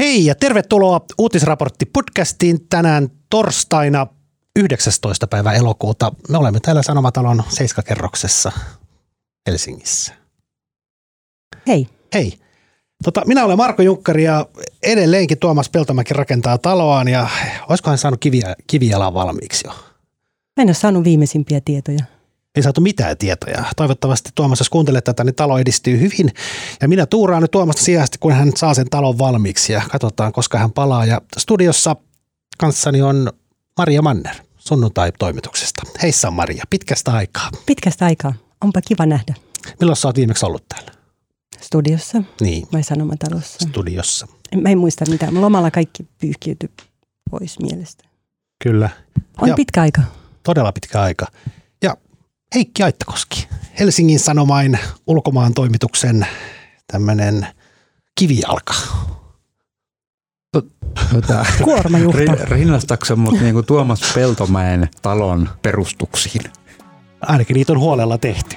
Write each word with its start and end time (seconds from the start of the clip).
Hei 0.00 0.26
ja 0.26 0.34
tervetuloa 0.34 1.00
Uutisraportti 1.18 1.86
podcastiin 1.86 2.68
tänään 2.68 3.08
torstaina 3.30 4.06
19. 4.56 5.26
päivä 5.26 5.52
elokuuta. 5.52 6.12
Me 6.28 6.38
olemme 6.38 6.60
täällä 6.60 6.82
Sanomatalon 6.82 7.42
seiskakerroksessa 7.48 8.52
Helsingissä. 9.46 10.14
Hei. 11.66 11.88
Hei. 12.14 12.38
Tota, 13.04 13.22
minä 13.26 13.44
olen 13.44 13.56
Marko 13.56 13.82
Junkkari 13.82 14.24
ja 14.24 14.46
edelleenkin 14.82 15.38
Tuomas 15.38 15.68
Peltomäki 15.68 16.14
rakentaa 16.14 16.58
taloaan 16.58 17.08
ja 17.08 17.28
olisikohan 17.68 17.98
saanut 17.98 18.20
kiviä, 18.20 18.56
kivijalan 18.66 19.14
valmiiksi 19.14 19.66
jo? 19.66 19.72
Mä 20.56 20.62
en 20.62 20.68
ole 20.68 20.74
saanut 20.74 21.04
viimeisimpiä 21.04 21.60
tietoja. 21.64 22.04
Ei 22.56 22.62
saatu 22.62 22.80
mitään 22.80 23.16
tietoja. 23.18 23.64
Toivottavasti 23.76 24.30
Tuomas, 24.34 24.58
jos 24.60 24.70
kuuntelet 24.70 25.04
tätä, 25.04 25.24
niin 25.24 25.34
talo 25.34 25.58
edistyy 25.58 26.00
hyvin. 26.00 26.30
Ja 26.82 26.88
minä 26.88 27.06
tuuraan 27.06 27.42
nyt 27.42 27.50
Tuomasta 27.50 27.82
sijasta, 27.82 28.16
kun 28.20 28.32
hän 28.32 28.52
saa 28.56 28.74
sen 28.74 28.90
talon 28.90 29.18
valmiiksi 29.18 29.72
ja 29.72 29.82
katsotaan, 29.90 30.32
koska 30.32 30.58
hän 30.58 30.72
palaa. 30.72 31.04
Ja 31.04 31.20
studiossa 31.38 31.96
kanssani 32.58 33.02
on 33.02 33.32
Maria 33.78 34.02
Manner 34.02 34.34
sunnuntai-toimituksesta. 34.58 35.82
Heissa 36.02 36.30
Maria, 36.30 36.64
pitkästä 36.70 37.12
aikaa. 37.12 37.50
Pitkästä 37.66 38.04
aikaa. 38.04 38.34
Onpa 38.60 38.80
kiva 38.80 39.06
nähdä. 39.06 39.34
Milloin 39.80 39.96
sä 39.96 40.08
oot 40.08 40.16
viimeksi 40.16 40.46
ollut 40.46 40.64
täällä? 40.68 40.90
Studiossa 41.60 42.22
Niin, 42.40 42.66
vai 42.72 42.82
Sanomatalossa? 42.82 43.68
studiossa. 43.68 44.26
En- 44.52 44.62
Mä 44.62 44.68
en 44.68 44.78
muista 44.78 45.04
mitään. 45.10 45.40
Lomalla 45.40 45.70
kaikki 45.70 46.08
pyyhkiytyi 46.20 46.68
pois 47.30 47.58
mielestä. 47.58 48.04
Kyllä, 48.62 48.88
On 49.42 49.48
Joo. 49.48 49.56
pitkä 49.56 49.80
aika. 49.82 50.02
todella 50.42 50.72
pitkä 50.72 51.00
aika. 51.02 51.26
Heikki 52.54 52.82
Aittakoski, 52.82 53.48
Helsingin 53.78 54.18
Sanomain 54.20 54.78
ulkomaan 55.06 55.54
toimituksen 55.54 56.26
tämmöinen 56.86 57.46
kivijalka. 58.14 58.74
Tota, 61.12 61.46
Kuormajuhta. 61.64 62.18
ri- 62.18 62.50
rinnastatko 62.50 63.16
mut 63.16 63.40
niinku 63.40 63.62
Tuomas 63.62 64.00
Peltomäen 64.14 64.88
talon 65.02 65.48
perustuksiin? 65.62 66.42
Ainakin 67.20 67.54
niitä 67.54 67.72
on 67.72 67.78
huolella 67.78 68.18
tehty. 68.18 68.56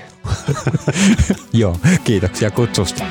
Joo, 1.53 1.78
kiitoksia 2.03 2.52
kutsusta. 2.52 3.03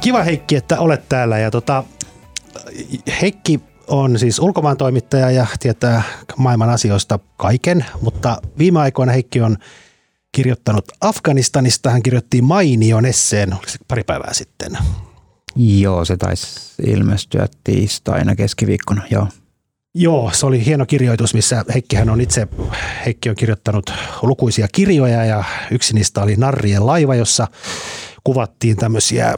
Kiva 0.00 0.22
Heikki, 0.22 0.56
että 0.56 0.80
olet 0.80 1.08
täällä. 1.08 1.38
Ja 1.38 1.50
tota, 1.50 1.84
Heikki 3.22 3.60
on 3.88 4.18
siis 4.18 4.38
ulkomaan 4.38 4.76
toimittaja 4.76 5.30
ja 5.30 5.46
tietää 5.60 6.02
maailman 6.36 6.70
asioista 6.70 7.18
kaiken, 7.36 7.84
mutta 8.00 8.42
viime 8.58 8.80
aikoina 8.80 9.12
Heikki 9.12 9.40
on 9.40 9.56
kirjoittanut 10.32 10.84
Afganistanista. 11.00 11.90
Hän 11.90 12.02
kirjoitti 12.02 12.42
mainion 12.42 13.06
esseen, 13.06 13.52
oliko 13.52 13.68
se 13.68 13.78
pari 13.88 14.04
päivää 14.04 14.34
sitten. 14.34 14.78
Joo, 15.56 16.04
se 16.04 16.16
taisi 16.16 16.72
ilmestyä 16.86 17.46
tiistaina 17.64 18.36
keskiviikkona, 18.36 19.02
joo. 19.10 19.26
Joo, 19.94 20.30
se 20.34 20.46
oli 20.46 20.64
hieno 20.66 20.86
kirjoitus, 20.86 21.34
missä 21.34 21.64
Heikkihän 21.74 22.10
on 22.10 22.20
itse, 22.20 22.48
Heikki 23.04 23.30
on 23.30 23.36
kirjoittanut 23.36 23.92
lukuisia 24.22 24.68
kirjoja 24.72 25.24
ja 25.24 25.44
yksi 25.70 25.94
niistä 25.94 26.22
oli 26.22 26.36
Narrien 26.36 26.86
laiva, 26.86 27.14
jossa 27.14 27.48
kuvattiin 28.24 28.76
tämmöisiä 28.76 29.34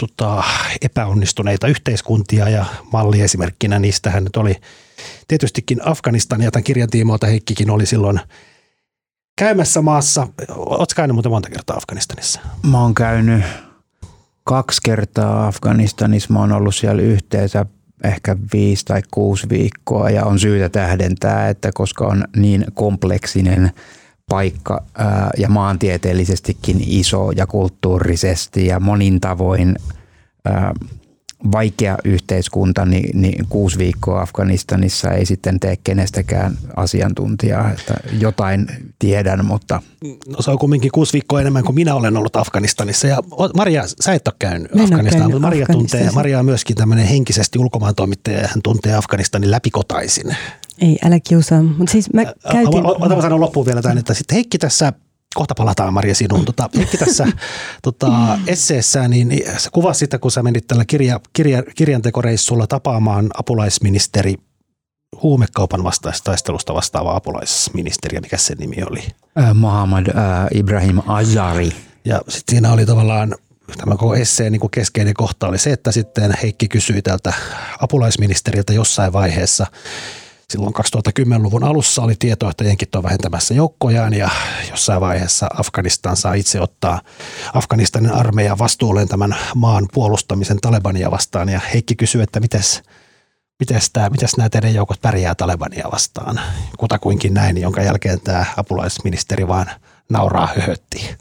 tota, 0.00 0.44
epäonnistuneita 0.82 1.66
yhteiskuntia 1.66 2.48
ja 2.48 2.64
malliesimerkkinä 2.92 3.78
niistähän 3.78 4.24
nyt 4.24 4.36
oli 4.36 4.56
tietystikin 5.28 5.88
Afganistan 5.88 6.42
ja 6.42 6.50
tämän 6.50 6.64
kirjan 6.64 6.90
tiimoilta 6.90 7.26
Heikkikin 7.26 7.70
oli 7.70 7.86
silloin 7.86 8.20
käymässä 9.38 9.82
maassa. 9.82 10.28
Oletko 10.48 10.92
käynyt 10.96 11.14
muuten 11.14 11.32
monta 11.32 11.50
kertaa 11.50 11.76
Afganistanissa? 11.76 12.40
Mä 12.70 12.80
oon 12.80 12.94
käynyt 12.94 13.44
kaksi 14.44 14.80
kertaa 14.84 15.46
Afganistanissa. 15.46 16.32
Mä 16.32 16.38
oon 16.38 16.52
ollut 16.52 16.74
siellä 16.74 17.02
yhteensä 17.02 17.66
ehkä 18.04 18.36
viisi 18.52 18.84
tai 18.84 19.02
kuusi 19.10 19.48
viikkoa 19.48 20.10
ja 20.10 20.24
on 20.24 20.38
syytä 20.38 20.68
tähdentää, 20.68 21.48
että 21.48 21.70
koska 21.74 22.06
on 22.06 22.24
niin 22.36 22.64
kompleksinen 22.74 23.70
paikka 24.28 24.84
ää, 24.98 25.30
ja 25.38 25.48
maantieteellisestikin 25.48 26.76
iso 26.86 27.30
ja 27.30 27.46
kulttuurisesti 27.46 28.66
ja 28.66 28.80
monin 28.80 29.20
tavoin 29.20 29.76
ää, 30.44 30.74
vaikea 31.52 31.98
yhteiskunta, 32.04 32.84
niin, 32.84 33.20
niin 33.20 33.46
kuusi 33.48 33.78
viikkoa 33.78 34.22
Afganistanissa 34.22 35.10
ei 35.10 35.26
sitten 35.26 35.60
tee 35.60 35.76
kenestäkään 35.84 36.58
asiantuntijaa, 36.76 37.70
että 37.70 37.94
jotain 38.20 38.66
tiedän, 38.98 39.44
mutta 39.44 39.82
No 40.28 40.42
se 40.42 40.50
on 40.50 40.58
kumminkin 40.58 40.90
kuusi 40.90 41.12
viikkoa 41.12 41.40
enemmän 41.40 41.64
kuin 41.64 41.74
minä 41.74 41.94
olen 41.94 42.16
ollut 42.16 42.36
Afganistanissa. 42.36 43.06
Ja 43.06 43.18
Maria, 43.56 43.84
sä 44.00 44.12
et 44.12 44.28
ole 44.28 44.34
käynyt 44.38 44.70
Afganistanissa, 44.70 45.18
käynyt 45.18 45.32
mutta 45.32 45.46
Maria, 45.46 45.66
tuntee. 45.66 46.10
Maria 46.10 46.38
on 46.38 46.44
myöskin 46.44 46.76
tämmöinen 46.76 47.06
henkisesti 47.06 47.58
ulkomaan 47.58 47.94
toimittaja 47.94 48.40
ja 48.40 48.48
hän 48.48 48.62
tuntee 48.62 48.94
Afganistanin 48.94 49.50
läpikotaisin. 49.50 50.36
Ei, 50.78 50.98
älä 51.04 51.20
kiusaa. 51.20 51.62
Mutta 51.62 51.92
siis 51.92 52.12
mä 52.12 52.24
käytin... 52.52 52.86
Ota 52.86 53.16
mä 53.16 53.22
sanon 53.22 53.40
loppuun 53.40 53.66
vielä 53.66 53.82
tämän, 53.82 53.98
että 53.98 54.14
sitten 54.14 54.34
Heikki 54.34 54.58
tässä, 54.58 54.92
kohta 55.34 55.54
palataan 55.54 55.94
Maria 55.94 56.14
sinuun, 56.14 56.44
tota, 56.44 56.70
Heikki 56.76 56.98
tässä 56.98 57.26
tota, 57.82 58.38
esseessä, 58.46 59.08
niin 59.08 59.28
niin 59.28 59.60
sä 59.60 59.70
kuvasit 59.72 60.00
sitä, 60.00 60.18
kun 60.18 60.30
sä 60.30 60.42
menit 60.42 60.66
tällä 60.66 60.84
kirja, 60.84 61.20
kirja, 61.32 61.62
kirjantekoreissulla 61.62 62.66
tapaamaan 62.66 63.30
apulaisministeri 63.38 64.34
huumekaupan 65.22 65.84
vastaista 65.84 66.24
taistelusta 66.24 66.74
vastaava 66.74 67.16
apulaisministeri, 67.16 68.20
mikä 68.20 68.36
sen 68.36 68.58
nimi 68.58 68.76
oli? 68.90 69.02
ää, 69.36 69.54
Mohammad 69.54 70.06
ää, 70.14 70.48
Ibrahim 70.54 70.98
Azari. 71.06 71.72
Ja 72.04 72.20
sitten 72.28 72.52
siinä 72.52 72.72
oli 72.72 72.86
tavallaan 72.86 73.34
tämä 73.78 73.96
koko 73.96 74.14
esseen 74.14 74.52
niin 74.52 74.60
kuin 74.60 74.70
keskeinen 74.70 75.14
kohta 75.14 75.48
oli 75.48 75.58
se, 75.58 75.72
että 75.72 75.92
sitten 75.92 76.34
Heikki 76.42 76.68
kysyi 76.68 77.02
tältä 77.02 77.32
apulaisministeriltä 77.80 78.72
jossain 78.72 79.12
vaiheessa, 79.12 79.66
silloin 80.52 80.74
2010-luvun 80.74 81.64
alussa 81.64 82.02
oli 82.02 82.14
tietoa, 82.18 82.50
että 82.50 82.64
jenkit 82.64 82.94
on 82.94 83.02
vähentämässä 83.02 83.54
joukkojaan 83.54 84.14
ja 84.14 84.30
jossain 84.70 85.00
vaiheessa 85.00 85.46
Afganistan 85.58 86.16
saa 86.16 86.34
itse 86.34 86.60
ottaa 86.60 87.00
Afganistanin 87.54 88.12
armeijan 88.12 88.58
vastuulleen 88.58 89.08
tämän 89.08 89.36
maan 89.54 89.88
puolustamisen 89.92 90.60
Talebania 90.60 91.10
vastaan. 91.10 91.48
Ja 91.48 91.60
Heikki 91.74 91.96
kysyi, 91.96 92.22
että 92.22 92.40
mites, 92.40 92.82
mites, 93.60 93.90
tämä, 93.92 94.10
mites 94.10 94.36
nämä 94.36 94.48
teidän 94.48 94.74
joukot 94.74 95.00
pärjää 95.00 95.34
Talebania 95.34 95.88
vastaan. 95.92 96.40
Kutakuinkin 96.78 97.34
näin, 97.34 97.60
jonka 97.60 97.82
jälkeen 97.82 98.20
tämä 98.20 98.44
apulaisministeri 98.56 99.48
vaan 99.48 99.66
nauraa 100.10 100.48
höhötti. 100.56 101.16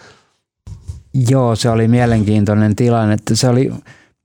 Joo, 1.30 1.56
se 1.56 1.70
oli 1.70 1.88
mielenkiintoinen 1.88 2.75
tilanne. 2.75 3.18
Se 3.34 3.50
oli, 3.50 3.72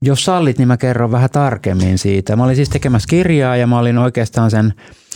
jos 0.01 0.25
sallit, 0.25 0.57
niin 0.57 0.67
mä 0.67 0.77
kerron 0.77 1.11
vähän 1.11 1.29
tarkemmin 1.29 1.97
siitä. 1.97 2.35
Mä 2.35 2.43
olin 2.43 2.55
siis 2.55 2.69
tekemässä 2.69 3.07
kirjaa 3.09 3.55
ja 3.55 3.67
mä 3.67 3.79
olin 3.79 3.97
oikeastaan 3.97 4.51
sen, 4.51 4.73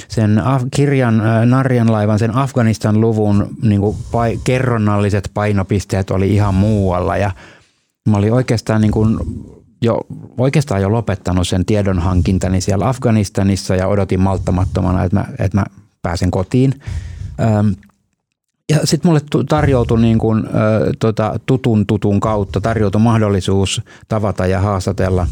sen 0.07 0.37
Af- 0.37 0.67
kirjan 0.75 1.21
äh, 1.21 1.45
Narjan 1.45 1.91
laivan, 1.91 2.19
sen 2.19 2.35
Afganistan-luvun 2.35 3.47
niin 3.61 3.81
kuin 3.81 3.97
pai- 4.11 4.39
kerronnalliset 4.43 5.31
painopisteet 5.33 6.11
oli 6.11 6.33
ihan 6.33 6.55
muualla. 6.55 7.17
Ja 7.17 7.31
mä 8.09 8.17
olin 8.17 8.33
oikeastaan 8.33 8.81
niin 8.81 8.91
kuin 8.91 9.17
jo, 9.81 10.01
oikeastaan 10.37 10.81
jo 10.81 10.91
lopettanut 10.91 11.47
sen 11.47 11.65
tiedonhankintani 11.65 12.61
siellä 12.61 12.89
Afganistanissa 12.89 13.75
ja 13.75 13.87
odotin 13.87 14.19
malttamattomana, 14.21 15.03
että 15.03 15.17
mä, 15.17 15.25
että 15.39 15.57
mä 15.57 15.65
pääsen 16.01 16.31
kotiin. 16.31 16.73
Öm, 17.41 17.75
ja 18.71 18.79
sitten 18.83 19.09
mulle 19.09 19.21
tu- 19.31 19.43
tarjoutui 19.43 20.01
niin 20.01 20.17
kuin, 20.17 20.45
ö, 20.45 20.49
tota, 20.99 21.39
tutun 21.45 21.85
tutun 21.85 22.19
kautta 22.19 22.61
tarjoutui 22.61 23.01
mahdollisuus 23.01 23.81
tavata 24.07 24.45
ja 24.45 24.59
haastatella 24.59 25.27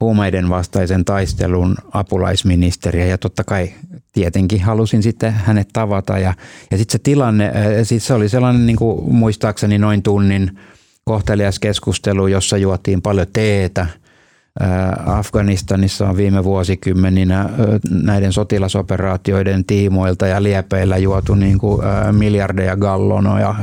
huumeiden 0.00 0.48
vastaisen 0.48 1.04
taistelun 1.04 1.76
apulaisministeriä 1.92 3.06
ja 3.06 3.18
totta 3.18 3.44
kai 3.44 3.70
tietenkin 4.12 4.62
halusin 4.62 5.02
sitten 5.02 5.32
hänet 5.32 5.68
tavata 5.72 6.18
ja, 6.18 6.34
ja 6.70 6.78
sitten 6.78 6.92
se 6.92 6.98
tilanne, 7.02 7.52
ö, 7.78 7.84
sit 7.84 8.02
se 8.02 8.14
oli 8.14 8.28
sellainen 8.28 8.66
niin 8.66 8.76
kuin 8.76 9.14
muistaakseni 9.14 9.78
noin 9.78 10.02
tunnin 10.02 10.58
kohtelias 11.04 11.58
keskustelu, 11.58 12.26
jossa 12.26 12.56
juotiin 12.56 13.02
paljon 13.02 13.26
teetä. 13.32 13.86
Afganistanissa 15.06 16.08
on 16.08 16.16
viime 16.16 16.44
vuosikymmeninä 16.44 17.48
näiden 17.90 18.32
sotilasoperaatioiden 18.32 19.64
tiimoilta 19.64 20.26
ja 20.26 20.42
liepeillä 20.42 20.96
juotu 20.96 21.34
niin 21.34 21.58
kuin, 21.58 21.82
miljardeja 22.12 22.76
gallonoja, 22.76 23.54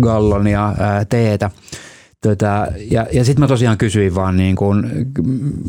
gallonia 0.00 0.74
teetä. 1.08 1.50
Tota, 2.20 2.66
ja 2.90 3.06
ja 3.12 3.24
sitten 3.24 3.40
mä 3.40 3.48
tosiaan 3.48 3.78
kysyin 3.78 4.14
vaan, 4.14 4.36
niin 4.36 4.56
kuin, 4.56 4.86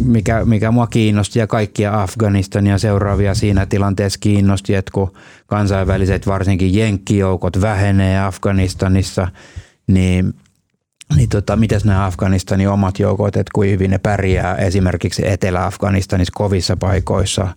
mikä, 0.06 0.46
mikä 0.46 0.72
mua 0.72 0.88
kiinnosti 0.88 1.40
ja 1.40 1.48
kaikkia 1.48 2.02
Afganistania 2.02 2.78
seuraavia 2.78 3.36
siinä 3.36 3.66
tilanteessa 3.66 4.20
kiinnosti, 4.20 4.76
että 4.76 4.92
kun 4.94 5.12
kansainväliset 5.48 6.28
varsinkin 6.28 6.76
jenkkijoukot 6.76 7.62
vähenee 7.62 8.20
Afganistanissa, 8.20 9.28
niin 9.88 10.34
niin 11.16 11.30
tota, 11.30 11.56
mitäs 11.56 11.86
nämä 11.86 12.06
Afganistanin 12.06 12.70
omat 12.70 13.00
joukot, 13.00 13.36
että 13.36 13.52
kuinka 13.54 13.72
hyvin 13.72 13.92
ne 13.92 13.98
pärjää 13.98 14.56
esimerkiksi 14.56 15.28
Etelä-Afganistanissa 15.28 16.34
kovissa 16.36 16.78
paikoissa, 16.78 17.48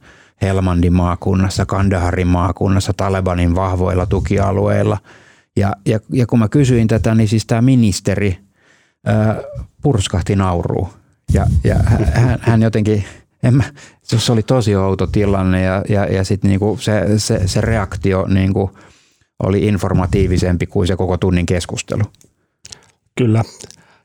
Helmandin 0.43 0.93
maakunnassa, 0.93 1.67
Kandaharin 1.67 2.27
maakunnassa, 2.27 2.93
Talebanin 2.93 3.55
vahvoilla 3.55 4.07
tukialueilla. 4.07 4.99
Ja, 5.57 5.73
ja, 5.87 6.01
ja 6.13 6.27
kun 6.27 6.39
mä 6.39 6.49
kysyin 6.49 6.89
tätä, 6.89 7.15
niin 7.15 7.29
siis 7.29 7.47
tämä 7.47 7.63
ministeri 7.63 8.39
ää, 9.07 9.37
purskahti 9.83 10.37
nauruun. 10.37 10.89
Ja, 11.33 11.47
ja 11.65 11.77
hän, 12.15 12.39
hän 12.41 12.63
jotenkin, 12.63 13.05
en 13.43 13.55
mä, 13.55 13.65
se 14.03 14.33
oli 14.33 14.43
tosi 14.43 14.77
outo 14.77 15.07
tilanne 15.07 15.63
ja, 15.63 15.83
ja, 15.89 16.05
ja 16.05 16.25
sitten 16.25 16.51
niinku 16.51 16.79
se, 16.81 17.19
se, 17.19 17.49
se 17.49 17.61
reaktio 17.61 18.27
niinku 18.27 18.79
oli 19.43 19.67
informatiivisempi 19.67 20.67
kuin 20.67 20.87
se 20.87 20.97
koko 20.97 21.17
tunnin 21.17 21.47
keskustelu. 21.47 22.03
Kyllä. 23.19 23.45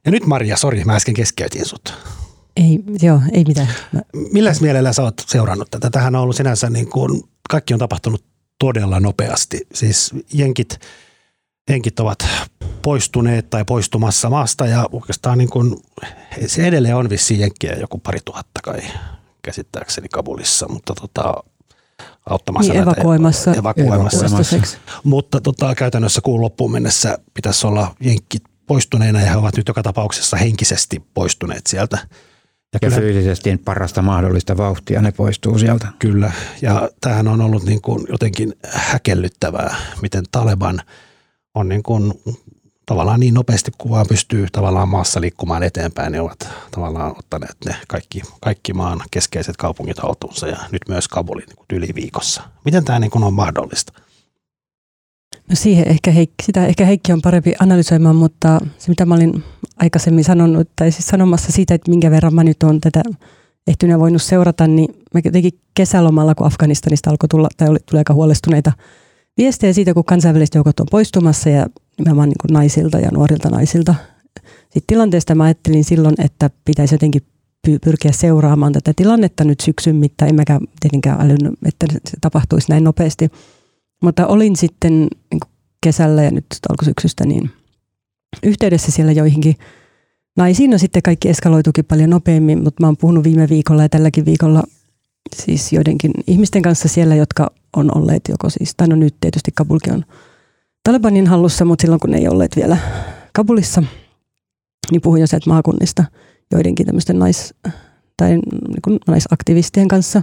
Ja 0.05 0.11
nyt 0.11 0.25
Maria, 0.25 0.57
sori, 0.57 0.83
mä 0.83 0.95
äsken 0.95 1.13
keskeytin 1.13 1.65
sut. 1.65 1.93
Ei, 2.55 2.79
joo, 3.01 3.21
ei 3.31 3.43
mitään. 3.47 3.67
Mä, 3.91 4.01
Millä 4.31 4.51
mielellä 4.61 4.93
sä 4.93 5.03
oot 5.03 5.13
seurannut 5.27 5.71
tätä? 5.71 5.89
Tähän 5.89 6.15
on 6.15 6.21
ollut 6.21 6.35
sinänsä 6.35 6.69
niin 6.69 6.89
kuin, 6.89 7.23
kaikki 7.49 7.73
on 7.73 7.79
tapahtunut 7.79 8.25
todella 8.59 8.99
nopeasti. 8.99 9.67
Siis 9.73 10.11
jenkit, 10.33 10.79
jenkit 11.69 11.99
ovat 11.99 12.25
poistuneet 12.81 13.49
tai 13.49 13.65
poistumassa 13.65 14.29
maasta 14.29 14.65
ja 14.65 14.89
oikeastaan 14.91 15.37
niin 15.37 15.49
kuin, 15.49 15.77
se 16.47 16.67
edelleen 16.67 16.95
on 16.95 17.09
vissiin 17.09 17.39
jenkkiä 17.39 17.75
joku 17.79 17.97
pari 17.97 18.19
tuhatta 18.25 18.59
kai 18.63 18.81
käsittääkseni 19.41 20.07
Kabulissa, 20.09 20.67
mutta 20.69 20.93
tota, 21.01 21.33
auttamassa 22.29 22.73
niin, 22.73 22.83
evakuoimassa. 22.83 23.53
evakuoimassa. 23.53 24.19
toistaiseksi. 24.19 24.77
Mutta 25.03 25.41
tota, 25.41 25.75
käytännössä 25.75 26.21
kuun 26.21 26.41
loppuun 26.41 26.71
mennessä 26.71 27.17
pitäisi 27.33 27.67
olla 27.67 27.95
jenkit 27.99 28.43
poistuneena 28.67 29.21
ja 29.21 29.29
he 29.29 29.37
ovat 29.37 29.57
nyt 29.57 29.67
joka 29.67 29.83
tapauksessa 29.83 30.37
henkisesti 30.37 31.03
poistuneet 31.13 31.67
sieltä. 31.67 31.97
Ja 32.73 32.79
kyllä- 32.79 32.95
fyysisesti 32.95 33.57
parasta 33.65 34.01
mahdollista 34.01 34.57
vauhtia 34.57 35.01
ne 35.01 35.11
poistuu 35.11 35.59
sieltä. 35.59 35.87
Kyllä, 35.99 36.31
ja 36.61 36.89
tämähän 37.01 37.27
on 37.27 37.41
ollut 37.41 37.63
niin 37.63 37.81
kuin 37.81 38.05
jotenkin 38.09 38.53
häkellyttävää, 38.69 39.75
miten 40.01 40.23
Taleban 40.31 40.81
on 41.53 41.69
niin 41.69 41.83
kuin 41.83 42.13
tavallaan 42.85 43.19
niin 43.19 43.33
nopeasti 43.33 43.71
kuin 43.77 43.91
vaan 43.91 44.05
pystyy 44.09 44.47
tavallaan 44.51 44.89
maassa 44.89 45.21
liikkumaan 45.21 45.63
eteenpäin, 45.63 46.11
niin 46.11 46.21
ovat 46.21 46.49
tavallaan 46.71 47.11
ottaneet 47.19 47.57
ne 47.65 47.75
kaikki, 47.87 48.21
kaikki 48.41 48.73
maan 48.73 49.01
keskeiset 49.11 49.57
kaupungit 49.57 49.99
haltuunsa 49.99 50.47
ja 50.47 50.57
nyt 50.71 50.81
myös 50.89 51.07
Kabulin 51.07 51.45
niin 51.47 51.65
yli 51.73 51.89
viikossa. 51.95 52.43
Miten 52.65 52.85
tämä 52.85 52.99
niin 52.99 53.11
kuin 53.11 53.23
on 53.23 53.33
mahdollista? 53.33 54.04
No 55.49 55.55
siihen 55.55 55.87
ehkä 55.87 56.11
Heikki, 56.11 56.43
sitä 56.43 56.67
ehkä 56.67 56.85
Heikki 56.85 57.13
on 57.13 57.21
parempi 57.21 57.53
analysoimaan, 57.59 58.15
mutta 58.15 58.59
se 58.77 58.89
mitä 58.89 59.05
mä 59.05 59.15
olin 59.15 59.43
aikaisemmin 59.77 60.23
sanonut, 60.23 60.69
tai 60.75 60.91
siis 60.91 61.07
sanomassa 61.07 61.51
siitä, 61.51 61.73
että 61.73 61.91
minkä 61.91 62.11
verran 62.11 62.35
mä 62.35 62.43
nyt 62.43 62.63
olen 62.63 62.81
tätä 62.81 63.01
ehtynä 63.67 63.99
voinut 63.99 64.21
seurata, 64.21 64.67
niin 64.67 64.95
mä 65.13 65.21
jotenkin 65.25 65.59
kesälomalla, 65.73 66.35
kun 66.35 66.47
Afganistanista 66.47 67.09
alkoi 67.09 67.29
tulla, 67.29 67.47
tai 67.57 67.69
oli, 67.69 67.79
tuli 67.89 67.99
aika 67.99 68.13
huolestuneita 68.13 68.71
viestejä 69.37 69.73
siitä, 69.73 69.93
kun 69.93 70.05
kansainväliset 70.05 70.55
joukot 70.55 70.79
on 70.79 70.87
poistumassa 70.91 71.49
ja 71.49 71.65
nimenomaan 71.97 72.29
niin 72.29 72.53
naisilta 72.53 72.99
ja 72.99 73.11
nuorilta 73.11 73.49
naisilta. 73.49 73.95
Sitten 74.63 74.83
tilanteesta 74.87 75.35
mä 75.35 75.43
ajattelin 75.43 75.83
silloin, 75.83 76.15
että 76.17 76.49
pitäisi 76.65 76.93
jotenkin 76.95 77.21
py- 77.67 77.79
pyrkiä 77.83 78.11
seuraamaan 78.11 78.73
tätä 78.73 78.93
tilannetta 78.95 79.43
nyt 79.43 79.59
syksyn 79.59 79.95
mittaan. 79.95 80.29
En 80.29 80.35
mäkään 80.35 80.61
tietenkään 80.79 81.21
älynyt, 81.21 81.53
että 81.65 81.85
se 81.91 82.17
tapahtuisi 82.21 82.69
näin 82.69 82.83
nopeasti. 82.83 83.31
Mutta 84.01 84.27
olin 84.27 84.55
sitten 84.55 85.07
niin 85.31 85.39
kesällä 85.81 86.23
ja 86.23 86.31
nyt 86.31 86.45
alkusyksystä 86.69 87.25
niin 87.25 87.51
yhteydessä 88.43 88.91
siellä 88.91 89.11
joihinkin 89.11 89.55
naisiin. 90.37 90.71
No 90.71 90.77
sitten 90.77 91.01
kaikki 91.01 91.29
eskaloitukin 91.29 91.85
paljon 91.85 92.09
nopeammin, 92.09 92.63
mutta 92.63 92.83
mä 92.83 92.87
oon 92.87 92.97
puhunut 92.97 93.23
viime 93.23 93.49
viikolla 93.49 93.81
ja 93.81 93.89
tälläkin 93.89 94.25
viikolla 94.25 94.63
siis 95.35 95.73
joidenkin 95.73 96.11
ihmisten 96.27 96.61
kanssa 96.61 96.87
siellä, 96.87 97.15
jotka 97.15 97.51
on 97.75 97.97
olleet 97.97 98.21
joko 98.29 98.49
siis, 98.49 98.73
tai 98.77 98.87
no 98.87 98.95
nyt 98.95 99.15
tietysti 99.21 99.51
Kabulkin 99.55 99.93
on 99.93 100.05
Talibanin 100.83 101.27
hallussa, 101.27 101.65
mutta 101.65 101.81
silloin 101.81 101.99
kun 101.99 102.11
ne 102.11 102.17
ei 102.17 102.27
olleet 102.27 102.55
vielä 102.55 102.77
Kabulissa, 103.33 103.83
niin 104.91 105.01
puhuin 105.01 105.21
jo 105.21 105.27
sieltä 105.27 105.49
maakunnista 105.49 106.05
joidenkin 106.51 106.85
tämmöisten 106.85 107.19
nais, 107.19 107.53
tai 108.17 108.29
niin 108.29 108.81
kuin 108.83 108.99
naisaktivistien 109.07 109.87
kanssa. 109.87 110.21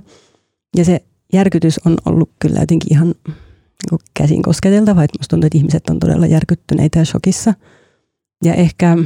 Ja 0.77 0.85
se 0.85 1.05
järkytys 1.33 1.81
on 1.87 1.97
ollut 2.05 2.31
kyllä 2.39 2.61
jotenkin 2.61 2.93
ihan 2.93 3.15
niin 3.83 3.99
kuin 3.99 4.01
käsin 4.15 4.43
kosketeltava, 4.43 5.05
että 5.05 5.19
musta 5.19 5.31
tuntuu, 5.31 5.47
että 5.47 5.59
ihmiset 5.59 5.91
on 5.91 5.99
todella 5.99 6.27
järkyttyneitä 6.27 6.99
ja 6.99 7.05
shokissa. 7.05 7.55
Ja 8.45 8.55
ehkä, 8.55 8.97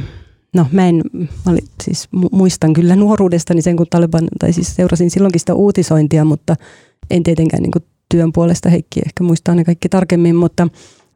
no 0.55 0.67
mä 0.71 0.87
en, 0.87 1.01
mä 1.13 1.51
olin, 1.51 1.67
siis 1.83 2.09
mu- 2.15 2.29
muistan 2.31 2.73
kyllä 2.73 2.95
nuoruudestani 2.95 3.61
sen, 3.61 3.77
kun 3.77 3.85
Taliban, 3.89 4.27
tai 4.39 4.53
siis 4.53 4.75
seurasin 4.75 5.11
silloinkin 5.11 5.39
sitä 5.39 5.53
uutisointia, 5.53 6.25
mutta 6.25 6.55
en 7.09 7.23
tietenkään 7.23 7.63
niin 7.63 7.71
kuin 7.71 7.83
työn 8.09 8.31
puolesta 8.33 8.69
Heikki 8.69 8.99
ehkä 9.05 9.23
muistaa 9.23 9.55
ne 9.55 9.63
kaikki 9.63 9.89
tarkemmin, 9.89 10.35
mutta, 10.35 10.63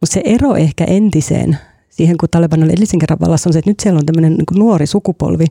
mutta 0.02 0.14
se 0.14 0.22
ero 0.26 0.56
ehkä 0.56 0.84
entiseen 0.84 1.58
siihen, 1.90 2.18
kun 2.18 2.30
Taliban 2.32 2.64
oli 2.64 2.72
edellisen 2.72 3.00
kerran 3.00 3.20
vallassa, 3.20 3.50
on 3.50 3.54
se, 3.54 3.60
että 3.60 3.72
nyt 3.72 3.80
siellä 3.80 4.00
on 4.00 4.06
tämmöinen 4.06 4.34
niin 4.34 4.60
nuori 4.60 4.88
sukupolvi, 4.88 5.46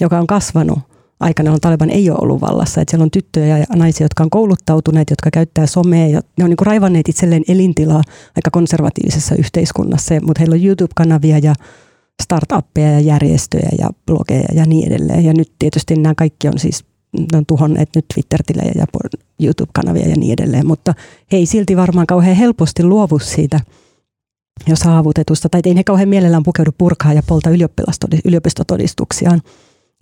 joka 0.00 0.18
on 0.18 0.26
kasvanut 0.26 0.78
aikana, 1.20 1.46
jolloin 1.46 1.60
Taliban 1.60 1.90
ei 1.90 2.10
ole 2.10 2.18
ollut 2.22 2.40
vallassa. 2.40 2.80
Että 2.80 2.90
siellä 2.90 3.04
on 3.04 3.10
tyttöjä 3.10 3.58
ja 3.58 3.66
naisia, 3.76 4.04
jotka 4.04 4.24
on 4.24 4.30
kouluttautuneet, 4.30 5.10
jotka 5.10 5.30
käyttää 5.30 5.66
somea 5.66 6.06
ja 6.06 6.20
ne 6.38 6.44
on 6.44 6.50
niin 6.50 6.56
kuin 6.56 6.66
raivanneet 6.66 7.08
itselleen 7.08 7.42
elintilaa 7.48 8.02
aika 8.36 8.50
konservatiivisessa 8.52 9.34
yhteiskunnassa, 9.34 10.14
mutta 10.14 10.40
heillä 10.40 10.54
on 10.54 10.64
YouTube-kanavia 10.64 11.38
ja 11.38 11.54
startuppeja 12.22 12.90
ja 12.90 13.00
järjestöjä 13.00 13.68
ja 13.78 13.90
blogeja 14.06 14.48
ja 14.54 14.66
niin 14.66 14.86
edelleen. 14.92 15.24
Ja 15.24 15.32
nyt 15.32 15.52
tietysti 15.58 15.96
nämä 15.96 16.14
kaikki 16.14 16.48
on 16.48 16.58
siis 16.58 16.84
ne 17.32 17.38
on 17.38 17.46
tuhonneet 17.46 17.88
nyt 17.94 18.04
Twitter-tilejä 18.14 18.72
ja 18.74 18.86
YouTube-kanavia 19.42 20.08
ja 20.08 20.16
niin 20.16 20.32
edelleen, 20.32 20.66
mutta 20.66 20.94
he 21.32 21.36
ei 21.36 21.46
silti 21.46 21.76
varmaan 21.76 22.06
kauhean 22.06 22.36
helposti 22.36 22.84
luovu 22.84 23.18
siitä 23.18 23.60
jo 24.66 24.76
saavutetusta, 24.76 25.48
tai 25.48 25.60
ei 25.64 25.76
he 25.76 25.84
kauhean 25.84 26.08
mielellään 26.08 26.42
pukeudu 26.42 26.70
purkaa 26.78 27.12
ja 27.12 27.22
polta 27.22 27.50
yliopistotodistuksiaan. 28.24 29.42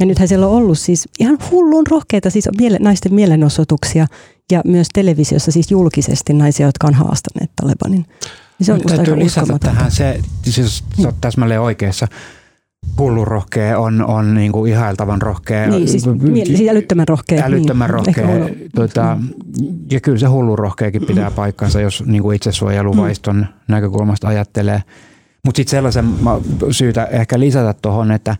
Ja 0.00 0.06
nythän 0.06 0.28
siellä 0.28 0.46
on 0.46 0.52
ollut 0.52 0.78
siis 0.78 1.08
ihan 1.20 1.38
hullun 1.50 1.86
rohkeita 1.90 2.30
siis 2.30 2.48
miele, 2.58 2.78
naisten 2.80 3.14
mielenosoituksia 3.14 4.06
ja 4.52 4.62
myös 4.64 4.88
televisiossa 4.94 5.52
siis 5.52 5.70
julkisesti 5.70 6.32
naisia, 6.32 6.66
jotka 6.66 6.86
on 6.86 6.94
haastaneet 6.94 7.50
Talebanin. 7.62 8.06
Niin 8.58 8.66
se 8.66 8.72
on 8.72 8.80
täytyy 8.80 9.18
lisätä 9.18 9.58
tähän 9.58 9.90
se, 9.90 10.20
siis 10.42 10.84
sä 11.02 11.08
oot 11.08 11.20
täsmälle 11.20 11.58
oikeassa. 11.58 12.08
Hullun 12.98 13.26
rohkea 13.26 13.78
on, 13.78 14.04
on 14.06 14.34
niin 14.34 14.52
kuin 14.52 14.72
ihailtavan 14.72 15.22
rohkea. 15.22 15.66
Niin, 15.68 15.88
siis, 15.88 16.06
miele, 16.06 16.56
siis 16.56 16.68
älyttömän 16.70 17.08
rohkea. 17.08 17.44
älyttömän 17.44 17.86
niin, 17.88 17.94
rohkea. 17.94 18.10
ehkä 18.10 18.26
hullun- 18.26 18.70
Tota, 18.74 19.18
ja 19.92 20.00
kyllä 20.00 20.18
se 20.18 20.26
hullun 20.26 20.58
rohkeakin 20.58 21.06
pitää 21.06 21.30
paikkansa, 21.40 21.80
jos 21.80 22.02
niin 22.06 22.22
kuin 22.22 22.36
itsesuojeluvaiston 22.36 23.46
näkökulmasta 23.68 24.28
ajattelee. 24.28 24.82
Mutta 25.44 25.56
sitten 25.56 25.70
sellaisen 25.70 26.08
syytä 26.70 27.04
ehkä 27.04 27.40
lisätä 27.40 27.74
tuohon, 27.82 28.10
että, 28.12 28.36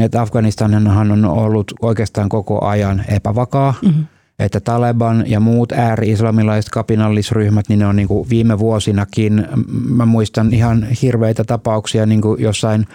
että 0.00 0.20
Afganistanhan 0.20 1.12
on 1.12 1.24
ollut 1.24 1.72
oikeastaan 1.82 2.28
koko 2.28 2.64
ajan 2.64 3.04
epävakaa. 3.08 3.74
Mhm. 3.82 4.00
Että 4.38 4.60
Taleban 4.60 5.24
ja 5.26 5.40
muut 5.40 5.72
ääri-islamilaiset 5.72 6.70
kapinallisryhmät, 6.70 7.68
niin 7.68 7.78
ne 7.78 7.86
on 7.86 7.96
niin 7.96 8.08
kuin 8.08 8.28
viime 8.30 8.58
vuosinakin, 8.58 9.46
mä 9.88 10.06
muistan 10.06 10.54
ihan 10.54 10.86
hirveitä 11.02 11.44
tapauksia 11.44 12.06
niin 12.06 12.20
kuin 12.20 12.42
jossain 12.42 12.86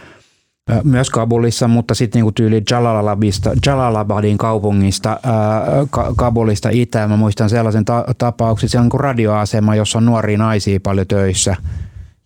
myös 0.83 1.09
Kabulissa, 1.09 1.67
mutta 1.67 1.95
sitten 1.95 2.19
niinku 2.19 2.31
tyyli 2.31 2.61
Jalalabadista, 2.71 3.51
Jalalabadin 3.65 4.37
kaupungista, 4.37 5.09
ää, 5.09 5.63
Ka- 5.89 6.13
Kabulista 6.17 6.69
itään. 6.71 7.09
Mä 7.09 7.17
muistan 7.17 7.49
sellaisen 7.49 7.85
ta- 7.85 8.05
tapauksen, 8.17 8.69
siellä 8.69 8.81
on 8.81 8.85
niinku 8.85 8.97
radioasema, 8.97 9.75
jossa 9.75 9.97
on 9.97 10.05
nuoria 10.05 10.37
naisia 10.37 10.79
paljon 10.83 11.07
töissä. 11.07 11.55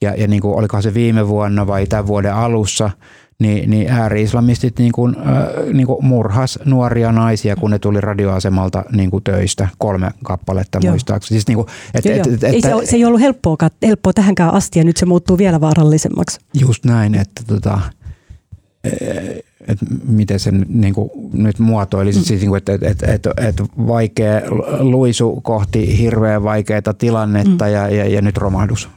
Ja, 0.01 0.15
ja 0.15 0.27
niinku, 0.27 0.57
olikohan 0.57 0.83
se 0.83 0.93
viime 0.93 1.27
vuonna 1.27 1.67
vai 1.67 1.85
tämän 1.87 2.07
vuoden 2.07 2.33
alussa, 2.33 2.89
niin, 3.39 3.69
niin 3.69 3.89
ääri-islamistit 3.89 4.79
niinku, 4.79 5.07
äh, 5.07 5.73
niinku 5.73 6.01
murhas 6.01 6.59
nuoria 6.65 7.11
naisia, 7.11 7.55
kun 7.55 7.71
ne 7.71 7.79
tuli 7.79 8.01
radioasemalta 8.01 8.83
niinku 8.91 9.21
töistä. 9.21 9.67
Kolme 9.77 10.11
kappaletta 10.23 10.79
Joo. 10.83 10.91
muistaakseni. 10.91 11.35
Siis 11.35 11.47
niinku, 11.47 11.67
et, 11.93 12.05
Joo, 12.05 12.15
et, 12.15 12.25
joo. 12.25 12.35
et, 12.35 12.43
ei 12.43 12.61
se, 12.61 12.75
ole- 12.75 12.85
se 12.85 12.95
ei 12.95 13.05
ollut 13.05 13.21
helppoa, 13.21 13.57
helppoa 13.85 14.13
tähänkään 14.13 14.53
asti 14.53 14.79
ja 14.79 14.85
nyt 14.85 14.97
se 14.97 15.05
muuttuu 15.05 15.37
vielä 15.37 15.61
vaarallisemmaksi. 15.61 16.39
Just 16.53 16.85
näin, 16.85 17.15
että 17.15 17.41
tota, 17.47 17.79
että 19.67 19.85
miten 20.07 20.39
sen 20.39 20.65
niin 20.69 20.93
kuin, 20.93 21.09
nyt 21.33 21.59
muotoilisi, 21.59 22.19
mm. 22.19 22.25
siis, 22.25 22.41
niin 22.41 22.49
kuin, 22.49 22.57
että, 22.57 22.73
että, 22.73 22.87
että, 22.89 23.11
että, 23.13 23.33
että 23.37 23.63
vaikea 23.87 24.41
luisu 24.79 25.41
kohti 25.41 25.97
hirveän 25.97 26.43
vaikeaa 26.43 26.93
tilannetta 26.97 27.65
mm. 27.65 27.71
ja, 27.71 27.89
ja, 27.89 28.09
ja 28.09 28.21
nyt 28.21 28.37
romahdus. 28.37 28.89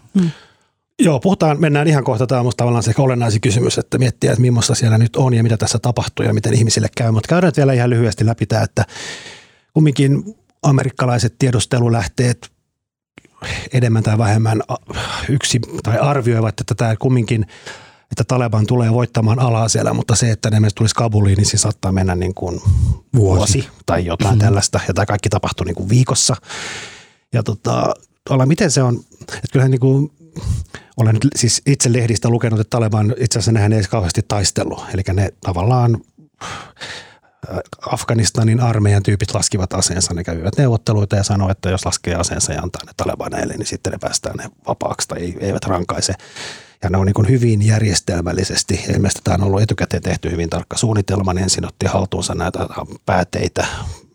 Joo, 0.98 1.20
puhutaan, 1.20 1.60
mennään 1.60 1.88
ihan 1.88 2.04
kohta. 2.04 2.26
Tämä 2.26 2.40
on 2.40 2.46
musta 2.46 2.58
tavallaan 2.58 2.82
se 2.82 2.94
olennaisin 2.98 3.40
kysymys, 3.40 3.78
että 3.78 3.98
miettiä, 3.98 4.30
että 4.30 4.40
millaista 4.40 4.74
siellä 4.74 4.98
nyt 4.98 5.16
on 5.16 5.34
ja 5.34 5.42
mitä 5.42 5.56
tässä 5.56 5.78
tapahtuu 5.78 6.26
ja 6.26 6.34
miten 6.34 6.54
ihmisille 6.54 6.88
käy. 6.96 7.10
Mutta 7.10 7.28
käydään 7.28 7.52
vielä 7.56 7.72
ihan 7.72 7.90
lyhyesti 7.90 8.26
läpi 8.26 8.46
tämä, 8.46 8.62
että 8.62 8.84
kumminkin 9.74 10.36
amerikkalaiset 10.62 11.34
tiedustelulähteet 11.38 12.50
enemmän 13.72 14.02
tai 14.02 14.18
vähemmän 14.18 14.62
yksi 15.28 15.60
tai 15.82 15.98
arvioivat, 15.98 16.60
että 16.60 16.74
tämä 16.74 16.96
kumminkin 16.96 17.46
että 18.10 18.24
Taleban 18.24 18.66
tulee 18.66 18.92
voittamaan 18.92 19.38
alaa 19.38 19.68
siellä, 19.68 19.92
mutta 19.92 20.14
se, 20.14 20.30
että 20.30 20.50
ne 20.50 20.60
myös 20.60 20.74
tulisi 20.74 20.94
Kabuliin, 20.94 21.36
niin 21.36 21.46
se 21.46 21.58
saattaa 21.58 21.92
mennä 21.92 22.14
niin 22.14 22.34
kuin 22.34 22.60
vuosi, 23.14 23.38
vuosi 23.38 23.68
tai 23.86 24.06
jotain 24.06 24.34
mm. 24.34 24.38
tällaista. 24.38 24.80
Ja 24.88 24.94
tämä 24.94 25.06
kaikki 25.06 25.28
tapahtuu 25.28 25.64
niin 25.64 25.74
kuin 25.74 25.88
viikossa. 25.88 26.36
Ja 27.32 27.42
tota, 27.42 27.94
olla, 28.30 28.46
miten 28.46 28.70
se 28.70 28.82
on, 28.82 29.00
että 29.20 29.48
kyllähän 29.52 29.70
niin 29.70 29.80
kuin 29.80 30.12
olen 30.96 31.18
siis 31.36 31.62
itse 31.66 31.92
lehdistä 31.92 32.28
lukenut, 32.28 32.60
että 32.60 32.70
Taleban 32.70 33.14
itse 33.18 33.38
asiassa 33.38 33.52
nehän 33.52 33.72
ei 33.72 33.82
kauheasti 33.82 34.20
taistellut. 34.28 34.84
Eli 34.94 35.02
ne 35.12 35.32
tavallaan 35.40 36.00
Afganistanin 37.92 38.60
armeijan 38.60 39.02
tyypit 39.02 39.34
laskivat 39.34 39.72
aseensa, 39.72 40.14
ne 40.14 40.24
kävivät 40.24 40.58
neuvotteluita 40.58 41.16
ja 41.16 41.22
sanoivat, 41.22 41.56
että 41.58 41.70
jos 41.70 41.86
laskee 41.86 42.14
aseensa 42.14 42.52
ja 42.52 42.62
antaa 42.62 42.82
ne 42.86 42.92
talebaneille, 42.96 43.54
niin 43.54 43.66
sitten 43.66 43.92
ne 43.92 43.98
päästään 44.00 44.36
ne 44.36 44.50
vapaaksi 44.68 45.08
tai 45.08 45.34
eivät 45.40 45.64
rankaise. 45.64 46.14
Ja 46.82 46.90
ne 46.90 46.98
on 46.98 47.06
niin 47.06 47.28
hyvin 47.28 47.66
järjestelmällisesti, 47.66 48.84
ilmeisesti 48.94 49.20
tämä 49.24 49.34
on 49.34 49.42
ollut 49.42 49.62
etukäteen 49.62 50.02
tehty 50.02 50.30
hyvin 50.30 50.50
tarkka 50.50 50.76
suunnitelma, 50.76 51.34
niin 51.34 51.42
ensin 51.42 51.66
otti 51.66 51.86
haltuunsa 51.86 52.34
näitä 52.34 52.58
pääteitä 53.06 53.66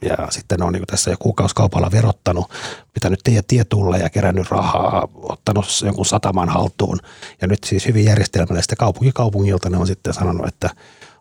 ja 0.03 0.27
sitten 0.29 0.63
on 0.63 0.73
niin 0.73 0.83
tässä 0.87 1.11
jo 1.11 1.17
kuukausikaupalla 1.19 1.91
verottanut, 1.91 2.51
pitänyt 2.93 3.19
tietulle 3.47 3.97
ja 3.97 4.09
kerännyt 4.09 4.51
rahaa, 4.51 5.07
ottanut 5.15 5.65
jonkun 5.85 6.05
sataman 6.05 6.49
haltuun. 6.49 6.99
Ja 7.41 7.47
nyt 7.47 7.63
siis 7.63 7.87
hyvin 7.87 8.05
järjestelmällisesti 8.05 8.75
kaupunki 8.75 9.11
kaupungilta 9.13 9.69
ne 9.69 9.77
on 9.77 9.87
sitten 9.87 10.13
sanonut, 10.13 10.47
että 10.47 10.69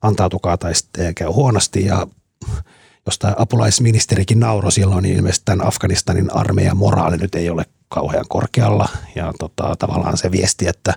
antautukaa 0.03 0.57
tai 0.57 0.75
sitten 0.75 1.15
käy 1.15 1.29
huonosti 1.29 1.85
ja 1.85 2.07
jos 3.07 3.19
tämä 3.19 3.35
apulaisministerikin 3.39 4.41
nauro 4.41 4.71
silloin, 4.71 5.03
niin 5.03 5.17
ilmeisesti 5.17 5.45
tämän 5.45 5.67
Afganistanin 5.67 6.37
armeijan 6.37 6.77
moraali 6.77 7.17
nyt 7.17 7.35
ei 7.35 7.51
ole 7.51 7.65
kauhean 7.89 8.25
korkealla. 8.29 8.89
Ja 9.15 9.33
tota, 9.39 9.77
tavallaan 9.79 10.17
se 10.17 10.31
viesti, 10.31 10.69
että 10.69 10.95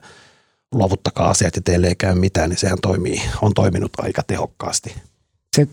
luovuttakaa 0.72 1.30
asiat 1.30 1.56
ja 1.56 1.62
teille 1.62 1.88
ei 1.88 1.96
käy 1.96 2.15
mitään, 2.15 2.50
niin 2.50 2.58
sehän 2.58 2.77
toimii, 2.82 3.22
on 3.42 3.54
toiminut 3.54 3.92
aika 3.98 4.24
tehokkaasti. 4.27 4.96
Se, 5.56 5.68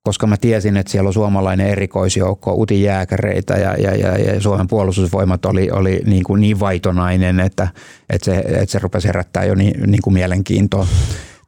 koska 0.02 0.26
mä 0.26 0.36
tiesin, 0.36 0.76
että 0.76 0.92
siellä 0.92 1.08
on 1.08 1.14
suomalainen 1.14 1.66
erikoisjoukko, 1.66 2.54
uti 2.54 2.82
jääkäreitä 2.82 3.54
ja, 3.54 3.74
ja, 3.74 3.94
ja, 3.96 4.18
ja 4.18 4.40
Suomen 4.40 4.68
puolustusvoimat 4.68 5.44
oli, 5.44 5.70
oli 5.70 6.02
niin, 6.06 6.24
kuin 6.24 6.40
niin 6.40 6.60
vaitonainen, 6.60 7.40
että, 7.40 7.68
että, 8.10 8.24
se, 8.24 8.36
että 8.36 8.66
se 8.66 8.78
rupesi 8.78 9.08
herättää 9.08 9.44
jo 9.44 9.54
niin, 9.54 9.90
niin 9.90 10.02
kuin 10.02 10.14
mielenkiintoa. 10.14 10.86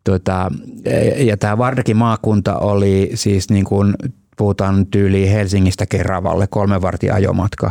Tota, 0.04 0.50
ja 1.16 1.36
tämä 1.36 1.58
Vardakin 1.58 1.96
maakunta 1.96 2.58
oli 2.58 3.10
siis 3.14 3.50
niin 3.50 3.64
kuin, 3.64 3.94
puhutaan 4.36 4.86
tyyliin 4.86 5.32
Helsingistä 5.32 5.86
Keravalle, 5.86 6.46
kolme 6.46 6.82
vartin 6.82 7.12
ajomatka. 7.12 7.70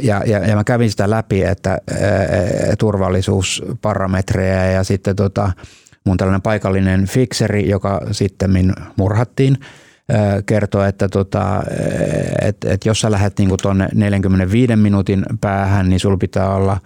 Ja, 0.00 0.22
ja, 0.26 0.38
ja 0.38 0.56
mä 0.56 0.64
kävin 0.64 0.90
sitä 0.90 1.10
läpi, 1.10 1.42
että 1.42 1.78
turvallisuusparametreja 2.78 4.64
ja 4.64 4.84
sitten 4.84 5.16
tota, 5.16 5.52
mun 6.04 6.16
tällainen 6.16 6.42
paikallinen 6.42 7.06
fikseri, 7.06 7.68
joka 7.68 8.00
sitten 8.10 8.74
murhattiin, 8.96 9.56
kertoo, 10.46 10.82
että 10.82 11.08
tota, 11.08 11.62
et, 12.42 12.56
et 12.64 12.86
jos 12.86 13.00
sä 13.00 13.10
lähdet 13.10 13.38
niinku 13.38 13.56
tuonne 13.56 13.88
45 13.94 14.76
minuutin 14.76 15.24
päähän, 15.40 15.88
niin 15.88 16.00
sulla 16.00 16.16
pitää 16.16 16.54
olla 16.54 16.78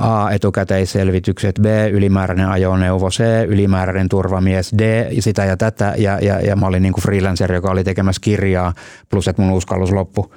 A. 0.00 0.30
Etukäteisselvitykset, 0.30 1.58
B. 1.62 1.64
Ylimääräinen 1.92 2.48
ajoneuvo, 2.48 3.10
C. 3.10 3.24
Ylimääräinen 3.48 4.08
turvamies, 4.08 4.72
D. 4.78 5.06
Sitä 5.20 5.44
ja 5.44 5.56
tätä. 5.56 5.94
Ja, 5.98 6.18
ja, 6.22 6.40
ja 6.40 6.56
mä 6.56 6.66
olin 6.66 6.82
niinku 6.82 7.00
freelancer, 7.00 7.52
joka 7.52 7.70
oli 7.70 7.84
tekemässä 7.84 8.20
kirjaa, 8.20 8.74
plus 9.08 9.28
että 9.28 9.42
mun 9.42 9.52
uskallus 9.52 9.92
loppu. 9.92 10.34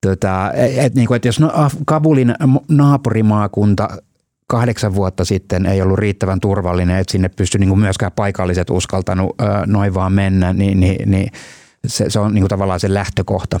Tota, 0.00 0.52
et, 0.54 0.94
niinku, 0.94 1.14
et 1.14 1.24
jos 1.24 1.40
no, 1.40 1.52
Kabulin 1.86 2.34
naapurimaakunta 2.68 3.88
kahdeksan 4.46 4.94
vuotta 4.94 5.24
sitten 5.24 5.66
ei 5.66 5.82
ollut 5.82 5.98
riittävän 5.98 6.40
turvallinen, 6.40 6.96
että 6.96 7.12
sinne 7.12 7.28
pystyi 7.28 7.58
niin 7.58 7.78
myöskään 7.78 8.12
paikalliset 8.12 8.70
uskaltanut 8.70 9.36
noin 9.66 9.94
vaan 9.94 10.12
mennä, 10.12 10.52
niin, 10.52 10.80
niin, 10.80 11.10
niin 11.10 11.32
se, 11.86 12.10
se 12.10 12.18
on 12.18 12.34
niin 12.34 12.42
kuin 12.42 12.48
tavallaan 12.48 12.80
se 12.80 12.94
lähtökohta. 12.94 13.60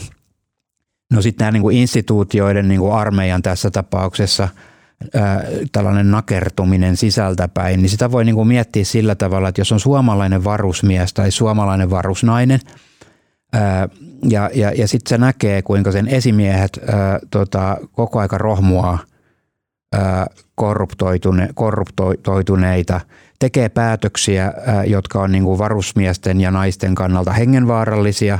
No 1.12 1.22
sitten 1.22 1.44
nämä 1.44 1.52
niin 1.52 1.62
kuin 1.62 1.76
instituutioiden, 1.76 2.68
niin 2.68 2.80
kuin 2.80 2.92
armeijan 2.92 3.42
tässä 3.42 3.70
tapauksessa, 3.70 4.48
ää, 5.14 5.44
tällainen 5.72 6.10
nakertuminen 6.10 6.96
sisältäpäin, 6.96 7.82
niin 7.82 7.90
sitä 7.90 8.12
voi 8.12 8.24
niin 8.24 8.34
kuin 8.34 8.48
miettiä 8.48 8.84
sillä 8.84 9.14
tavalla, 9.14 9.48
että 9.48 9.60
jos 9.60 9.72
on 9.72 9.80
suomalainen 9.80 10.44
varusmies 10.44 11.14
tai 11.14 11.30
suomalainen 11.30 11.90
varusnainen, 11.90 12.60
ja, 14.28 14.50
ja, 14.54 14.72
ja 14.72 14.88
sitten 14.88 15.08
se 15.08 15.18
näkee, 15.18 15.62
kuinka 15.62 15.92
sen 15.92 16.08
esimiehet 16.08 16.80
ää, 16.86 17.18
tota, 17.30 17.76
koko 17.92 18.18
aika 18.18 18.38
rohmuaa– 18.38 18.98
korruptoitune, 20.54 21.48
korruptoituneita, 21.54 23.00
tekee 23.38 23.68
päätöksiä, 23.68 24.52
jotka 24.86 25.20
on 25.20 25.32
niin 25.32 25.44
kuin 25.44 25.58
varusmiesten 25.58 26.40
ja 26.40 26.50
naisten 26.50 26.94
kannalta 26.94 27.32
hengenvaarallisia, 27.32 28.38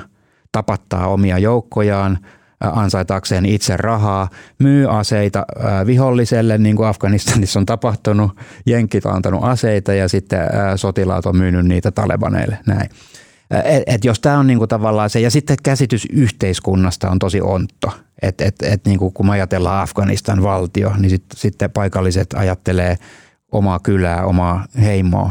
tapattaa 0.53 1.07
omia 1.07 1.39
joukkojaan, 1.39 2.19
ansaitakseen 2.61 3.47
itse 3.47 3.77
rahaa, 3.77 4.29
myy 4.59 4.99
aseita 4.99 5.47
viholliselle, 5.87 6.59
niin 6.59 6.77
kuin 6.77 6.89
Afganistanissa 6.89 7.59
on 7.59 7.67
tapahtunut. 7.67 8.37
Jenkit 8.67 9.07
on 9.07 9.15
antanut 9.15 9.45
aseita 9.45 9.95
ja 9.95 10.09
sitten 10.09 10.41
sotilaat 10.77 11.27
on 11.27 11.37
myynyt 11.37 11.67
niitä 11.67 11.91
talebaneille. 11.91 12.59
Näin. 12.67 12.91
Et, 13.87 14.05
jos 14.05 14.21
tämä 14.21 14.39
on 14.39 14.47
niinku 14.47 14.67
tavallaan 14.67 15.11
se, 15.11 15.21
ja 15.21 15.31
sitten 15.31 15.57
käsitys 15.63 16.07
yhteiskunnasta 16.13 17.11
on 17.11 17.19
tosi 17.19 17.41
ontto. 17.41 17.93
Et, 18.23 18.41
et, 18.41 18.55
et 18.63 18.87
niinku 18.87 19.11
kun 19.11 19.27
me 19.27 19.33
ajatellaan 19.33 19.83
Afganistan 19.83 20.43
valtio, 20.43 20.93
niin 20.99 21.11
sit, 21.11 21.25
sitten 21.35 21.71
paikalliset 21.71 22.35
ajattelee 22.35 22.99
omaa 23.53 23.79
kylää, 23.79 24.25
omaa 24.25 24.65
heimoa. 24.81 25.31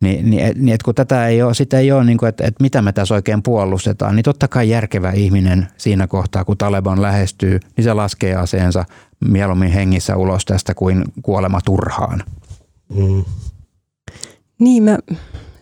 Niin, 0.00 0.30
niin, 0.30 0.44
et, 0.44 0.56
niin 0.56 0.74
et 0.74 0.82
kun 0.82 0.94
tätä 0.94 1.26
ei 1.26 1.42
ole, 1.42 1.54
sitä 1.54 1.78
ei 1.78 1.92
ole, 1.92 2.04
niin 2.04 2.18
kuin, 2.18 2.28
että, 2.28 2.44
että 2.46 2.62
mitä 2.62 2.82
me 2.82 2.92
tässä 2.92 3.14
oikein 3.14 3.42
puolustetaan, 3.42 4.16
niin 4.16 4.24
totta 4.24 4.48
kai 4.48 4.68
järkevä 4.68 5.10
ihminen 5.10 5.68
siinä 5.76 6.06
kohtaa, 6.06 6.44
kun 6.44 6.56
Taleban 6.56 7.02
lähestyy, 7.02 7.60
niin 7.76 7.84
se 7.84 7.92
laskee 7.92 8.34
aseensa 8.34 8.84
mieluummin 9.28 9.72
hengissä 9.72 10.16
ulos 10.16 10.44
tästä 10.44 10.74
kuin 10.74 11.04
kuolema 11.22 11.60
turhaan. 11.64 12.22
Mm. 12.94 13.24
Niin, 14.58 14.82
mä 14.82 14.98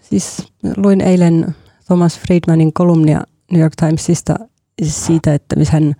siis 0.01 0.53
luin 0.77 1.01
eilen 1.01 1.55
Thomas 1.87 2.21
Friedmanin 2.21 2.73
kolumnia 2.73 3.21
New 3.53 3.61
York 3.61 3.73
Timesista 3.77 4.35
siitä, 4.83 5.35
että 5.35 5.57
missä 5.57 5.73
hän 5.73 5.95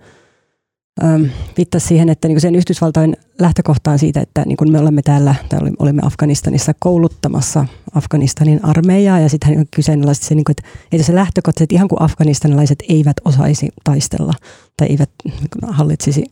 viittasi 1.57 1.87
siihen, 1.87 2.09
että 2.09 2.27
niin 2.27 2.41
sen 2.41 2.55
Yhdysvaltain 2.55 3.17
lähtökohtaan 3.39 3.99
siitä, 3.99 4.21
että 4.21 4.43
niin 4.45 4.71
me 4.71 4.79
olemme 4.79 5.01
täällä, 5.01 5.35
täällä 5.49 5.71
olimme 5.79 6.01
Afganistanissa 6.05 6.73
kouluttamassa 6.79 7.65
Afganistanin 7.95 8.65
armeijaa 8.65 9.19
ja 9.19 9.29
sitten 9.29 9.55
hän 9.55 9.65
kyseenalaisti 9.75 10.25
se, 10.25 10.35
niin 10.35 10.45
kuin, 10.45 10.55
että, 10.91 11.03
se 11.03 11.15
lähtökohta, 11.15 11.63
että 11.63 11.75
ihan 11.75 11.87
kuin 11.87 12.01
afganistanilaiset 12.01 12.83
eivät 12.89 13.17
osaisi 13.25 13.69
taistella 13.83 14.33
tai 14.77 14.87
eivät 14.87 15.09
niin 15.25 15.49
kuin, 15.59 15.73
hallitsisi 15.73 16.23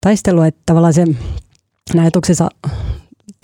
taistelua, 0.00 0.46
että 0.46 0.62
tavallaan 0.66 0.94
se 0.94 1.04
ajatuksensa 2.00 2.48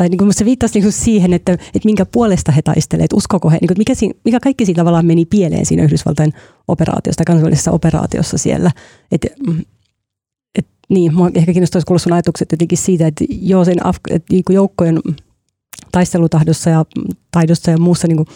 tai 0.01 0.09
niin 0.09 0.19
kuin 0.19 0.35
se 0.35 0.45
viittasi 0.45 0.75
niin 0.75 0.83
kuin 0.83 0.93
siihen, 0.93 1.33
että, 1.33 1.53
että 1.53 1.81
minkä 1.85 2.07
puolesta 2.07 2.53
he 2.53 2.63
taistelevat, 2.63 3.05
että 3.05 3.17
uskoko 3.17 3.51
he, 3.51 3.59
niin 3.61 3.69
kuin 3.69 3.79
mikä, 3.79 3.95
siinä, 3.95 4.15
mikä 4.25 4.41
kaikki 4.41 4.67
siinä 4.67 4.81
tavallaan 4.81 5.07
meni 5.07 5.25
pieleen 5.25 5.67
siinä 5.67 5.83
Yhdysvaltain 5.83 6.33
operaatiossa, 6.69 7.25
kansallisessa 7.27 7.71
operaatiossa 7.71 8.39
siellä. 8.39 8.71
Että, 9.13 9.29
et, 10.59 10.67
niin, 10.89 11.15
mua 11.15 11.31
ehkä 11.35 11.53
kiinnostaisi 11.53 11.87
kuulla 11.87 11.99
sun 11.99 12.13
ajatukset 12.13 12.53
jotenkin 12.53 12.79
siitä, 12.79 13.07
että 13.07 13.25
joo, 13.29 13.65
sen 13.65 13.87
Af- 13.87 14.01
että 14.11 14.27
niin 14.33 14.45
joukkojen 14.51 15.01
taistelutahdossa 15.93 16.71
ja 16.71 16.85
taidossa 17.31 17.71
ja 17.71 17.79
muussa 17.79 18.09
niin 18.09 18.17
kuin 18.17 18.29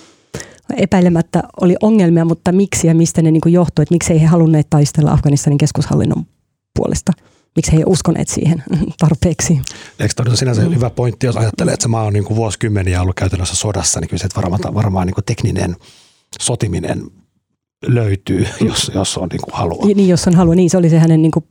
epäilemättä 0.76 1.42
oli 1.60 1.76
ongelmia, 1.82 2.24
mutta 2.24 2.52
miksi 2.52 2.86
ja 2.86 2.94
mistä 2.94 3.22
ne 3.22 3.30
niin 3.30 3.40
kuin 3.40 3.52
johtui, 3.52 3.82
että 3.82 3.94
miksi 3.94 4.12
ei 4.12 4.20
he 4.20 4.26
halunneet 4.26 4.70
taistella 4.70 5.12
Afganistanin 5.12 5.58
keskushallinnon 5.58 6.26
puolesta? 6.76 7.12
Miksi 7.56 7.72
he 7.72 7.76
ei 7.76 7.84
uskoneet 7.86 8.28
siihen 8.28 8.62
tarpeeksi. 8.98 9.60
Eikö 9.98 10.14
todella 10.16 10.36
sinänsä 10.36 10.62
mm. 10.62 10.74
hyvä 10.74 10.90
pointti, 10.90 11.26
jos 11.26 11.36
ajattelee, 11.36 11.74
että 11.74 11.82
se 11.82 11.88
maa 11.88 12.04
on 12.04 12.12
niin 12.12 12.24
kuin 12.24 12.36
vuosikymmeniä 12.36 13.02
ollut 13.02 13.16
käytännössä 13.16 13.56
sodassa, 13.56 14.00
niin 14.00 14.08
kyllä 14.08 14.20
se, 14.20 14.28
varmaan, 14.36 14.74
varmaan 14.74 15.06
niin 15.06 15.14
kuin 15.14 15.24
tekninen 15.24 15.76
sotiminen 16.40 17.02
löytyy, 17.86 18.46
jos, 18.60 18.90
jos 18.94 19.18
on 19.18 19.28
niin 19.28 19.40
kuin 19.42 19.54
halua. 19.54 19.86
Niin, 19.86 20.08
jos 20.08 20.26
on 20.26 20.34
halua, 20.34 20.54
niin 20.54 20.70
se 20.70 20.76
oli 20.76 20.90
se 20.90 20.98
hänen 20.98 21.22
niin 21.22 21.32
kuin 21.32 21.44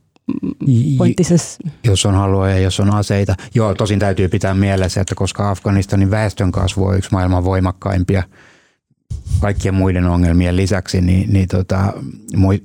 pointtinsa. 0.98 1.34
Jos 1.84 2.06
on 2.06 2.14
halua 2.14 2.48
ja 2.48 2.58
jos 2.58 2.80
on 2.80 2.94
aseita. 2.94 3.34
Joo, 3.54 3.74
tosin 3.74 3.98
täytyy 3.98 4.28
pitää 4.28 4.54
mielessä, 4.54 5.00
että 5.00 5.14
koska 5.14 5.50
Afganistanin 5.50 6.10
väestön 6.10 6.52
kasvu 6.52 6.84
on 6.84 6.96
yksi 6.98 7.10
maailman 7.12 7.44
voimakkaimpia 7.44 8.22
kaikkien 9.40 9.74
muiden 9.74 10.06
ongelmien 10.06 10.56
lisäksi, 10.56 11.00
niin, 11.00 11.32
niin 11.32 11.48
tota, 11.48 11.92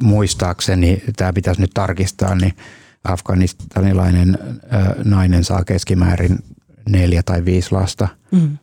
muistaakseni, 0.03 1.03
tämä 1.17 1.33
pitäisi 1.33 1.61
nyt 1.61 1.71
tarkistaa, 1.73 2.35
niin 2.35 2.53
afganistanilainen 3.03 4.37
nainen 5.03 5.43
saa 5.43 5.63
keskimäärin 5.63 6.39
neljä 6.89 7.23
tai 7.23 7.45
viisi 7.45 7.71
lasta. 7.71 8.07
Mm. 8.31 8.57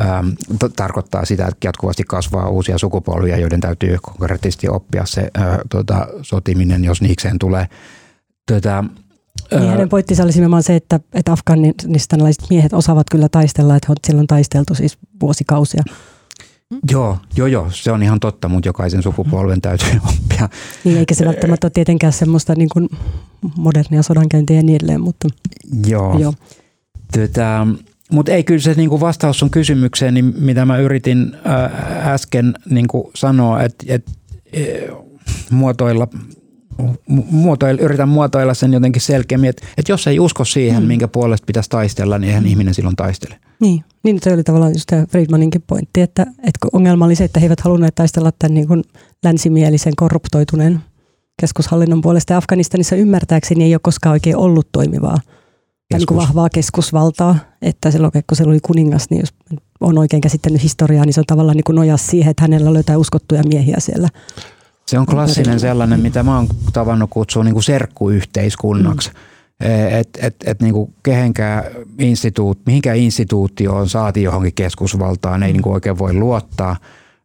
Ähm, 0.00 0.28
t- 0.58 0.76
tarkoittaa 0.76 1.24
sitä, 1.24 1.46
että 1.46 1.68
jatkuvasti 1.68 2.04
kasvaa 2.04 2.48
uusia 2.48 2.78
sukupolvia, 2.78 3.38
joiden 3.38 3.60
täytyy 3.60 3.98
konkreettisesti 4.02 4.68
oppia 4.68 5.06
se 5.06 5.20
äh, 5.20 5.58
tota, 5.70 6.06
sotiminen, 6.22 6.84
jos 6.84 7.02
niikseen 7.02 7.38
tulee. 7.38 7.66
Tota, 8.46 8.84
niin 9.50 9.70
hänen 9.70 9.88
pointtinsa 9.88 10.22
oli 10.22 10.32
nimenomaan 10.32 10.62
se, 10.62 10.76
että, 10.76 11.00
että 11.14 11.32
afganistanilaiset 11.32 12.44
miehet 12.50 12.72
osaavat 12.72 13.06
kyllä 13.10 13.28
taistella, 13.28 13.76
että 13.76 13.94
siellä 14.06 14.20
on 14.20 14.26
taisteltu 14.26 14.74
siis 14.74 14.98
vuosikausia. 15.20 15.82
Joo, 16.90 17.18
joo, 17.36 17.46
joo, 17.46 17.70
se 17.70 17.92
on 17.92 18.02
ihan 18.02 18.20
totta, 18.20 18.48
mutta 18.48 18.68
jokaisen 18.68 19.02
sukupolven 19.02 19.60
täytyy 19.60 20.00
oppia. 20.10 20.48
Niin, 20.84 20.98
eikä 20.98 21.14
se 21.14 21.24
välttämättä 21.24 21.66
ole 21.66 21.72
tietenkään 21.74 22.12
semmoista 22.12 22.54
niin 22.54 22.68
kuin 22.68 22.88
modernia 23.56 24.02
sodankäyntiä 24.02 24.56
ja 24.56 24.62
niin 24.62 24.76
edelleen, 24.76 25.00
mutta 25.00 25.28
joo. 25.86 26.18
joo. 26.18 26.34
Tätä, 27.12 27.66
mutta 28.12 28.32
ei 28.32 28.44
kyllä 28.44 28.60
se 28.60 28.74
niin 28.74 28.88
kuin 28.88 29.00
vastaus 29.00 29.42
on 29.42 29.50
kysymykseen, 29.50 30.14
niin 30.14 30.34
mitä 30.38 30.64
mä 30.64 30.78
yritin 30.78 31.36
ää, 31.44 32.12
äsken 32.12 32.54
niin 32.70 32.88
kuin 32.88 33.04
sanoa, 33.14 33.62
että 33.62 33.84
et, 33.88 34.10
et, 34.52 34.90
muotoilla 35.50 36.08
muotoilla, 37.30 37.82
yritän 37.82 38.08
muotoilla 38.08 38.54
sen 38.54 38.72
jotenkin 38.72 39.02
selkeämmin, 39.02 39.50
että, 39.50 39.66
että 39.78 39.92
jos 39.92 40.06
ei 40.06 40.20
usko 40.20 40.44
siihen, 40.44 40.82
mm. 40.82 40.86
minkä 40.86 41.08
puolesta 41.08 41.46
pitäisi 41.46 41.70
taistella, 41.70 42.18
niin 42.18 42.28
eihän 42.28 42.44
mm. 42.44 42.48
ihminen 42.50 42.74
silloin 42.74 42.96
taistele. 42.96 43.38
Niin, 43.60 43.84
niin 44.04 44.18
se 44.22 44.32
oli 44.32 44.44
tavallaan 44.44 44.72
just 44.72 44.86
tämä 44.86 45.06
Friedmaninkin 45.06 45.62
pointti, 45.66 46.00
että, 46.00 46.22
että 46.22 46.68
ongelma 46.72 47.04
oli 47.04 47.14
se, 47.14 47.24
että 47.24 47.40
he 47.40 47.46
eivät 47.46 47.60
halunneet 47.60 47.94
taistella 47.94 48.32
tämän 48.38 48.54
niin 48.54 48.68
kuin 48.68 48.84
länsimielisen 49.24 49.92
korruptoituneen 49.96 50.80
keskushallinnon 51.40 52.00
puolesta. 52.00 52.32
Ja 52.32 52.36
Afganistanissa 52.36 52.96
ymmärtääkseni 52.96 53.64
ei 53.64 53.74
ole 53.74 53.80
koskaan 53.82 54.12
oikein 54.12 54.36
ollut 54.36 54.68
toimivaa 54.72 55.18
Keskus. 55.20 55.98
niin 55.98 56.06
kuin 56.06 56.16
vahvaa 56.16 56.48
keskusvaltaa, 56.48 57.38
että 57.62 57.90
silloin 57.90 58.12
kun 58.12 58.36
se 58.36 58.44
oli 58.44 58.60
kuningas, 58.60 59.10
niin 59.10 59.20
jos 59.20 59.34
on 59.80 59.98
oikein 59.98 60.20
käsittänyt 60.20 60.62
historiaa, 60.62 61.04
niin 61.04 61.14
se 61.14 61.20
on 61.20 61.26
tavallaan 61.26 61.56
niin 61.56 61.64
kuin 61.64 61.76
nojas 61.76 62.06
siihen, 62.06 62.30
että 62.30 62.42
hänellä 62.42 62.78
jotain 62.78 62.98
uskottuja 62.98 63.42
miehiä 63.42 63.76
siellä 63.78 64.08
se 64.88 64.98
on 64.98 65.06
klassinen 65.06 65.60
sellainen, 65.60 66.00
mitä 66.00 66.22
mä 66.22 66.36
oon 66.36 66.48
tavannut 66.72 67.10
kutsua 67.10 67.44
niin 67.44 67.54
kuin 67.54 67.62
serkkuyhteiskunnaksi. 67.62 69.10
Mm. 69.10 69.16
Että 69.90 70.26
et, 70.26 70.36
et 70.46 70.62
niin 70.62 70.74
kuin 70.74 70.94
kehenkään 71.02 71.64
instituut, 71.98 72.58
mihinkään 72.66 72.96
instituutioon 72.96 73.88
saati 73.88 74.22
johonkin 74.22 74.54
keskusvaltaan, 74.54 75.42
ei 75.42 75.48
mm. 75.48 75.52
niin 75.52 75.62
kuin 75.62 75.74
oikein 75.74 75.98
voi 75.98 76.14
luottaa. 76.14 76.76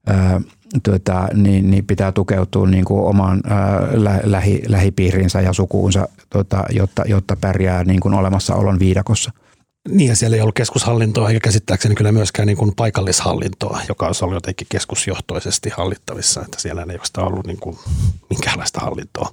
Ää, 0.08 0.42
tuota, 0.84 1.28
niin, 1.34 1.72
niin 1.72 1.86
pitää 1.86 2.12
tukeutua 2.12 2.68
niin 2.68 2.86
kuin 2.86 3.04
omaan 3.06 3.42
ää, 3.48 3.88
lä, 3.92 4.20
lähi, 4.24 4.62
lähipiirinsä 4.68 5.42
ja 5.42 5.54
sukuunsa, 5.54 6.08
tuota, 6.30 6.64
jotta, 6.70 7.04
jotta 7.06 7.38
pärjää 7.42 7.84
niin 7.84 8.00
kuin 8.00 8.14
olemassaolon 8.14 8.80
viidakossa. 8.80 9.32
Niin 9.90 10.10
ja 10.10 10.16
siellä 10.16 10.36
ei 10.36 10.42
ollut 10.42 10.56
keskushallintoa 10.56 11.30
eikä 11.30 11.40
käsittääkseni 11.40 11.96
kyllä 11.96 12.12
myöskään 12.12 12.48
niin 12.48 12.58
kuin 12.58 12.72
paikallishallintoa, 12.76 13.82
joka 13.90 14.08
olisi 14.08 14.26
ollut 14.26 14.36
jotenkin 14.36 14.68
keskusjohtoisesti 14.70 15.70
hallittavissa, 15.70 16.42
että 16.42 16.62
siellä 16.62 16.82
ei 16.82 16.92
oikeastaan 16.92 17.28
ollut 17.28 17.48
niin 17.48 17.60
kuin 17.60 17.78
minkäänlaista 18.30 18.80
hallintoa. 18.80 19.30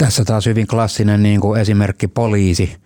Tässä 0.00 0.24
taas 0.24 0.46
hyvin 0.46 0.66
klassinen 0.66 1.22
niin 1.22 1.40
kuin 1.40 1.60
esimerkki 1.60 2.08
poliisi, 2.08 2.76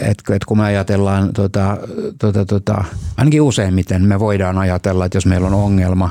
että 0.00 0.34
et 0.34 0.44
kun 0.44 0.58
me 0.58 0.64
ajatellaan, 0.64 1.32
tota, 1.32 1.78
tota, 2.18 2.46
tota, 2.46 2.84
ainakin 3.16 3.42
useimmiten 3.42 4.02
me 4.02 4.20
voidaan 4.20 4.58
ajatella, 4.58 5.04
että 5.04 5.16
jos 5.16 5.26
meillä 5.26 5.46
on 5.46 5.54
ongelma, 5.54 6.10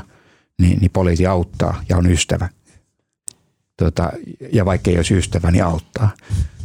niin, 0.60 0.78
niin 0.78 0.90
poliisi 0.90 1.26
auttaa 1.26 1.82
ja 1.88 1.96
on 1.96 2.10
ystävä. 2.10 2.48
Tota, 3.76 4.12
ja 4.52 4.64
vaikka 4.64 4.90
ei 4.90 4.96
olisi 4.96 5.14
ystävä, 5.14 5.50
niin 5.50 5.64
auttaa 5.64 6.10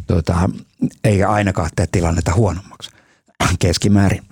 tota, 0.07 0.49
eikä 1.03 1.29
ainakaan 1.29 1.69
tee 1.75 1.87
tilannetta 1.91 2.33
huonommaksi 2.33 2.89
keskimäärin. 3.59 4.23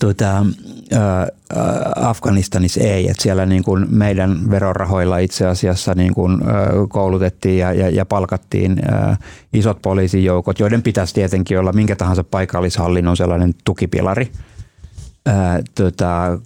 Tuota, 0.00 0.46
ää, 0.92 1.28
Afganistanissa 1.96 2.80
ei, 2.80 3.08
että 3.08 3.22
siellä 3.22 3.46
niin 3.46 3.62
kuin 3.62 3.86
meidän 3.90 4.50
verorahoilla 4.50 5.18
itse 5.18 5.46
asiassa 5.46 5.94
niin 5.94 6.14
kuin, 6.14 6.38
koulutettiin 6.88 7.58
ja, 7.58 7.72
ja, 7.72 7.90
ja 7.90 8.06
palkattiin 8.06 8.76
isot 9.52 9.82
poliisijoukot, 9.82 10.58
joiden 10.58 10.82
pitäisi 10.82 11.14
tietenkin 11.14 11.58
olla 11.58 11.72
minkä 11.72 11.96
tahansa 11.96 12.24
paikallishallinnon 12.24 13.16
sellainen 13.16 13.52
tukipilari. 13.64 14.32
Ää, 15.26 15.60
tota, 15.74 16.38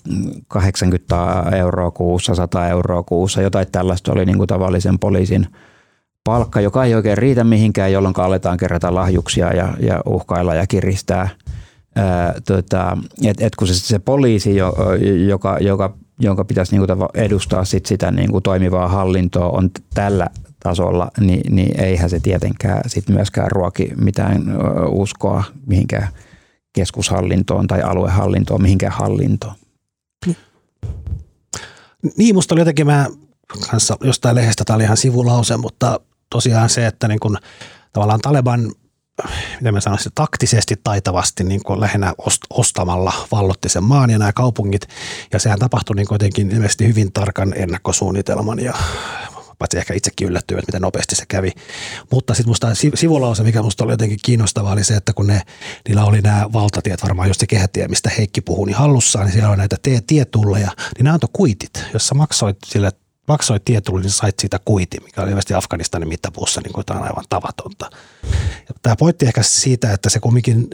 80 0.48 1.16
euroa 1.56 1.90
kuussa, 1.90 2.34
100 2.34 2.68
euroa 2.68 3.02
kuussa, 3.02 3.42
jotain 3.42 3.66
tällaista 3.72 4.12
oli 4.12 4.24
niin 4.24 4.38
kuin 4.38 4.48
tavallisen 4.48 4.98
poliisin– 4.98 5.46
palkka, 6.26 6.60
joka 6.60 6.84
ei 6.84 6.94
oikein 6.94 7.18
riitä 7.18 7.44
mihinkään, 7.44 7.92
jolloin 7.92 8.14
aletaan 8.16 8.56
kerätä 8.56 8.94
lahjuksia 8.94 9.52
ja, 9.52 9.74
ja 9.80 10.00
uhkailla 10.06 10.54
ja 10.54 10.66
kiristää. 10.66 11.28
Tota, 12.46 12.98
et, 13.24 13.40
et 13.40 13.56
kun 13.56 13.68
se, 13.68 13.74
se 13.74 13.98
poliisi, 13.98 14.56
jo, 14.56 14.74
joka, 15.26 15.58
joka, 15.60 15.96
jonka 16.20 16.44
pitäisi 16.44 16.76
niinku 16.76 17.08
edustaa 17.14 17.64
sit 17.64 17.86
sitä 17.86 18.10
niinku 18.10 18.40
toimivaa 18.40 18.88
hallintoa, 18.88 19.48
on 19.48 19.70
tällä 19.94 20.26
tasolla, 20.62 21.10
niin, 21.20 21.56
niin 21.56 21.80
eihän 21.80 22.10
se 22.10 22.20
tietenkään 22.20 22.80
sit 22.86 23.08
myöskään 23.08 23.50
ruoki 23.50 23.92
mitään 23.96 24.44
uskoa 24.88 25.44
mihinkään 25.66 26.08
keskushallintoon 26.72 27.66
tai 27.66 27.82
aluehallintoon, 27.82 28.62
mihinkään 28.62 28.92
hallintoon. 28.92 29.54
Niin, 32.16 32.34
musta 32.34 32.54
oli 32.54 32.60
jotenkin, 32.60 32.86
mä 32.86 33.06
kanssa 33.70 33.96
jostain 34.00 34.34
lehdestä, 34.34 34.64
tämä 34.64 34.74
oli 34.74 34.84
ihan 34.84 34.96
sivulause, 34.96 35.56
mutta 35.56 36.00
tosiaan 36.30 36.68
se, 36.68 36.86
että 36.86 37.08
niin 37.08 37.20
kuin, 37.20 37.36
tavallaan 37.92 38.20
Taleban 38.20 38.72
miten 39.60 39.74
mä 39.74 39.80
sanoisin, 39.80 40.12
taktisesti 40.14 40.74
taitavasti 40.84 41.44
niin 41.44 41.62
kuin 41.62 41.80
lähinnä 41.80 42.14
ostamalla 42.50 43.12
vallotti 43.32 43.68
sen 43.68 43.84
maan 43.84 44.10
ja 44.10 44.18
nämä 44.18 44.32
kaupungit. 44.32 44.88
Ja 45.32 45.38
sehän 45.38 45.58
tapahtui 45.58 45.96
niin 45.96 46.06
kuitenkin 46.06 46.50
ilmeisesti 46.50 46.86
hyvin 46.86 47.12
tarkan 47.12 47.52
ennakkosuunnitelman 47.56 48.58
ja 48.58 48.74
paitsi 49.58 49.78
ehkä 49.78 49.94
itsekin 49.94 50.28
yllättyy, 50.28 50.58
että 50.58 50.68
miten 50.68 50.82
nopeasti 50.82 51.14
se 51.14 51.24
kävi. 51.28 51.52
Mutta 52.10 52.34
sitten 52.34 52.50
musta 52.50 52.68
sivulause, 52.94 53.42
mikä 53.42 53.62
musta 53.62 53.84
oli 53.84 53.92
jotenkin 53.92 54.18
kiinnostavaa, 54.22 54.72
oli 54.72 54.84
se, 54.84 54.94
että 54.94 55.12
kun 55.12 55.26
ne, 55.26 55.42
niillä 55.88 56.04
oli 56.04 56.20
nämä 56.20 56.52
valtatiet, 56.52 57.02
varmaan 57.02 57.28
just 57.28 57.40
se 57.40 57.46
kehätie, 57.46 57.88
mistä 57.88 58.10
Heikki 58.18 58.40
puhui, 58.40 58.66
niin 58.66 58.76
hallussaan, 58.76 59.24
niin 59.24 59.32
siellä 59.32 59.48
oli 59.48 59.56
näitä 59.56 59.76
tietulleja, 60.06 60.70
niin 60.96 61.04
nämä 61.04 61.14
antoi 61.14 61.30
kuitit, 61.32 61.84
jossa 61.92 62.14
maksoit 62.14 62.56
sille 62.66 62.92
maksoit 63.28 63.64
tietulli, 63.64 64.02
niin 64.02 64.10
sait 64.10 64.34
siitä 64.40 64.60
kuiti, 64.64 65.00
mikä 65.00 65.22
oli 65.22 65.30
ilmeisesti 65.30 65.54
Afganistanin 65.54 66.08
mittapuussa 66.08 66.60
niin 66.60 66.72
kuin 66.72 66.84
aivan 66.88 67.24
tavatonta. 67.28 67.90
Ja 68.68 68.74
tämä 68.82 68.96
pointti 68.96 69.26
ehkä 69.26 69.42
siitä, 69.42 69.92
että 69.92 70.10
se 70.10 70.20
kumminkin 70.20 70.70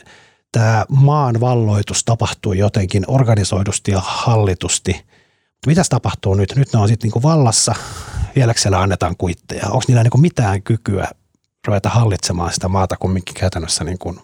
tämä 0.52 0.84
maan 0.88 1.40
valloitus 1.40 2.04
tapahtui 2.04 2.58
jotenkin 2.58 3.04
organisoidusti 3.08 3.90
ja 3.90 4.00
hallitusti. 4.04 5.04
Mitäs 5.66 5.88
tapahtuu 5.88 6.34
nyt? 6.34 6.56
Nyt 6.56 6.72
ne 6.72 6.78
on 6.78 6.88
sitten 6.88 7.10
niin 7.10 7.22
vallassa, 7.22 7.74
vieläkö 8.36 8.60
siellä 8.60 8.80
annetaan 8.80 9.16
kuitteja? 9.16 9.66
Onko 9.66 9.84
niillä 9.88 10.02
niin 10.02 10.20
mitään 10.20 10.62
kykyä 10.62 11.08
ruveta 11.66 11.88
hallitsemaan 11.88 12.52
sitä 12.52 12.68
maata 12.68 12.96
kumminkin 12.96 13.34
käytännössä 13.34 13.84
niin 13.84 13.98
kuin 13.98 14.20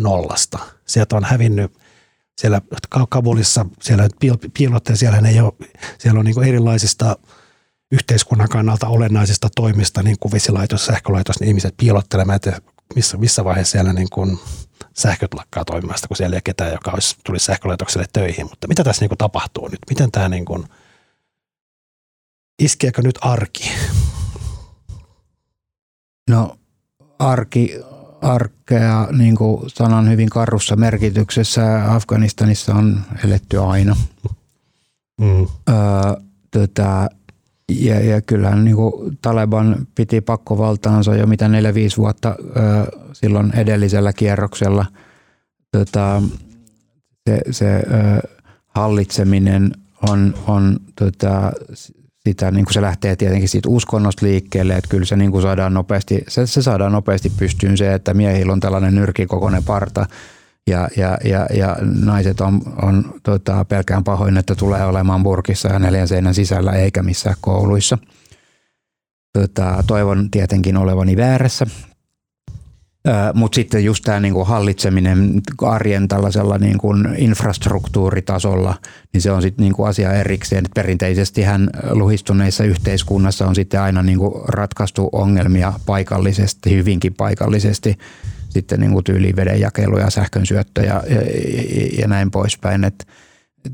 nollasta? 0.00 0.58
Sieltä 0.86 1.16
on 1.16 1.24
hävinnyt 1.24 1.72
siellä 2.42 2.60
Kabulissa, 3.08 3.66
siellä 3.82 4.08
piilotte, 4.54 4.96
siellä 4.96 5.28
ei 5.28 5.40
ole, 5.40 5.52
siellä 5.98 6.18
on 6.18 6.24
niin 6.24 6.44
erilaisista 6.44 7.16
yhteiskunnan 7.92 8.48
kannalta 8.48 8.88
olennaisista 8.88 9.48
toimista, 9.56 10.02
niin 10.02 10.16
kuin 10.20 10.32
vesilaitos, 10.32 10.86
sähkölaitos, 10.86 11.40
niin 11.40 11.48
ihmiset 11.48 11.74
piilottelemaan, 11.76 12.36
että 12.36 12.60
missä, 12.94 13.16
missä 13.16 13.44
vaiheessa 13.44 13.72
siellä 13.72 13.92
niin 13.92 14.10
kuin 14.10 14.38
sähköt 14.96 15.34
lakkaa 15.34 15.64
toimimasta, 15.64 16.08
kun 16.08 16.16
siellä 16.16 16.34
ei 16.34 16.36
ole 16.36 16.42
ketään, 16.44 16.72
joka 16.72 16.90
olisi, 16.90 17.16
tulisi 17.24 17.46
sähkölaitokselle 17.46 18.06
töihin. 18.12 18.46
Mutta 18.46 18.68
mitä 18.68 18.84
tässä 18.84 19.02
niin 19.02 19.10
kuin 19.10 19.18
tapahtuu 19.18 19.68
nyt? 19.68 19.80
Miten 19.90 20.10
tämä 20.10 20.28
niin 20.28 20.44
kuin, 20.44 20.64
iskeekö 22.62 23.02
nyt 23.02 23.18
arki? 23.20 23.72
No 26.30 26.56
arki 27.18 27.80
arkea 28.22 29.08
niin 29.12 29.36
kuin 29.36 29.70
sanan 29.70 30.10
hyvin 30.10 30.28
karrussa 30.30 30.76
merkityksessä 30.76 31.94
Afganistanissa 31.94 32.74
on 32.74 33.00
eletty 33.24 33.58
aina. 33.58 33.96
Mm. 35.20 35.46
Öö, 35.68 35.76
tota, 36.50 37.08
ja, 37.68 38.00
ja 38.00 38.20
kyllähän 38.22 38.64
niin 38.64 38.76
kuin 38.76 39.18
Taleban 39.22 39.86
piti 39.94 40.20
pakkovaltaansa 40.20 41.16
jo 41.16 41.26
mitä 41.26 41.48
4-5 41.48 41.50
vuotta 41.98 42.36
öö, 42.56 42.84
silloin 43.12 43.52
edellisellä 43.54 44.12
kierroksella. 44.12 44.86
Tota, 45.72 46.22
se 47.28 47.40
se 47.50 47.66
öö, 47.66 48.20
hallitseminen 48.66 49.72
on, 50.10 50.34
on 50.46 50.80
tota, 50.96 51.52
sitä, 52.28 52.50
niin 52.50 52.64
kuin 52.64 52.74
se 52.74 52.82
lähtee 52.82 53.16
tietenkin 53.16 53.48
siitä 53.48 53.68
uskonnosta 53.68 54.26
liikkeelle, 54.26 54.76
että 54.76 54.90
kyllä 54.90 55.04
se, 55.04 55.16
niin 55.16 55.30
kuin 55.30 55.42
saadaan 55.42 55.74
nopeasti, 55.74 56.24
se, 56.28 56.46
se 56.46 56.62
saadaan 56.62 56.92
nopeasti 56.92 57.32
pystyyn 57.38 57.76
se, 57.76 57.94
että 57.94 58.14
miehillä 58.14 58.52
on 58.52 58.60
tällainen 58.60 58.94
nyrkikokoinen 58.94 59.64
parta 59.64 60.06
ja, 60.66 60.88
ja, 60.96 61.18
ja, 61.24 61.46
ja 61.54 61.76
naiset 61.80 62.40
on, 62.40 62.60
on 62.82 63.14
tota, 63.22 63.64
pelkään 63.64 64.04
pahoin, 64.04 64.36
että 64.36 64.54
tulee 64.54 64.84
olemaan 64.84 65.22
burkissa 65.22 65.68
ja 65.68 65.78
neljän 65.78 66.08
seinän 66.08 66.34
sisällä 66.34 66.72
eikä 66.72 67.02
missään 67.02 67.36
kouluissa. 67.40 67.98
Tota, 69.32 69.84
toivon 69.86 70.30
tietenkin 70.30 70.76
olevani 70.76 71.16
väärässä, 71.16 71.66
mutta 73.34 73.56
sitten 73.56 73.84
just 73.84 74.04
tämä 74.04 74.20
niinku 74.20 74.44
hallitseminen 74.44 75.40
arjen 75.62 76.08
tällaisella 76.08 76.58
niinku 76.58 76.94
infrastruktuuritasolla, 77.16 78.74
niin 79.12 79.22
se 79.22 79.30
on 79.30 79.42
sitten 79.42 79.62
niinku 79.62 79.84
asia 79.84 80.12
erikseen. 80.12 80.64
Perinteisesti 80.74 81.42
hän 81.42 81.70
luhistuneissa 81.90 82.64
yhteiskunnassa 82.64 83.46
on 83.46 83.54
sitten 83.54 83.80
aina 83.80 84.02
niinku 84.02 84.44
ratkaistu 84.48 85.08
ongelmia 85.12 85.72
paikallisesti, 85.86 86.74
hyvinkin 86.74 87.14
paikallisesti. 87.14 87.98
Sitten 88.48 88.80
niinku 88.80 89.02
tyyliin 89.02 89.36
vedenjakelu 89.36 89.98
ja 89.98 90.10
sähkönsyöttö 90.10 90.82
ja, 90.82 91.02
ja, 91.10 91.20
ja 91.98 92.08
näin 92.08 92.30
poispäin. 92.30 92.84
Et, 92.84 93.06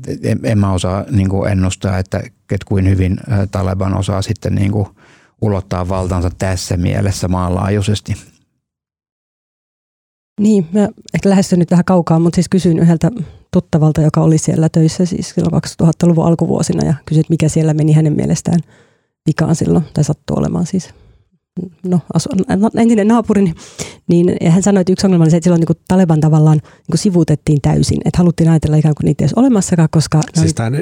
et 0.07 0.25
en, 0.25 0.39
en 0.43 0.59
mä 0.59 0.73
osaa 0.73 1.05
niinku 1.11 1.45
ennustaa, 1.45 1.97
että 1.97 2.23
ket 2.47 2.63
kuin 2.63 2.89
hyvin 2.89 3.17
Taleban 3.51 3.97
osaa 3.97 4.21
sitten 4.21 4.55
niinku 4.55 4.95
ulottaa 5.41 5.89
valtansa 5.89 6.29
tässä 6.37 6.77
mielessä 6.77 7.27
maanlaajuisesti. 7.27 8.15
Niin, 10.39 10.67
mä 10.71 10.89
ehkä 11.13 11.29
lähestyn 11.29 11.59
nyt 11.59 11.71
vähän 11.71 11.85
kaukaa, 11.85 12.19
mutta 12.19 12.35
siis 12.35 12.49
kysyin 12.49 12.79
yhdeltä 12.79 13.11
tuttavalta, 13.53 14.01
joka 14.01 14.21
oli 14.21 14.37
siellä 14.37 14.69
töissä 14.69 15.05
siis 15.05 15.29
silloin 15.29 15.61
2000-luvun 15.83 16.25
alkuvuosina 16.25 16.85
ja 16.85 16.93
kysyin, 17.05 17.21
että 17.21 17.33
mikä 17.33 17.49
siellä 17.49 17.73
meni 17.73 17.93
hänen 17.93 18.13
mielestään 18.13 18.59
vikaan 19.27 19.55
silloin, 19.55 19.85
tai 19.93 20.03
sattuu 20.03 20.37
olemaan 20.39 20.65
siis. 20.65 20.89
No, 21.85 21.99
asu, 22.13 22.29
entinen 22.77 23.07
naapurini, 23.07 23.53
niin 24.09 24.37
ja 24.41 24.51
hän 24.51 24.63
sanoi, 24.63 24.81
että 24.81 24.93
yksi 24.93 25.07
ongelma 25.07 25.23
oli 25.23 25.31
se, 25.31 25.37
että 25.37 25.45
silloin 25.45 25.59
niin 25.59 25.83
Taleban 25.87 26.19
tavallaan 26.19 26.57
niin 26.57 26.85
kuin 26.91 26.99
sivuutettiin 26.99 27.59
täysin, 27.61 28.01
että 28.05 28.17
haluttiin 28.17 28.49
ajatella 28.49 28.77
ikään 28.77 28.95
kuin 28.95 29.05
niitä 29.05 29.23
ei 29.23 29.25
olisi 29.25 29.39
olemassakaan, 29.39 29.89
koska... 29.91 30.21
Siis 30.33 30.53
tämän 30.53 30.73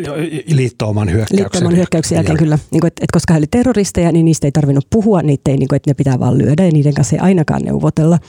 liittooman 0.47 1.11
hyökkäyksen. 1.11 1.37
Liittooman 1.37 1.75
hyökkäyksen 1.75 2.15
jälkeen 2.15 2.37
kyllä, 2.37 2.59
niin 2.71 2.81
kuin, 2.81 2.87
että, 2.87 3.03
että 3.03 3.13
koska 3.13 3.33
he 3.33 3.37
olivat 3.37 3.51
terroristeja, 3.51 4.11
niin 4.11 4.25
niistä 4.25 4.47
ei 4.47 4.51
tarvinnut 4.51 4.87
puhua, 4.89 5.21
niitä 5.21 5.51
ei, 5.51 5.57
niin 5.57 5.67
kuin, 5.67 5.77
että 5.77 5.89
ne 5.89 5.93
pitää 5.93 6.19
vaan 6.19 6.37
lyödä 6.37 6.65
ja 6.65 6.71
niiden 6.71 6.93
kanssa 6.93 7.15
ei 7.15 7.19
ainakaan 7.19 7.61
neuvotella. 7.61 8.19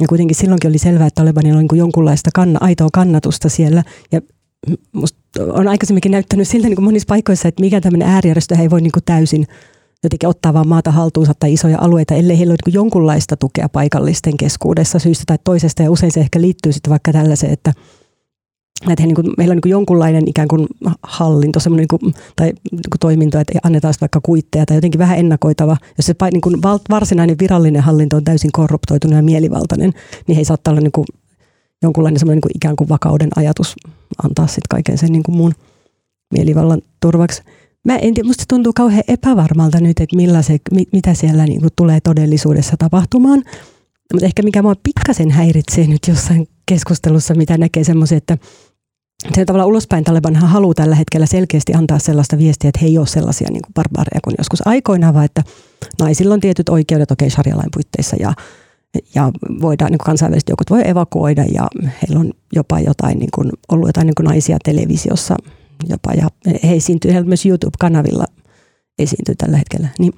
Ja 0.00 0.08
kuitenkin 0.08 0.36
silloinkin 0.36 0.68
oli 0.70 0.78
selvää, 0.78 1.06
että 1.06 1.20
Talebanilla 1.20 1.58
on 1.58 1.66
niin 1.70 1.78
jonkunlaista 1.78 2.30
kanna, 2.34 2.58
aitoa 2.62 2.88
kannatusta 2.92 3.48
siellä. 3.48 3.82
Ja 4.12 4.20
musta 4.92 5.18
on 5.52 5.68
aikaisemminkin 5.68 6.12
näyttänyt 6.12 6.48
siltä 6.48 6.68
niin 6.68 6.76
kuin 6.76 6.84
monissa 6.84 7.06
paikoissa, 7.06 7.48
että 7.48 7.60
mikä 7.60 7.80
tämmöinen 7.80 8.08
äärijärjestö 8.08 8.54
ei 8.54 8.70
voi 8.70 8.80
niin 8.80 8.92
kuin 8.92 9.04
täysin 9.04 9.46
jotenkin 10.02 10.28
ottaa 10.28 10.54
vaan 10.54 10.68
maata 10.68 10.90
haltuunsa 10.90 11.32
tai 11.40 11.52
isoja 11.52 11.78
alueita, 11.80 12.14
ellei 12.14 12.38
heillä 12.38 12.52
ole 12.52 12.58
niin 12.66 12.74
jonkunlaista 12.74 13.36
tukea 13.36 13.68
paikallisten 13.68 14.36
keskuudessa 14.36 14.98
syystä 14.98 15.24
tai 15.26 15.38
toisesta. 15.44 15.82
Ja 15.82 15.90
usein 15.90 16.12
se 16.12 16.20
ehkä 16.20 16.40
liittyy 16.40 16.72
sitten 16.72 16.90
vaikka 16.90 17.12
tällaiseen, 17.12 17.52
että 17.52 17.72
että 18.88 19.02
he, 19.02 19.06
niin 19.06 19.14
kuin, 19.14 19.26
meillä 19.38 19.52
on 19.52 19.60
niin 19.64 19.70
jonkunlainen 19.70 20.28
ikään 20.28 20.48
kuin 20.48 20.66
hallinto 21.02 21.60
niin 21.76 21.88
kuin, 21.88 22.14
tai 22.36 22.46
niin 22.46 22.90
kuin 22.90 23.00
toiminto, 23.00 23.38
että 23.38 23.58
annetaan 23.62 23.94
vaikka 24.00 24.20
kuitteja 24.22 24.66
tai 24.66 24.76
jotenkin 24.76 24.98
vähän 24.98 25.18
ennakoitava. 25.18 25.76
Jos 25.98 26.06
se 26.06 26.14
niin 26.32 26.40
kuin 26.40 26.62
varsinainen 26.90 27.36
virallinen 27.40 27.82
hallinto 27.82 28.16
on 28.16 28.24
täysin 28.24 28.52
korruptoitunut 28.52 29.16
ja 29.16 29.22
mielivaltainen, 29.22 29.92
niin 30.26 30.36
he 30.36 30.44
saattaa 30.44 30.72
olla 30.72 30.80
niin 30.80 30.92
kuin, 30.92 31.06
jonkunlainen 31.82 32.18
semmoinen 32.18 32.36
niin 32.36 32.42
kuin 32.42 32.56
ikään 32.56 32.76
kuin 32.76 32.88
vakauden 32.88 33.28
ajatus 33.36 33.76
antaa 34.24 34.46
sitten 34.46 34.68
kaiken 34.70 34.98
sen 34.98 35.12
niin 35.12 35.22
kuin 35.22 35.36
muun 35.36 35.52
mielivallan 36.34 36.82
turvaksi. 37.00 37.42
Mä 37.84 37.96
en 37.96 38.14
tiedä, 38.14 38.26
musta 38.26 38.44
tuntuu 38.48 38.72
kauhean 38.72 39.04
epävarmalta 39.08 39.80
nyt, 39.80 40.00
että 40.00 40.42
se, 40.42 40.58
mitä 40.92 41.14
siellä 41.14 41.44
niin 41.44 41.60
kuin 41.60 41.70
tulee 41.76 42.00
todellisuudessa 42.00 42.76
tapahtumaan. 42.78 43.42
Mutta 44.12 44.26
ehkä 44.26 44.42
mikä 44.42 44.62
mua 44.62 44.74
pikkasen 44.82 45.30
häiritsee 45.30 45.86
nyt 45.86 46.08
jossain 46.08 46.48
keskustelussa, 46.66 47.34
mitä 47.34 47.58
näkee 47.58 47.84
semmoisia, 47.84 48.18
että 48.18 48.38
se 49.34 49.44
tavallaan 49.44 49.68
ulospäin 49.68 50.04
Talebanhan 50.04 50.50
haluaa 50.50 50.74
tällä 50.74 50.94
hetkellä 50.94 51.26
selkeästi 51.26 51.74
antaa 51.74 51.98
sellaista 51.98 52.38
viestiä, 52.38 52.68
että 52.68 52.78
he 52.82 52.86
ei 52.86 52.98
ole 52.98 53.06
sellaisia 53.06 53.48
niin 53.50 53.62
kuin 53.62 53.74
barbaareja 53.74 54.20
kuin 54.24 54.34
joskus 54.38 54.66
aikoinaan, 54.66 55.14
vaan 55.14 55.24
että 55.24 55.42
naisilla 56.00 56.34
on 56.34 56.40
tietyt 56.40 56.68
oikeudet 56.68 57.10
okei 57.10 57.26
okay, 57.26 57.34
sharia-lain 57.34 57.70
puitteissa 57.74 58.16
ja, 58.20 58.32
ja 59.14 59.30
voidaan, 59.60 59.90
niin 59.90 59.98
kuin 59.98 60.06
kansainväliset 60.06 60.48
joukot 60.48 60.70
voi 60.70 60.88
evakuoida 60.88 61.44
ja 61.54 61.68
heillä 62.02 62.20
on 62.20 62.32
jopa 62.52 62.80
jotain 62.80 63.18
niin 63.18 63.30
kuin, 63.34 63.50
ollut 63.72 63.88
jotain 63.88 64.06
niin 64.06 64.14
kuin 64.16 64.24
naisia 64.24 64.58
televisiossa 64.64 65.36
jopa 65.88 66.12
ja 66.12 66.28
he 66.62 66.74
esiintyy 66.74 67.22
myös 67.22 67.46
YouTube-kanavilla 67.46 68.24
esiintyy 68.98 69.34
tällä 69.34 69.56
hetkellä. 69.56 69.88
Niin 69.98 70.12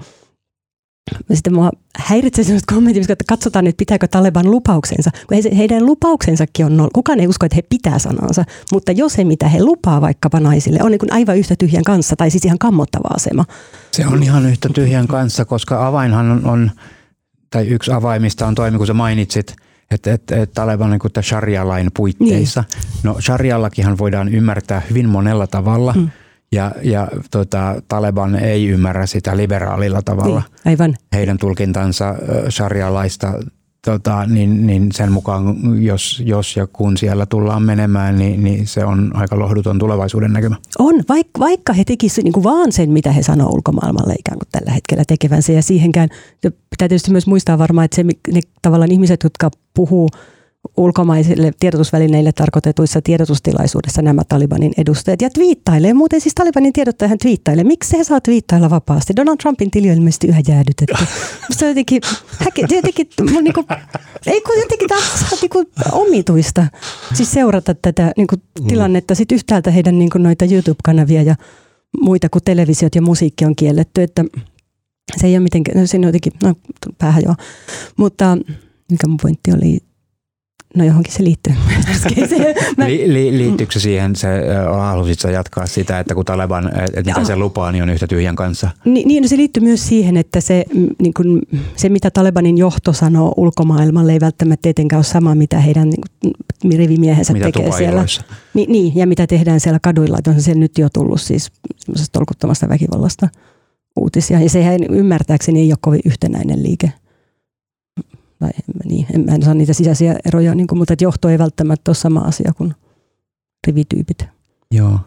sitten 1.35 1.55
mua 1.55 1.71
häiritsee 1.99 2.45
sellaiset 2.45 2.67
kommentit, 2.67 3.11
että 3.11 3.25
katsotaan, 3.29 3.67
että 3.67 3.79
pitääkö 3.79 4.09
Taleban 4.09 4.51
lupauksensa. 4.51 5.11
Kun 5.29 5.57
heidän 5.57 5.87
lupauksensakin 5.87 6.67
on, 6.67 6.89
kukaan 6.93 7.21
ei 7.21 7.27
usko, 7.27 7.47
että 7.47 7.57
he 7.57 7.63
pitää 7.63 7.99
sanansa, 7.99 8.45
mutta 8.73 8.93
jos 8.93 9.13
se, 9.13 9.25
mitä 9.25 9.49
he 9.49 9.65
lupaa 9.65 10.01
vaikkapa 10.01 10.41
naisille, 10.41 10.79
on 10.83 10.91
niin 10.91 11.13
aivan 11.13 11.39
yhtä 11.39 11.55
tyhjän 11.59 11.85
kanssa, 11.85 12.17
tai 12.17 12.31
siis 12.31 12.45
ihan 12.45 12.59
kammottava 12.59 13.09
asema. 13.15 13.45
Se 13.93 14.07
on 14.07 14.23
ihan 14.23 14.47
yhtä 14.47 14.69
tyhjän 14.75 15.07
kanssa, 15.07 15.45
koska 15.45 15.87
avainhan 15.87 16.31
on, 16.31 16.47
on 16.47 16.71
tai 17.51 17.67
yksi 17.67 17.93
avaimista 17.93 18.47
on 18.47 18.55
toimi, 18.55 18.79
kun 18.79 18.87
sä 18.87 18.95
mainitsit, 18.95 19.57
että, 19.91 20.13
että, 20.13 20.43
että 20.43 20.55
Taleban 20.55 20.93
on 20.93 20.99
niin 21.15 21.25
sharia-lain 21.25 21.91
puitteissa. 21.97 22.65
Niin. 22.75 23.01
No 23.03 23.21
sharia 23.21 23.61
voidaan 23.99 24.29
ymmärtää 24.29 24.83
hyvin 24.91 25.09
monella 25.09 25.47
tavalla. 25.47 25.93
Mm 25.93 26.11
ja, 26.53 26.73
ja 26.83 27.09
tota, 27.31 27.83
Taleban 27.89 28.35
ei 28.35 28.69
ymmärrä 28.69 29.07
sitä 29.07 29.37
liberaalilla 29.37 30.03
tavalla. 30.03 30.41
Niin, 30.41 30.61
aivan. 30.65 30.97
Heidän 31.13 31.39
tulkintansa 31.39 32.15
sarjalaista, 32.49 33.33
tota, 33.85 34.27
niin, 34.27 34.67
niin 34.67 34.93
sen 34.93 35.13
mukaan, 35.13 35.57
jos, 35.83 36.23
jos 36.27 36.57
ja 36.57 36.67
kun 36.67 36.97
siellä 36.97 37.27
tullaan 37.27 37.63
menemään, 37.63 38.19
niin, 38.19 38.45
niin 38.45 38.67
se 38.67 38.85
on 38.85 39.11
aika 39.15 39.39
lohduton 39.39 39.79
tulevaisuuden 39.79 40.33
näkymä. 40.33 40.57
On, 40.79 40.95
vaikka, 41.09 41.41
vaikka 41.41 41.73
he 41.73 41.85
tekisivät 41.85 42.25
niin 42.25 42.45
vaan 42.45 42.73
sen, 42.73 42.91
mitä 42.91 43.13
he 43.13 43.23
sanoo 43.23 43.49
ulkomaailmalle 43.49 44.15
ikään 44.19 44.39
kuin 44.39 44.49
tällä 44.53 44.73
hetkellä 44.73 45.05
tekevänsä. 45.09 45.53
Ja 45.53 45.63
siihenkään, 45.63 46.09
pitää 46.43 46.89
tietysti 46.89 47.11
myös 47.11 47.27
muistaa 47.27 47.59
varmaan, 47.59 47.85
että 47.85 47.97
se, 47.97 48.05
ne 48.33 48.41
tavallaan 48.63 48.93
ihmiset, 48.93 49.23
jotka 49.23 49.51
puhuu– 49.75 50.09
ulkomaisille 50.77 51.53
tiedotusvälineille 51.61 52.33
tarkoitetuissa 52.33 53.03
tiedotustilaisuudessa 53.03 54.03
nämä 54.03 54.23
Talibanin 54.29 54.73
edustajat 54.79 55.23
ja 55.23 55.31
twiittailee. 55.31 55.95
Muuten 55.95 56.21
siis 56.21 56.35
Talibanin 56.35 56.73
tiedottajahan 56.73 57.19
twiittailee. 57.19 57.65
Miksi 57.65 57.99
he 57.99 58.05
saa 58.05 58.21
twiittailla 58.21 58.71
vapaasti? 58.71 59.17
Donald 59.17 59.37
Trumpin 59.37 59.71
tili 59.71 59.91
on 59.91 59.97
ilmeisesti 59.97 60.27
yhä 60.27 60.41
jäädytetty. 60.49 61.05
Se 61.51 61.65
on 61.65 61.69
jotenkin, 61.69 62.03
häke, 62.39 62.67
jotenkin 62.71 63.09
niin 63.43 63.55
kuin, 63.55 63.67
ei 64.27 64.41
kun 64.41 64.59
jotenkin 64.61 64.89
taas 64.89 65.41
niin 65.43 65.67
omituista 65.93 66.67
siis 67.15 67.33
seurata 67.33 67.75
tätä 67.75 68.13
niin 68.17 68.27
kuin, 68.27 68.43
mm. 68.61 68.67
tilannetta. 68.67 69.15
Sitten 69.15 69.35
yhtäältä 69.37 69.71
heidän 69.71 69.99
niin 69.99 70.11
kuin, 70.11 70.23
noita 70.23 70.45
YouTube-kanavia 70.45 71.23
ja 71.23 71.37
muita 72.01 72.29
kuin 72.29 72.45
televisiot 72.45 72.95
ja 72.95 73.03
musiikki 73.03 73.45
on 73.45 73.57
kielletty, 73.57 74.03
että 74.03 74.25
se 75.17 75.27
ei 75.27 75.35
ole 75.35 75.41
mitenkään, 75.41 75.81
no 75.81 75.87
siinä 75.87 76.07
on 76.07 76.09
jotenkin, 76.09 76.33
no 76.43 76.55
päähän 76.99 77.23
joo. 77.25 77.35
Mutta 77.97 78.39
mikä 78.91 79.07
mun 79.07 79.19
pointti 79.23 79.53
oli, 79.53 79.79
No 80.77 80.85
johonkin 80.85 81.13
se 81.13 81.25
liittyy. 81.25 81.55
Mä... 82.77 82.87
Li, 82.87 83.13
li, 83.13 83.39
liittyykö 83.39 83.73
se 83.73 83.81
siihen, 83.81 84.17
se, 84.17 84.29
halusit 84.79 85.21
sä 85.21 85.31
jatkaa 85.31 85.67
sitä, 85.67 85.99
että 85.99 86.15
kun 86.15 86.25
Taleban, 86.25 86.71
että 86.83 87.03
mitä 87.05 87.25
se 87.25 87.37
lupaa, 87.37 87.73
niin 87.73 87.83
on 87.83 87.91
yhtä 87.91 88.07
tyhjän 88.07 88.37
kanssa? 88.37 88.71
Ni, 88.85 89.05
niin, 89.05 89.23
no 89.23 89.29
se 89.29 89.37
liittyy 89.37 89.63
myös 89.63 89.89
siihen, 89.89 90.17
että 90.17 90.41
se, 90.41 90.65
niin 91.03 91.15
kun, 91.15 91.43
se 91.77 91.89
mitä 91.89 92.11
Talebanin 92.11 92.59
johto 92.59 92.93
sanoo 92.93 93.35
ulkomaailmalle 93.37 94.13
ei 94.13 94.21
välttämättä 94.21 94.63
tietenkään 94.63 94.99
ole 94.99 95.05
sama, 95.05 95.35
mitä 95.35 95.59
heidän 95.59 95.91
niin, 96.63 96.79
rivimiehensä 96.79 97.33
mitä 97.33 97.45
tekee 97.45 97.73
siellä. 97.73 98.05
Ni, 98.55 98.67
niin, 98.69 98.93
ja 98.97 99.07
mitä 99.07 99.27
tehdään 99.27 99.61
siellä 99.61 99.79
kaduilla. 99.83 100.19
Että 100.19 100.31
on 100.31 100.43
se 100.43 100.55
nyt 100.55 100.79
jo 100.79 100.89
tullut 100.93 101.21
siis 101.21 101.53
tolkuttomasta 102.13 102.69
väkivallasta 102.69 103.29
uutisia. 103.97 104.41
Ja 104.41 104.51
sehän 104.51 104.85
ymmärtääkseni 104.91 105.61
ei 105.61 105.73
ole 105.73 105.79
kovin 105.81 106.01
yhtenäinen 106.05 106.63
liike 106.63 106.93
tai 108.43 108.51
niin, 108.85 109.07
en, 109.15 109.25
mä 109.25 109.35
en 109.35 109.43
saa 109.43 109.55
niitä 109.55 109.73
sisäisiä 109.73 110.17
eroja, 110.25 110.55
niin 110.55 110.67
kuin, 110.67 110.79
mutta 110.79 110.93
että 110.93 111.05
johto 111.05 111.29
ei 111.29 111.39
välttämättä 111.39 111.89
ole 111.91 111.97
sama 111.97 112.21
asia 112.21 112.53
kuin 112.57 112.75
rivityypit. 113.67 114.25
Joo. 114.71 114.99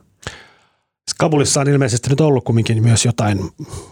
Kabulissa 1.18 1.62
on 1.62 1.70
ilmeisesti 1.70 2.10
nyt 2.10 2.22
ollut 2.22 2.44
kumminkin 2.44 2.84
myös 2.84 3.06
jotain 3.06 3.40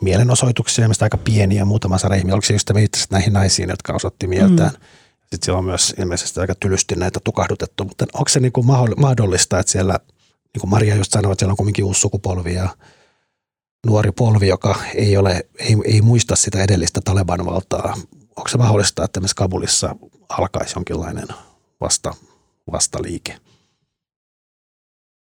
mielenosoituksia, 0.02 0.88
mistä 0.88 1.06
aika 1.06 1.18
pieniä, 1.18 1.66
muutama 1.66 1.98
sarihmi. 1.98 2.32
Oliko 2.32 2.46
se 2.46 2.54
just 2.54 2.72
näihin 3.12 3.34
naisiin, 3.34 3.70
jotka 3.70 3.94
osoitti 3.94 4.28
mieltään? 4.28 4.72
Mm. 4.72 4.78
Sitten 5.22 5.40
siellä 5.42 5.60
on 5.60 5.66
myös 5.66 5.96
ilmeisesti 6.00 6.40
aika 6.40 6.56
tylysti 6.56 6.96
näitä 6.96 7.20
tukahdutettu, 7.24 7.84
mutta 7.84 8.06
onko 8.14 8.30
se 8.30 8.40
niin 8.40 8.52
kuin 8.52 8.68
mahdollista, 8.98 9.60
että 9.60 9.72
siellä, 9.72 10.00
niin 10.54 10.60
kuin 10.60 10.70
Maria 10.70 10.96
just 10.96 11.12
sanoi, 11.12 11.32
että 11.32 11.42
siellä 11.42 11.52
on 11.52 11.58
kumminkin 11.58 11.86
uusi 11.86 12.02
sukupolvi 12.02 12.54
ja 12.54 12.70
nuori 13.88 14.12
polvi, 14.12 14.48
joka 14.48 14.76
ei, 14.96 15.18
ole, 15.18 15.46
ei, 15.60 15.76
ei 15.86 16.02
muista 16.02 16.36
sitä 16.36 16.64
edellistä 16.64 17.02
Taleban 17.04 17.46
valtaa 17.46 17.98
onko 18.36 18.50
se 18.50 18.58
mahdollista, 18.58 19.04
että 19.06 19.20
myös 19.20 19.34
Kabulissa 19.34 19.96
alkaisi 20.30 20.74
jonkinlainen 20.76 21.28
vasta, 21.82 22.14
vastaliike? 22.72 23.38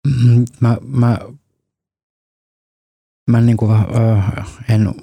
Mm, 0.06 0.44
mä, 0.60 0.76
mä 0.82 1.18
mä 3.30 3.40
niin 3.40 3.56
kuin, 3.56 3.72
äh, 3.72 4.46
en 4.68 4.94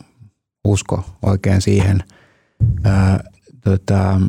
usko 0.65 1.03
oikein 1.21 1.61
siihen. 1.61 2.03
Äh, 2.85 3.19
tota, 3.63 4.21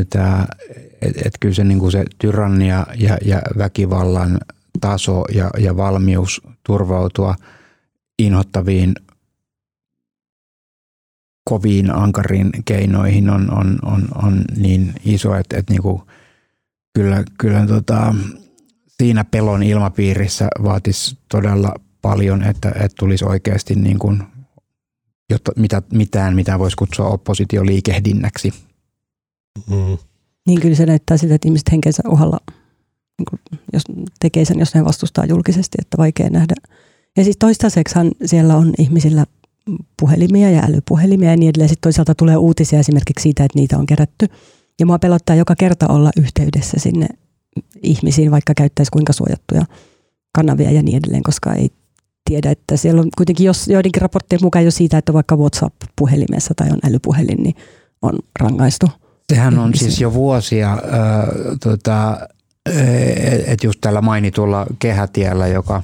että 0.00 0.46
et, 1.02 1.16
et 1.24 1.32
kyllä 1.40 1.54
se, 1.54 1.64
niin 1.64 1.78
kuin 1.78 1.92
se 1.92 2.04
tyrannia 2.18 2.86
ja, 2.96 3.18
ja 3.24 3.42
väkivallan 3.58 4.40
taso 4.80 5.24
ja, 5.34 5.50
ja 5.58 5.76
valmius 5.76 6.42
turvautua 6.66 7.34
inhottaviin 8.18 8.94
koviin 11.44 11.90
ankariin 11.90 12.50
keinoihin 12.64 13.30
on, 13.30 13.58
on, 13.58 13.78
on, 13.84 14.08
on 14.24 14.44
niin 14.56 14.92
iso, 15.04 15.34
että, 15.34 15.56
että 15.58 15.72
niin 15.72 15.82
kuin 15.82 16.02
kyllä, 16.94 17.24
kyllä 17.38 17.66
tota, 17.66 18.14
siinä 18.98 19.24
pelon 19.24 19.62
ilmapiirissä 19.62 20.48
vaatisi 20.62 21.18
todella 21.28 21.74
paljon, 22.02 22.42
että, 22.42 22.68
että 22.68 22.96
tulisi 22.98 23.24
oikeasti 23.24 23.74
niin 23.74 23.98
kuin, 23.98 24.22
jotta, 25.30 25.52
mitä, 25.56 25.82
mitään, 25.92 26.34
mitä 26.34 26.58
voisi 26.58 26.76
kutsua 26.76 27.06
oppositioliikehdinnäksi. 27.06 28.54
Mm. 29.70 29.98
Niin 30.46 30.60
kyllä 30.60 30.74
se 30.74 30.86
näyttää 30.86 31.16
siltä, 31.16 31.34
että 31.34 31.48
ihmiset 31.48 31.72
henkensä 31.72 32.02
uhalla, 32.08 32.38
niin 33.18 33.26
kuin, 33.30 33.40
jos 33.72 33.82
tekee 34.20 34.44
sen, 34.44 34.58
jos 34.58 34.74
ne 34.74 34.84
vastustaa 34.84 35.24
julkisesti, 35.24 35.78
että 35.80 35.98
vaikea 35.98 36.30
nähdä. 36.30 36.54
Ja 37.16 37.24
siis 37.24 37.36
toistaiseksihan 37.38 38.10
siellä 38.24 38.56
on 38.56 38.72
ihmisillä 38.78 39.26
puhelimia 40.00 40.50
ja 40.50 40.62
älypuhelimia 40.62 41.30
ja 41.30 41.36
niin 41.36 41.48
edelleen. 41.48 41.68
Sitten 41.68 41.86
toisaalta 41.86 42.14
tulee 42.14 42.36
uutisia 42.36 42.78
esimerkiksi 42.78 43.22
siitä, 43.22 43.44
että 43.44 43.58
niitä 43.58 43.78
on 43.78 43.86
kerätty. 43.86 44.26
Ja 44.80 44.86
mua 44.86 44.98
pelottaa 44.98 45.36
joka 45.36 45.56
kerta 45.56 45.86
olla 45.88 46.10
yhteydessä 46.16 46.76
sinne 46.80 47.08
ihmisiin, 47.82 48.30
vaikka 48.30 48.54
käyttäisi 48.54 48.90
kuinka 48.90 49.12
suojattuja 49.12 49.64
kanavia 50.32 50.70
ja 50.70 50.82
niin 50.82 50.96
edelleen, 50.96 51.22
koska 51.22 51.54
ei 51.54 51.70
tiedä, 52.24 52.50
että 52.50 52.76
siellä 52.76 53.00
on 53.00 53.08
kuitenkin 53.16 53.46
jos, 53.46 53.68
joidenkin 53.68 54.02
raporttien 54.02 54.40
mukaan 54.42 54.64
jo 54.64 54.70
siitä, 54.70 54.98
että 54.98 55.12
vaikka 55.12 55.36
WhatsApp-puhelimessa 55.36 56.54
tai 56.56 56.70
on 56.70 56.78
älypuhelin, 56.84 57.42
niin 57.42 57.54
on 58.02 58.18
rangaistu. 58.40 58.86
Sehän 59.32 59.58
on 59.58 59.74
siis 59.74 60.00
jo 60.00 60.14
vuosia, 60.14 60.72
äh, 60.72 60.80
tota, 61.62 62.18
että 63.46 63.66
just 63.66 63.78
tällä 63.80 64.00
mainitulla 64.00 64.66
kehätiellä, 64.78 65.46
joka 65.46 65.82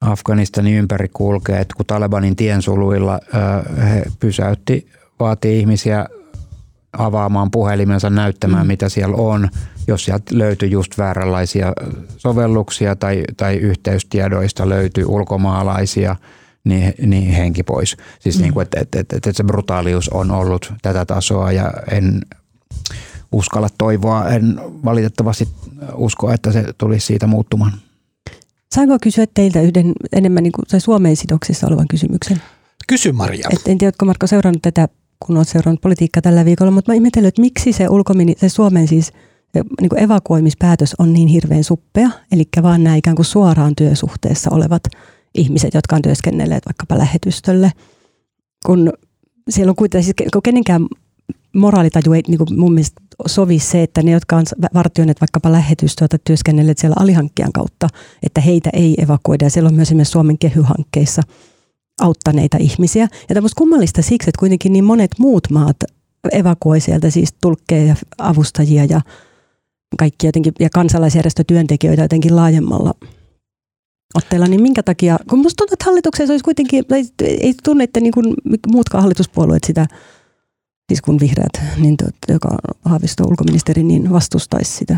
Afganistanin 0.00 0.74
ympäri 0.74 1.08
kulkee, 1.12 1.60
että 1.60 1.74
kun 1.76 1.86
Talebanin 1.86 2.36
tiensuluilla 2.36 3.20
he 3.88 4.04
pysäytti, 4.20 4.88
vaatii 5.20 5.60
ihmisiä 5.60 6.06
avaamaan 6.98 7.50
puhelimensa 7.50 8.10
näyttämään, 8.10 8.66
mm. 8.66 8.68
mitä 8.68 8.88
siellä 8.88 9.16
on, 9.16 9.48
jos 9.86 10.04
sieltä 10.04 10.38
löytyy 10.38 10.68
just 10.68 10.98
vääränlaisia 10.98 11.72
sovelluksia 12.16 12.96
tai, 12.96 13.24
tai 13.36 13.56
yhteystiedoista 13.56 14.68
löytyy 14.68 15.04
ulkomaalaisia, 15.04 16.16
niin, 16.64 16.94
niin 17.06 17.30
henki 17.30 17.62
pois. 17.62 17.96
Siis 18.20 18.36
mm. 18.36 18.42
niin 18.42 18.52
kuin, 18.52 18.62
että, 18.62 18.80
että, 18.80 19.00
että, 19.00 19.16
että 19.16 19.32
se 19.32 19.44
brutaalius 19.44 20.08
on 20.08 20.30
ollut 20.30 20.72
tätä 20.82 21.04
tasoa 21.04 21.52
ja 21.52 21.72
en 21.90 22.20
uskalla 23.32 23.68
toivoa, 23.78 24.28
en 24.28 24.60
valitettavasti 24.84 25.48
usko, 25.94 26.32
että 26.32 26.52
se 26.52 26.64
tulisi 26.78 27.06
siitä 27.06 27.26
muuttumaan. 27.26 27.72
Saanko 28.74 28.98
kysyä 29.02 29.26
teiltä 29.34 29.60
yhden 29.60 29.92
enemmän 30.12 30.42
niin 30.42 30.52
kuin, 30.52 30.80
Suomeen 30.80 31.16
sidoksissa 31.16 31.66
olevan 31.66 31.88
kysymyksen? 31.88 32.42
Kysy 32.88 33.12
Maria. 33.12 33.48
Et 33.52 33.68
en 33.68 33.78
tiedä, 33.78 33.88
oletko 33.88 34.06
Marko 34.06 34.26
seurannut 34.26 34.62
tätä, 34.62 34.88
kun 35.26 35.36
olet 35.36 35.48
seurannut 35.48 35.80
politiikkaa 35.80 36.22
tällä 36.22 36.44
viikolla, 36.44 36.70
mutta 36.70 36.90
mä 36.90 36.94
ihmetellyt, 36.94 37.28
että 37.28 37.40
miksi 37.40 37.72
se, 37.72 37.88
ulkomini, 37.88 38.34
se 38.36 38.48
Suomen 38.48 38.88
siis 38.88 39.12
niin 39.54 39.88
kuin 39.88 40.02
evakuoimispäätös 40.02 40.94
on 40.98 41.12
niin 41.12 41.28
hirveän 41.28 41.64
suppea, 41.64 42.10
eli 42.32 42.44
vaan 42.62 42.84
nämä 42.84 42.96
ikään 42.96 43.16
kuin 43.16 43.26
suoraan 43.26 43.76
työsuhteessa 43.76 44.50
olevat 44.52 44.82
ihmiset, 45.34 45.74
jotka 45.74 45.96
on 45.96 46.02
työskennelleet 46.02 46.66
vaikkapa 46.66 46.98
lähetystölle, 46.98 47.72
kun 48.66 48.92
siellä 49.48 49.70
on 49.70 49.76
kuitenkin, 49.76 50.04
siis 50.04 50.42
kenenkään 50.44 50.86
moraalitaju 51.58 52.12
ei 52.12 52.22
niin 52.28 52.38
kuin 52.38 52.60
mun 52.60 52.72
mielestä 52.72 53.00
sovi 53.26 53.58
se, 53.58 53.82
että 53.82 54.02
ne, 54.02 54.10
jotka 54.10 54.36
on 54.36 54.44
vartioineet 54.74 55.20
vaikkapa 55.20 55.52
lähetystöä 55.52 56.08
tai 56.08 56.18
työskennelleet 56.24 56.78
siellä 56.78 56.96
alihankkijan 56.98 57.52
kautta, 57.52 57.88
että 58.22 58.40
heitä 58.40 58.70
ei 58.72 58.94
evakuoida. 59.02 59.46
Ja 59.46 59.50
siellä 59.50 59.68
on 59.68 59.74
myös 59.74 59.88
esimerkiksi 59.88 60.12
Suomen 60.12 60.38
kehyhankkeissa 60.38 61.22
auttaneita 62.00 62.56
ihmisiä. 62.60 63.08
Ja 63.28 63.34
tämä 63.34 63.48
kummallista 63.56 64.02
siksi, 64.02 64.30
että 64.30 64.38
kuitenkin 64.38 64.72
niin 64.72 64.84
monet 64.84 65.10
muut 65.18 65.50
maat 65.50 65.76
evakuoi 66.32 66.80
sieltä 66.80 67.10
siis 67.10 67.34
tulkkeja 67.40 67.86
ja 67.86 67.96
avustajia 68.18 68.84
ja 68.84 69.00
kaikki 69.98 70.26
jotenkin, 70.26 70.52
ja 70.60 70.70
kansalaisjärjestötyöntekijöitä 70.74 72.02
jotenkin 72.02 72.36
laajemmalla 72.36 72.94
otteella, 74.14 74.46
niin 74.46 74.62
minkä 74.62 74.82
takia, 74.82 75.18
kun 75.30 75.38
musta 75.38 75.56
tuntuu, 75.56 75.72
että 75.74 75.84
hallituksessa 75.84 76.32
olisi 76.32 76.44
kuitenkin, 76.44 76.84
ei, 76.90 77.04
ei 77.40 77.54
tunne, 77.64 77.84
että 77.84 78.00
niin 78.00 78.12
kuin 78.12 78.34
muutkaan 78.72 79.02
hallituspuolueet 79.02 79.64
sitä 79.64 79.86
siis 80.88 81.00
kun 81.02 81.20
vihreät, 81.20 81.76
niin 81.76 81.96
to, 81.96 82.04
joka 82.28 82.48
Haavisto 82.84 83.24
ulkoministeri, 83.24 83.82
niin 83.82 84.12
vastustaisi 84.12 84.72
sitä? 84.72 84.96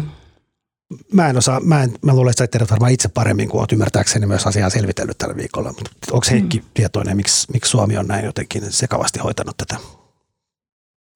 Mä 1.12 1.28
en 1.28 1.36
osaa, 1.36 1.60
mä, 1.60 1.82
en, 1.82 1.92
mä 2.02 2.14
luulen, 2.14 2.30
että 2.30 2.44
sä 2.44 2.46
tiedät 2.46 2.70
varmaan 2.70 2.92
itse 2.92 3.08
paremmin, 3.08 3.48
kuin 3.48 3.60
olet 3.60 3.72
ymmärtääkseni 3.72 4.26
myös 4.26 4.46
asiaa 4.46 4.70
selvitellyt 4.70 5.18
tällä 5.18 5.36
viikolla. 5.36 5.68
Mutta 5.68 5.90
onko 6.12 6.26
Heikki 6.30 6.58
mm. 6.58 6.64
tietoinen, 6.74 7.16
miksi, 7.16 7.52
miksi 7.52 7.70
Suomi 7.70 7.96
on 7.96 8.06
näin 8.06 8.24
jotenkin 8.24 8.62
sekavasti 8.68 9.18
hoitanut 9.18 9.56
tätä? 9.56 9.76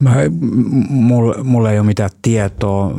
Mä, 0.03 0.15
mulla, 0.89 1.45
mulla 1.45 1.71
ei 1.71 1.79
ole 1.79 1.87
mitään 1.87 2.11
tietoa. 2.23 2.91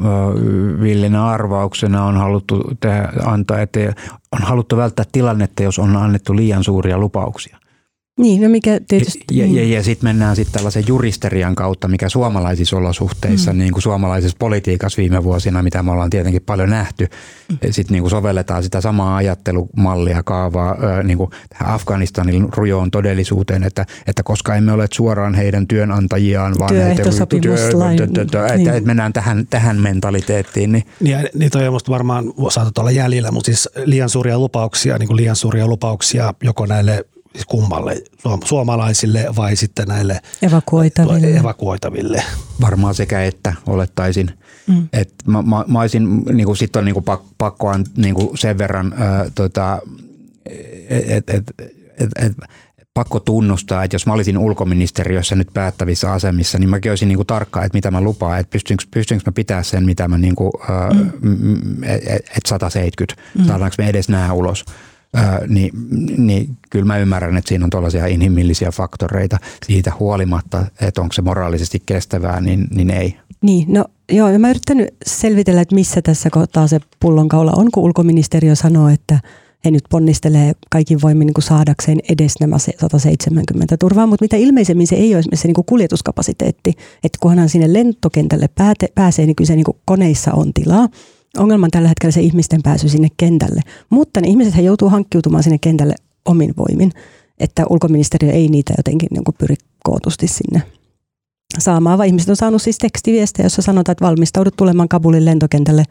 Villinä 0.82 1.26
arvauksena 1.26 2.06
on 2.06 2.18
haluttu 2.18 2.64
tehdä, 2.80 3.10
antaa, 3.26 3.62
että 3.62 3.80
on 4.32 4.42
haluttu 4.42 4.78
välttää 4.78 5.06
tilannetta, 5.12 5.64
jos 5.64 5.80
on 5.80 5.98
annettu 5.98 6.36
liian 6.36 6.64
suuria 6.64 6.98
lupauksia. 6.98 7.58
Niin, 8.20 8.42
no 8.42 8.50
mikä 8.50 8.80
tietysti... 8.88 9.20
Ja, 9.32 9.46
ja, 9.46 9.68
ja 9.68 9.84
sitten 9.84 10.10
mennään 10.10 10.36
sitten 10.36 10.54
tällaisen 10.54 10.84
juristerian 10.88 11.56
kautta, 11.56 11.88
mikä 11.88 12.10
suomalaisissa 12.10 12.78
olosuhteissa, 12.78 13.54
mm. 13.54 13.60
niin 13.60 13.72
kuin 13.72 13.82
suomalaisessa 13.82 14.36
politiikassa 14.40 15.02
viime 15.02 15.24
vuosina, 15.24 15.64
mitä 15.64 15.84
me 15.84 15.92
ollaan 15.92 16.10
tietenkin 16.10 16.42
paljon 16.42 16.70
nähty, 16.70 17.08
mm. 17.50 17.58
sitten 17.72 17.94
niin 17.94 18.04
kuin 18.04 18.10
sovelletaan 18.10 18.64
sitä 18.64 18.82
samaa 18.82 19.16
ajattelumallia, 19.16 20.24
kaavaa 20.24 20.78
niin 21.04 21.18
kuin 21.18 21.30
tähän 21.50 21.74
Afganistanin 21.74 22.48
rujoon 22.54 22.92
todellisuuteen, 22.92 23.64
että, 23.64 23.86
että 24.08 24.24
koska 24.24 24.56
emme 24.56 24.72
ole 24.72 24.88
suoraan 24.94 25.34
heidän 25.34 25.68
työnantajiaan, 25.68 26.56
vaan 26.60 26.76
heitä, 26.76 27.04
työ, 27.42 28.48
että, 28.48 28.72
niin. 28.72 28.88
mennään 28.88 29.14
tähän, 29.14 29.48
tähän 29.50 29.82
mentaliteettiin. 29.82 30.72
Niin, 30.72 30.84
niin, 31.00 31.30
niin 31.34 31.52
toi 31.52 31.68
on 31.68 31.74
musta 31.74 31.92
varmaan 31.92 32.26
saatat 32.50 32.78
olla 32.78 32.92
jäljellä, 32.92 33.32
mutta 33.32 33.46
siis 33.46 33.70
liian 33.86 34.10
suuria 34.10 34.40
lupauksia, 34.40 34.98
niin 34.98 35.08
kuin 35.08 35.18
liian 35.18 35.36
suuria 35.36 35.68
lupauksia 35.68 36.34
joko 36.44 36.66
näille 36.66 37.06
kummalle, 37.48 38.04
suomalaisille 38.44 39.26
vai 39.36 39.56
sitten 39.56 39.88
näille 39.88 40.20
evakuoitaville. 40.42 41.38
evakuoitaville. 41.38 42.24
Varmaan 42.62 42.96
sekä 42.96 43.24
että 43.24 43.54
olettaisin. 43.68 44.32
Mm. 44.68 44.88
Et 44.94 45.14
mä, 45.28 45.42
mä, 45.42 45.66
mä 45.68 45.80
olisin, 45.80 46.24
niin 46.34 46.46
kuin, 46.46 46.58
sit 46.58 46.76
on 46.76 46.86
niin 46.86 46.94
kuin 46.94 47.06
pakkoa 47.38 47.80
niin 47.98 48.16
kuin 48.16 48.38
sen 48.38 48.58
verran, 48.58 48.94
ää, 48.98 49.26
tota, 49.36 49.80
et, 50.90 51.30
et, 51.30 51.44
et, 51.98 52.10
et, 52.16 52.34
pakko 52.94 53.20
tunnustaa, 53.20 53.84
että 53.84 53.96
jos 53.96 54.06
mä 54.06 54.14
olisin 54.14 54.38
ulkoministeriössä 54.38 55.36
nyt 55.36 55.48
päättävissä 55.54 56.12
asemissa, 56.12 56.60
niin 56.60 56.70
mäkin 56.70 56.92
olisin 56.92 57.08
niin 57.08 57.18
kuin 57.18 57.28
tarkka, 57.28 57.64
että 57.64 57.78
mitä 57.78 57.92
mä 57.92 58.02
lupaan, 58.02 58.40
että 58.40 58.52
pystynkö, 58.52 58.84
pystynkö 58.92 59.24
mä 59.26 59.32
pitää 59.32 59.64
sen, 59.64 59.86
mitä 59.86 60.08
mä 60.08 60.18
niin 60.18 60.36
kuin, 60.36 60.52
mm. 61.22 61.84
että 61.84 62.50
170, 62.50 63.22
mm. 63.40 63.46
saadaanko 63.46 63.76
me 63.78 63.90
edes 63.90 64.10
nämä 64.10 64.34
ulos 64.34 64.66
niin, 65.48 65.72
niin 66.18 66.58
kyllä 66.70 66.86
mä 66.86 66.98
ymmärrän, 66.98 67.38
että 67.38 67.50
siinä 67.50 67.66
on 67.66 67.70
tuollaisia 67.70 68.06
inhimillisiä 68.06 68.72
faktoreita 68.72 69.38
siitä 69.66 69.92
huolimatta, 70.00 70.66
että 70.82 71.02
onko 71.02 71.14
se 71.14 71.22
moraalisesti 71.22 71.82
kestävää, 71.86 72.42
niin, 72.42 72.68
niin 72.72 72.90
ei. 72.90 73.18
Niin, 73.42 73.74
no 73.74 73.86
joo, 74.12 74.30
ja 74.30 74.40
mä 74.40 74.50
yrittänyt 74.50 74.96
selvitellä, 75.06 75.62
että 75.62 75.76
missä 75.76 76.02
tässä 76.02 76.30
kohtaa 76.30 76.68
se 76.68 76.80
pullonkaula 77.00 77.52
on, 77.56 77.72
kun 77.72 77.84
ulkoministeriö 77.84 78.56
sanoo, 78.56 78.90
että 78.90 79.20
he 79.66 79.72
nyt 79.72 79.84
ponnistelee 79.90 80.52
kaikin 80.70 81.02
voimin 81.02 81.26
niin 81.26 81.34
kuin 81.34 81.44
saadakseen 81.44 82.00
edes 82.10 82.40
nämä 82.40 82.58
170 82.58 83.78
turvaa, 83.78 84.08
mutta 84.08 84.24
mitä 84.24 84.36
ilmeisemmin 84.36 84.88
se 84.88 84.96
ei 84.96 85.14
ole 85.14 85.20
esimerkiksi 85.20 85.42
se 85.42 85.48
niin 85.48 85.56
kuin 85.56 85.66
kuljetuskapasiteetti, 85.66 86.70
että 87.04 87.18
kunhan 87.22 87.50
sinne 87.50 87.74
lentokentälle 87.74 88.50
pääsee, 88.96 89.26
niin 89.26 89.36
kyllä 89.36 89.48
se 89.48 89.56
niin 89.56 89.66
kuin 89.66 89.78
koneissa 89.86 90.34
on 90.34 90.54
tilaa, 90.54 90.90
ongelma 91.38 91.66
on 91.66 91.72
tällä 91.72 91.90
hetkellä 91.90 92.12
se 92.12 92.22
ihmisten 92.22 92.64
pääsy 92.64 92.90
sinne 92.90 93.08
kentälle. 93.18 93.62
Mutta 93.90 94.22
ne 94.22 94.28
ihmiset 94.28 94.64
joutuu 94.64 94.90
hankkiutumaan 94.90 95.44
sinne 95.44 95.58
kentälle 95.58 95.96
omin 96.26 96.54
voimin, 96.58 96.92
että 97.40 97.66
ulkoministeriö 97.70 98.32
ei 98.32 98.48
niitä 98.48 98.74
jotenkin 98.78 99.10
niin 99.12 99.24
kuin 99.24 99.36
pyri 99.38 99.56
kootusti 99.84 100.28
sinne 100.28 100.64
saamaan, 101.60 101.98
vaan 101.98 102.08
ihmiset 102.08 102.30
on 102.30 102.36
saanut 102.36 102.62
siis 102.62 102.78
tekstiviestejä, 102.78 103.46
jossa 103.46 103.62
sanotaan, 103.62 103.92
että 103.92 104.06
valmistaudut 104.06 104.56
tulemaan 104.56 104.90
Kabulin 104.90 105.26
lentokentälle 105.26 105.84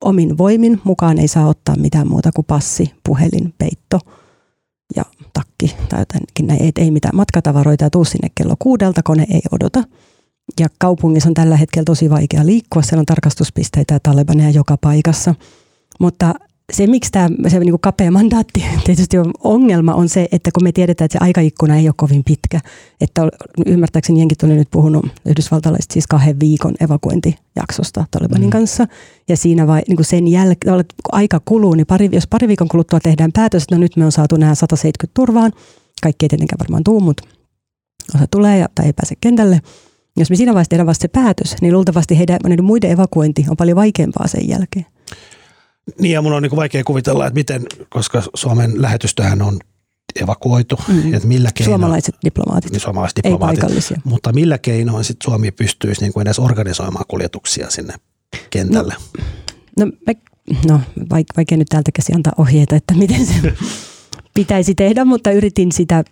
omin 0.00 0.38
voimin. 0.38 0.80
Mukaan 0.84 1.18
ei 1.18 1.28
saa 1.28 1.48
ottaa 1.48 1.76
mitään 1.76 2.08
muuta 2.08 2.30
kuin 2.34 2.44
passi, 2.44 2.92
puhelin, 3.06 3.54
peitto 3.58 4.00
ja 4.96 5.04
takki 5.32 5.76
tai 5.88 6.00
jotenkin 6.00 6.46
näin. 6.46 6.62
Ei, 6.62 6.72
ei 6.78 6.90
mitään 6.90 7.16
matkatavaroita 7.16 7.84
ja 7.84 7.90
tuu 7.90 8.04
sinne 8.04 8.28
kello 8.34 8.54
kuudelta, 8.58 9.02
kone 9.04 9.26
ei 9.30 9.42
odota. 9.52 9.82
Ja 10.60 10.68
kaupungissa 10.78 11.28
on 11.28 11.34
tällä 11.34 11.56
hetkellä 11.56 11.84
tosi 11.84 12.10
vaikea 12.10 12.46
liikkua. 12.46 12.82
Siellä 12.82 13.00
on 13.00 13.06
tarkastuspisteitä 13.06 13.94
ja 13.94 14.00
talebaneja 14.00 14.50
joka 14.50 14.76
paikassa. 14.76 15.34
Mutta 16.00 16.34
se, 16.72 16.86
miksi 16.86 17.12
tämä 17.12 17.28
se 17.48 17.58
niin 17.58 17.70
kuin 17.70 17.80
kapea 17.80 18.10
mandaatti 18.10 18.64
tietysti 18.86 19.18
on 19.18 19.30
ongelma, 19.44 19.94
on 19.94 20.08
se, 20.08 20.28
että 20.32 20.50
kun 20.54 20.64
me 20.64 20.72
tiedetään, 20.72 21.06
että 21.06 21.18
se 21.18 21.24
aikaikkuna 21.24 21.76
ei 21.76 21.88
ole 21.88 21.94
kovin 21.96 22.24
pitkä, 22.24 22.60
että 23.00 23.28
ymmärtääkseni 23.66 24.18
jenkit 24.18 24.42
oli 24.42 24.54
nyt 24.54 24.68
puhunut 24.70 25.06
yhdysvaltalaiset 25.26 25.90
siis 25.90 26.06
kahden 26.06 26.40
viikon 26.40 26.74
evakuointijaksosta 26.80 28.04
Talibanin 28.10 28.48
mm. 28.48 28.50
kanssa, 28.50 28.86
ja 29.28 29.36
siinä 29.36 29.66
vai, 29.66 29.82
niin 29.88 29.96
kuin 29.96 30.06
sen 30.06 30.28
jälkeen, 30.28 30.74
kun 30.74 30.84
aika 31.12 31.40
kuluu, 31.44 31.74
niin 31.74 31.86
pari, 31.86 32.08
jos 32.12 32.26
pari 32.26 32.48
viikon 32.48 32.68
kuluttua 32.68 33.00
tehdään 33.00 33.32
päätös, 33.32 33.62
että 33.62 33.74
no 33.74 33.80
nyt 33.80 33.96
me 33.96 34.04
on 34.04 34.12
saatu 34.12 34.36
nämä 34.36 34.54
170 34.54 35.14
turvaan, 35.14 35.52
kaikki 36.02 36.24
ei 36.24 36.28
tietenkään 36.28 36.58
varmaan 36.58 36.84
tuu, 36.84 37.00
mutta 37.00 37.28
osa 38.14 38.26
tulee 38.30 38.58
ja, 38.58 38.68
tai 38.74 38.86
ei 38.86 38.92
pääse 38.92 39.14
kentälle, 39.20 39.60
jos 40.18 40.30
me 40.30 40.36
siinä 40.36 40.54
vaiheessa 40.54 40.70
tehdään 40.70 40.86
vasta 40.86 41.02
se 41.02 41.08
päätös, 41.08 41.56
niin 41.60 41.74
luultavasti 41.74 42.18
heidän, 42.18 42.38
muiden 42.62 42.90
evakuointi 42.90 43.44
on 43.50 43.56
paljon 43.56 43.76
vaikeampaa 43.76 44.26
sen 44.26 44.48
jälkeen. 44.48 44.86
Niin 46.00 46.12
ja 46.12 46.22
mun 46.22 46.32
on 46.32 46.42
niin 46.42 46.56
vaikea 46.56 46.84
kuvitella, 46.84 47.26
että 47.26 47.38
miten, 47.38 47.62
koska 47.88 48.22
Suomen 48.34 48.82
lähetystöhän 48.82 49.42
on 49.42 49.58
evakuoitu. 50.22 50.78
Mm. 50.88 51.14
Että 51.14 51.28
millä 51.28 51.50
keino, 51.54 51.70
suomalaiset 51.70 52.14
diplomaatit, 52.24 52.72
niin 52.72 52.80
suomalaiset 52.80 53.16
diplomaatit, 53.16 53.58
ei 53.58 53.60
paikallisia. 53.60 54.00
Mutta 54.04 54.32
millä 54.32 54.58
keinoin 54.58 55.04
sit 55.04 55.16
Suomi 55.24 55.50
pystyisi 55.50 56.00
niin 56.00 56.12
kuin 56.12 56.26
edes 56.26 56.38
organisoimaan 56.38 57.04
kuljetuksia 57.08 57.70
sinne 57.70 57.94
kentälle? 58.50 58.94
No, 59.78 59.84
no, 59.84 59.92
me, 60.06 60.16
no 60.68 60.80
vaikea 61.36 61.58
nyt 61.58 61.68
täältä 61.68 61.90
käsi 61.94 62.12
antaa 62.14 62.32
ohjeita, 62.38 62.76
että 62.76 62.94
miten 62.94 63.26
se 63.26 63.34
pitäisi 64.34 64.74
tehdä, 64.74 65.04
mutta 65.04 65.30
yritin 65.30 65.72
sitä 65.72 66.04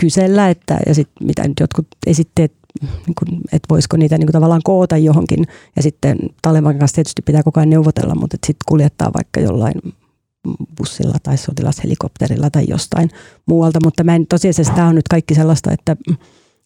kysellä, 0.00 0.50
että, 0.50 0.78
ja 0.86 0.94
sitten 0.94 1.26
mitä 1.26 1.48
nyt 1.48 1.60
jotkut 1.60 1.86
esitteet 2.06 2.52
niin 2.82 3.14
kuin, 3.18 3.40
että 3.52 3.66
voisiko 3.70 3.96
niitä 3.96 4.18
niin 4.18 4.26
kuin 4.26 4.32
tavallaan 4.32 4.60
koota 4.64 4.96
johonkin. 4.96 5.46
Ja 5.76 5.82
sitten 5.82 6.18
Taleban 6.42 6.78
kanssa 6.78 6.94
tietysti 6.94 7.22
pitää 7.22 7.42
koko 7.42 7.60
ajan 7.60 7.70
neuvotella, 7.70 8.14
mutta 8.14 8.36
sitten 8.46 8.64
kuljettaa 8.68 9.10
vaikka 9.14 9.40
jollain 9.40 9.74
bussilla 10.76 11.16
tai 11.22 11.36
sotilashelikopterilla 11.36 12.50
tai 12.50 12.64
jostain 12.68 13.10
muualta. 13.46 13.78
Mutta 13.84 14.04
mä 14.04 14.14
en 14.14 14.26
tosiasiassa 14.26 14.74
tämä 14.74 14.88
on 14.88 14.94
nyt 14.94 15.08
kaikki 15.08 15.34
sellaista, 15.34 15.72
että 15.72 15.96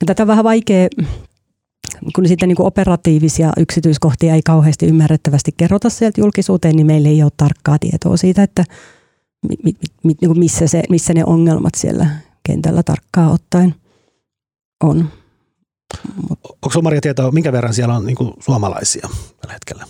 tätä 0.07 0.23
on 0.23 0.27
vähän 0.27 0.45
vaikea 0.45 0.89
kun 2.15 2.29
sitten 2.29 2.49
niin 2.49 2.63
operatiivisia 2.63 3.53
yksityiskohtia 3.57 4.35
ei 4.35 4.43
kauheasti 4.45 4.87
ymmärrettävästi 4.87 5.51
kerrota 5.57 5.91
sieltä 5.91 6.21
julkisuuteen, 6.21 6.77
niin 6.77 6.87
meillä 6.87 7.09
ei 7.09 7.23
ole 7.23 7.33
tarkkaa 7.37 7.79
tietoa 7.79 8.17
siitä, 8.17 8.43
että 8.43 8.65
mi, 9.49 9.57
mi, 9.65 9.73
mi, 10.05 10.15
niin 10.21 10.39
missä, 10.39 10.67
se, 10.67 10.83
missä 10.91 11.15
ne 11.15 11.25
ongelmat 11.25 11.75
siellä 11.77 12.07
kentällä 12.43 12.83
tarkkaa 12.83 13.31
ottaen 13.31 13.75
on. 14.85 15.09
Onko 16.63 16.83
Maria 16.83 17.01
tietoa, 17.01 17.31
minkä 17.31 17.53
verran 17.53 17.75
siellä 17.75 17.95
on 17.95 18.07
niin 18.07 18.17
kuin 18.17 18.33
suomalaisia 18.41 19.09
tällä 19.41 19.53
hetkellä? 19.53 19.85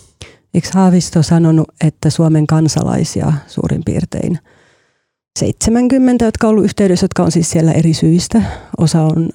Eikö 0.53 0.69
Haavisto 0.73 1.23
sanonut, 1.23 1.67
että 1.81 2.09
Suomen 2.09 2.47
kansalaisia 2.47 3.33
suurin 3.47 3.81
piirtein 3.85 4.39
70, 5.39 6.25
jotka 6.25 6.47
on 6.47 6.51
ollut 6.51 6.63
yhteydessä, 6.63 7.03
jotka 7.03 7.23
on 7.23 7.31
siis 7.31 7.51
siellä 7.51 7.71
eri 7.71 7.93
syistä. 7.93 8.41
Osa 8.77 9.01
on, 9.01 9.29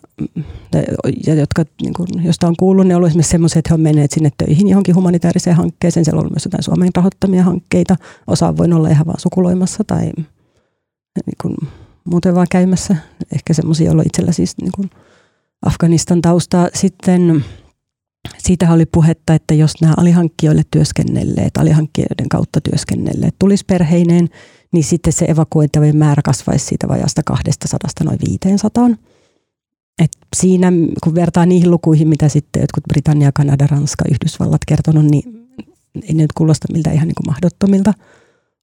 ja 1.27 1.35
jotka, 1.35 1.65
niin 1.83 1.95
kuin, 1.95 2.09
josta 2.25 2.47
on 2.47 2.55
kuullut, 2.59 2.87
ne 2.87 2.97
on 2.97 3.07
esimerkiksi 3.07 3.31
sellaisia, 3.31 3.59
että 3.59 3.71
he 3.71 3.75
on 3.75 3.81
menneet 3.81 4.11
sinne 4.11 4.31
töihin 4.37 4.69
johonkin 4.69 4.95
humanitaariseen 4.95 5.57
hankkeeseen. 5.57 6.05
Siellä 6.05 6.19
on 6.19 6.21
ollut 6.21 6.33
myös 6.33 6.45
jotain 6.45 6.63
Suomen 6.63 6.91
rahoittamia 6.95 7.43
hankkeita. 7.43 7.97
Osa 8.27 8.57
voinut 8.57 8.79
olla 8.79 8.89
ihan 8.89 9.07
vaan 9.07 9.21
sukuloimassa 9.21 9.85
tai 9.87 10.05
niin 11.27 11.37
kuin, 11.43 11.57
muuten 12.05 12.35
vaan 12.35 12.47
käymässä. 12.51 12.97
Ehkä 13.33 13.55
semmoisia, 13.55 13.87
joilla 13.87 14.03
itsellä 14.07 14.33
siis 14.33 14.59
niin 14.59 14.73
kuin, 14.75 14.91
Afganistan 15.65 16.23
tausta. 16.23 16.69
Sitten 16.75 17.45
siitä 18.39 18.73
oli 18.73 18.87
puhetta, 18.87 19.35
että 19.35 19.55
jos 19.55 19.81
nämä 19.81 19.95
alihankkijoille 19.97 20.63
työskennelleet, 20.71 21.57
alihankkijoiden 21.57 22.29
kautta 22.29 22.61
työskennelleet 22.61 23.35
tulisi 23.39 23.65
perheineen, 23.67 24.29
niin 24.73 24.85
sitten 24.85 25.13
se 25.13 25.25
evakuoitavien 25.25 25.97
määrä 25.97 26.23
kasvaisi 26.25 26.67
siitä 26.67 26.89
vajasta 26.89 27.23
200 27.23 27.79
noin 28.05 28.19
500. 28.29 28.91
Et 30.03 30.11
siinä, 30.37 30.73
kun 31.05 31.15
vertaa 31.15 31.47
niihin 31.47 31.71
lukuihin, 31.71 32.09
mitä 32.09 32.29
sitten 32.29 32.61
jotkut 32.61 32.85
Britannia, 32.89 33.33
Kanada, 33.35 33.67
Ranska, 33.67 34.05
Yhdysvallat 34.11 34.61
kertonut, 34.67 35.05
niin 35.05 35.49
ei 35.95 36.15
ne 36.15 36.23
nyt 36.23 36.33
kuulosta 36.33 36.73
miltä 36.73 36.93
ihan 36.93 37.09
niin 37.09 37.15
kuin 37.15 37.27
mahdottomilta 37.27 37.93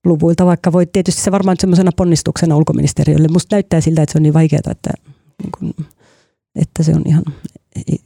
luvuilta, 0.06 0.46
vaikka 0.46 0.72
voi 0.72 0.86
tietysti 0.86 1.22
se 1.22 1.32
varmaan 1.32 1.58
semmoisena 1.60 1.92
ponnistuksena 1.98 2.58
ulkoministeriölle. 2.58 3.28
Musta 3.28 3.56
näyttää 3.56 3.82
siltä, 3.82 4.02
että 4.02 4.14
se 4.14 4.18
on 4.18 4.24
niin 4.24 4.34
vaikeaa, 4.34 4.72
että 4.72 4.92
niin 5.44 5.52
kuin 5.60 5.74
että 6.56 6.84
se 6.84 6.92
on 6.96 7.02
ihan, 7.06 7.24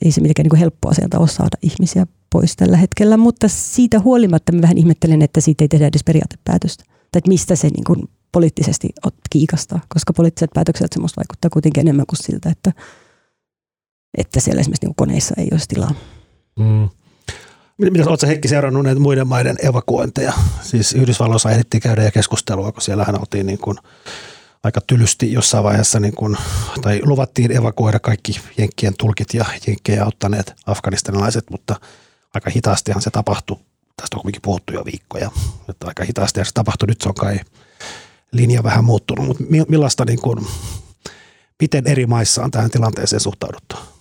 ei 0.06 0.12
se 0.12 0.22
mitenkään 0.22 0.48
niin 0.52 0.60
helppoa 0.60 0.94
sieltä 0.94 1.20
ole 1.20 1.28
saada 1.28 1.58
ihmisiä 1.62 2.08
pois 2.30 2.56
tällä 2.56 2.78
hetkellä, 2.78 3.18
mutta 3.18 3.48
siitä 3.48 4.00
huolimatta 4.00 4.52
mä 4.52 4.62
vähän 4.62 4.78
ihmettelen, 4.78 5.22
että 5.22 5.42
siitä 5.42 5.64
ei 5.64 5.68
tehdä 5.68 5.88
edes 5.88 6.04
periaatepäätöstä. 6.04 6.84
Tai 6.84 7.18
että 7.20 7.30
mistä 7.30 7.56
se 7.56 7.68
niin 7.68 7.84
kuin 7.84 8.10
poliittisesti 8.32 8.90
kiikastaa, 9.30 9.80
koska 9.90 10.14
poliittiset 10.14 10.50
päätökset 10.54 10.94
semmoista 10.94 11.22
vaikuttaa 11.22 11.50
kuitenkin 11.50 11.82
enemmän 11.82 12.06
kuin 12.06 12.24
siltä, 12.24 12.50
että, 12.50 12.72
että 14.18 14.40
siellä 14.40 14.60
esimerkiksi 14.60 14.86
niin 14.86 14.96
koneissa 14.96 15.36
ei 15.38 15.48
olisi 15.52 15.68
tilaa. 15.68 15.96
Mm. 16.60 16.90
Mitä 17.78 18.10
oletko 18.10 18.28
Heikki 18.28 18.48
seurannut 18.48 18.84
näitä 18.84 19.00
muiden 19.00 19.28
maiden 19.28 19.58
evakuointeja? 19.64 20.34
Siis 20.62 20.94
Yhdysvalloissa 20.94 21.52
ehdittiin 21.52 21.82
käydä 21.82 22.04
ja 22.04 22.12
keskustelua, 22.12 22.72
kun 22.72 22.82
siellähän 22.82 23.20
oltiin 23.20 23.46
niin 23.46 23.60
kuin 23.60 23.78
aika 24.66 24.82
tylysti 24.82 25.34
jossain 25.34 25.64
vaiheessa, 25.64 26.00
niin 26.00 26.16
kun, 26.16 26.38
tai 26.82 27.02
luvattiin 27.04 27.52
evakuoida 27.52 28.00
kaikki 28.00 28.40
jenkkien 28.58 28.94
tulkit 28.98 29.34
ja 29.34 29.46
jenkkejä 29.68 30.04
auttaneet 30.04 30.54
afganistanilaiset, 30.66 31.50
mutta 31.50 31.76
aika 32.34 32.50
hitaastihan 32.50 33.02
se 33.02 33.10
tapahtui. 33.10 33.58
Tästä 34.02 34.18
on 34.18 34.22
kuitenkin 34.22 34.42
puhuttu 34.42 34.74
jo 34.74 34.86
viikkoja, 34.86 35.32
että 35.70 35.88
aika 35.88 36.04
hitaasti 36.04 36.46
se 36.46 36.52
tapahtui. 36.54 36.88
Nyt 36.88 37.02
se 37.02 37.10
on 37.10 37.16
kai 37.16 37.40
linja 38.32 38.64
vähän 38.64 38.86
muuttunut, 38.86 39.28
mutta 39.28 39.44
millaista, 39.68 40.06
niin 40.06 40.22
kun, 40.22 40.48
miten 41.62 41.88
eri 41.88 42.06
maissa 42.06 42.44
on 42.44 42.52
tähän 42.52 42.72
tilanteeseen 42.72 43.20
suhtauduttu? 43.20 43.95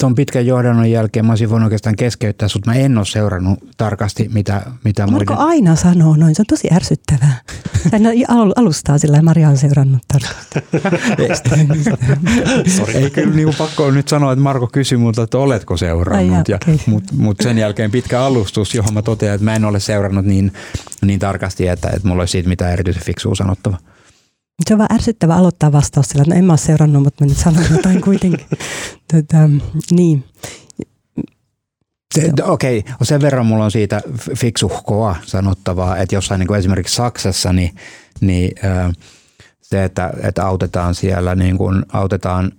Tuon 0.00 0.14
pitkän 0.14 0.46
johdannon 0.46 0.90
jälkeen 0.90 1.26
mä 1.26 1.32
olisin 1.32 1.50
voinut 1.50 1.66
oikeastaan 1.66 1.96
keskeyttää, 1.96 2.48
mutta 2.54 2.70
mä 2.70 2.76
en 2.76 2.98
ole 2.98 3.06
seurannut 3.06 3.58
tarkasti, 3.76 4.30
mitä, 4.32 4.62
mitä 4.84 5.06
Marko 5.06 5.34
muiden... 5.34 5.48
aina 5.48 5.76
sanoo 5.76 6.16
noin, 6.16 6.34
se 6.34 6.42
on 6.42 6.46
tosi 6.46 6.68
ärsyttävää. 6.72 7.40
Hän 7.92 8.02
alustaa 8.56 8.98
sillä, 8.98 9.22
Maria 9.22 9.48
on 9.48 9.56
seurannut 9.56 10.02
tarkasti. 10.08 10.58
Ei 12.98 13.10
kyllä 13.10 13.34
niin 13.34 13.54
pakko 13.58 13.84
on 13.84 13.94
nyt 13.94 14.08
sanoa, 14.08 14.32
että 14.32 14.42
Marko 14.42 14.66
kysyi 14.66 14.98
multa, 14.98 15.22
että 15.22 15.38
oletko 15.38 15.76
seurannut. 15.76 16.48
ja, 16.48 16.56
okay. 16.56 16.78
Mutta 16.86 17.14
mut 17.16 17.36
sen 17.40 17.58
jälkeen 17.58 17.90
pitkä 17.90 18.22
alustus, 18.22 18.74
johon 18.74 18.94
mä 18.94 19.02
totean, 19.02 19.34
että 19.34 19.44
mä 19.44 19.56
en 19.56 19.64
ole 19.64 19.80
seurannut 19.80 20.24
niin, 20.24 20.52
niin 21.02 21.18
tarkasti, 21.18 21.68
että, 21.68 21.88
että 21.88 22.08
mulla 22.08 22.22
olisi 22.22 22.32
siitä 22.32 22.48
mitään 22.48 22.72
erityisen 22.72 23.04
fiksua 23.04 23.34
sanottavaa. 23.34 23.78
Se 24.66 24.74
on 24.74 24.78
vaan 24.78 24.94
ärsyttävä 24.94 25.34
aloittaa 25.34 25.72
vastaus 25.72 26.08
sillä, 26.08 26.22
että 26.22 26.34
no 26.34 26.38
en 26.38 26.44
mä 26.44 26.52
ole 26.52 26.58
seurannut, 26.58 27.02
mutta 27.02 27.24
mä 27.24 27.28
nyt 27.28 27.38
sanon 27.38 27.64
jotain 27.70 28.00
kuitenkin. 28.00 28.46
Tätä, 29.12 29.48
niin. 29.90 30.24
Okei, 32.42 32.78
okay. 32.78 32.92
sen 33.02 33.20
verran 33.20 33.46
mulla 33.46 33.64
on 33.64 33.70
siitä 33.70 34.00
fiksuhkoa 34.36 35.16
sanottavaa, 35.26 35.96
että 35.96 36.14
jossain 36.14 36.38
niin 36.38 36.46
kuin 36.46 36.58
esimerkiksi 36.58 36.94
Saksassa, 36.94 37.52
niin, 37.52 37.74
niin 38.20 38.54
se, 39.60 39.84
että, 39.84 40.12
että 40.22 40.46
autetaan 40.46 40.94
siellä, 40.94 41.34
niin 41.34 41.58
kuin 41.58 41.84
autetaan 41.92 42.52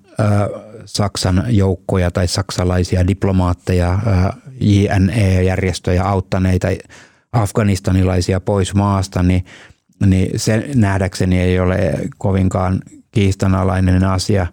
Saksan 0.86 1.44
joukkoja 1.48 2.12
tai 2.12 2.28
saksalaisia 2.28 3.08
diplomaatteja, 3.08 4.00
JNE-järjestöjä 4.62 6.04
auttaneita 6.04 6.68
afganistanilaisia 7.32 8.40
pois 8.40 8.74
maasta, 8.74 9.24
niin– 9.24 9.46
niin 10.06 10.40
se 10.40 10.70
nähdäkseni 10.76 11.40
ei 11.40 11.60
ole 11.60 11.94
kovinkaan 12.18 12.82
kiistanalainen 13.12 14.04
asia. 14.04 14.48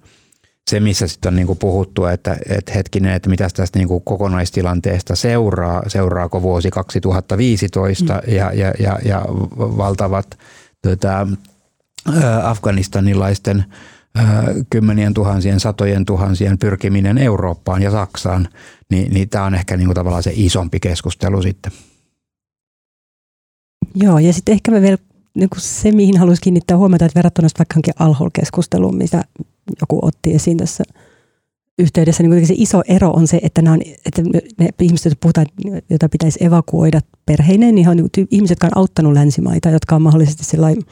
Se, 0.70 0.80
missä 0.80 1.08
sitten 1.08 1.28
on 1.28 1.36
niin 1.36 1.46
kuin 1.46 1.58
puhuttu, 1.58 2.04
että, 2.04 2.36
että 2.48 2.72
hetkinen, 2.72 3.12
että 3.12 3.30
mitä 3.30 3.48
tästä 3.54 3.78
niin 3.78 3.88
kuin 3.88 4.02
kokonaistilanteesta 4.04 5.16
seuraa, 5.16 5.82
seuraako 5.86 6.42
vuosi 6.42 6.70
2015 6.70 8.14
mm. 8.14 8.34
ja, 8.34 8.52
ja, 8.52 8.72
ja, 8.78 8.98
ja 9.04 9.24
valtavat 9.58 10.38
tuota, 10.82 11.26
afganistanilaisten 12.42 13.64
kymmenien 14.70 15.14
tuhansien, 15.14 15.60
satojen 15.60 16.04
tuhansien 16.04 16.58
pyrkiminen 16.58 17.18
Eurooppaan 17.18 17.82
ja 17.82 17.90
Saksaan, 17.90 18.48
niin, 18.90 19.12
niin 19.12 19.28
tämä 19.28 19.44
on 19.44 19.54
ehkä 19.54 19.76
niin 19.76 19.86
kuin 19.86 19.94
tavallaan 19.94 20.22
se 20.22 20.32
isompi 20.34 20.80
keskustelu 20.80 21.42
sitten. 21.42 21.72
Joo, 23.94 24.18
ja 24.18 24.32
sitten 24.32 24.52
ehkä 24.52 24.70
me 24.70 24.82
vielä 24.82 24.98
niin 25.36 25.48
kuin 25.50 25.60
se, 25.60 25.92
mihin 25.92 26.18
haluaisin 26.18 26.42
kiinnittää 26.42 26.76
huomiota, 26.76 27.04
että 27.04 27.18
verrattuna 27.18 27.48
vaikka 27.58 28.04
alhol-keskusteluun, 28.04 28.96
mitä 28.96 29.24
joku 29.80 29.98
otti 30.02 30.34
esiin 30.34 30.56
tässä 30.56 30.84
yhteydessä, 31.78 32.22
niin 32.22 32.46
se 32.46 32.54
iso 32.56 32.82
ero 32.88 33.10
on 33.10 33.26
se, 33.26 33.40
että, 33.42 33.62
nämä 33.62 33.74
on, 33.74 33.80
että 34.06 34.22
ne 34.58 34.68
ihmiset, 34.80 35.04
joita 35.04 35.18
puhutaan, 35.20 35.46
joita 35.90 36.08
pitäisi 36.08 36.44
evakuoida 36.44 37.00
perheineen, 37.26 37.74
niin 37.74 37.88
on 37.88 37.98
ihmiset, 38.30 38.54
jotka 38.54 38.66
on 38.66 38.78
auttanut 38.78 39.12
länsimaita, 39.12 39.70
jotka 39.70 39.96
on 39.96 40.02
mahdollisesti 40.02 40.44
sellainen 40.44 40.82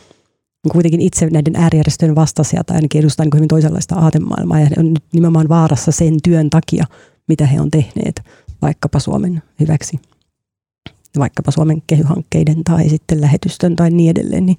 kuitenkin 0.73 1.01
itse 1.01 1.31
näiden 1.31 1.57
äärijärjestöjen 1.57 2.15
vastaisia 2.15 2.65
tai 2.65 2.77
ainakin 2.77 2.99
edustaa 2.99 3.25
niin 3.25 3.35
hyvin 3.35 3.49
toisenlaista 3.49 3.95
aatemaailmaa 3.95 4.61
ja 4.61 4.67
he 4.67 4.75
on 4.79 4.95
nyt 4.95 5.05
nimenomaan 5.13 5.49
vaarassa 5.49 5.93
sen 5.93 6.15
työn 6.23 6.51
takia, 6.51 6.85
mitä 7.29 7.47
he 7.47 7.61
on 7.61 7.71
tehneet 7.71 8.23
vaikkapa 8.63 8.99
Suomen 8.99 9.43
hyväksi. 9.61 10.01
Vaikkapa 11.19 11.51
Suomen 11.51 11.83
kehyhankkeiden 11.87 12.65
tai 12.65 12.89
sitten 12.89 13.21
lähetystön 13.21 13.77
tai 13.77 13.91
niin 13.91 14.11
edelleen, 14.11 14.47
niin 14.47 14.59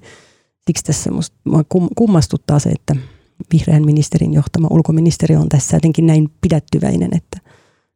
siksi 0.66 0.84
tässä 0.84 1.10
musta 1.10 1.36
kummastuttaa 1.96 2.58
se, 2.58 2.70
että 2.70 2.96
vihreän 3.52 3.84
ministerin 3.84 4.34
johtama 4.34 4.68
ulkoministeri 4.70 5.36
on 5.36 5.48
tässä 5.48 5.76
jotenkin 5.76 6.06
näin 6.06 6.30
pidättyväinen, 6.40 7.10
että 7.16 7.40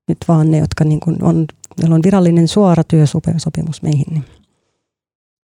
nyt 0.09 0.19
vaan 0.29 0.51
ne, 0.51 0.59
jotka 0.59 0.85
niin 0.85 1.01
kuin 1.01 1.23
on, 1.23 1.47
meillä 1.81 1.95
on 1.95 2.03
virallinen 2.05 2.49
suora 2.49 2.85
työsopimus 2.85 3.83
meihin, 3.83 4.07
niin 4.11 4.25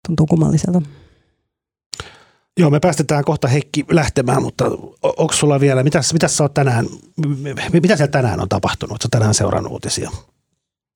tuntuu 0.06 0.26
kummalliselta. 0.26 0.82
Joo, 2.58 2.70
me 2.70 2.80
päästetään 2.80 3.24
kohta 3.24 3.48
Heikki 3.48 3.84
lähtemään, 3.90 4.42
mutta 4.42 4.64
onko 5.02 5.32
sulla 5.32 5.60
vielä, 5.60 5.82
mitä, 5.82 6.00
mitä 6.12 6.28
sä 6.28 6.44
oot 6.44 6.54
tänään, 6.54 6.86
mitä 7.72 7.96
siellä 7.96 8.10
tänään 8.10 8.40
on 8.40 8.48
tapahtunut? 8.48 8.90
Oletko 8.90 9.08
tänään 9.10 9.34
seurannut 9.34 9.72
uutisia? 9.72 10.10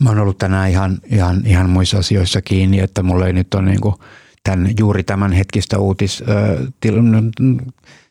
Mä 0.01 0.09
oon 0.09 0.19
ollut 0.19 0.39
tänään 0.39 0.71
ihan, 0.71 0.99
ihan, 1.05 1.43
ihan 1.47 1.71
muissa 1.71 1.99
asioissa 1.99 2.43
kiinni, 2.43 2.81
että 2.81 3.03
mulla 3.03 3.27
ei 3.27 3.33
nyt 3.33 3.55
ole 3.55 3.63
niin 3.63 3.81
kuin 3.81 3.95
tämän, 4.43 4.71
juuri 4.79 5.03
tämän 5.03 5.33
hetkistä 5.33 5.79
uutis, 5.79 6.25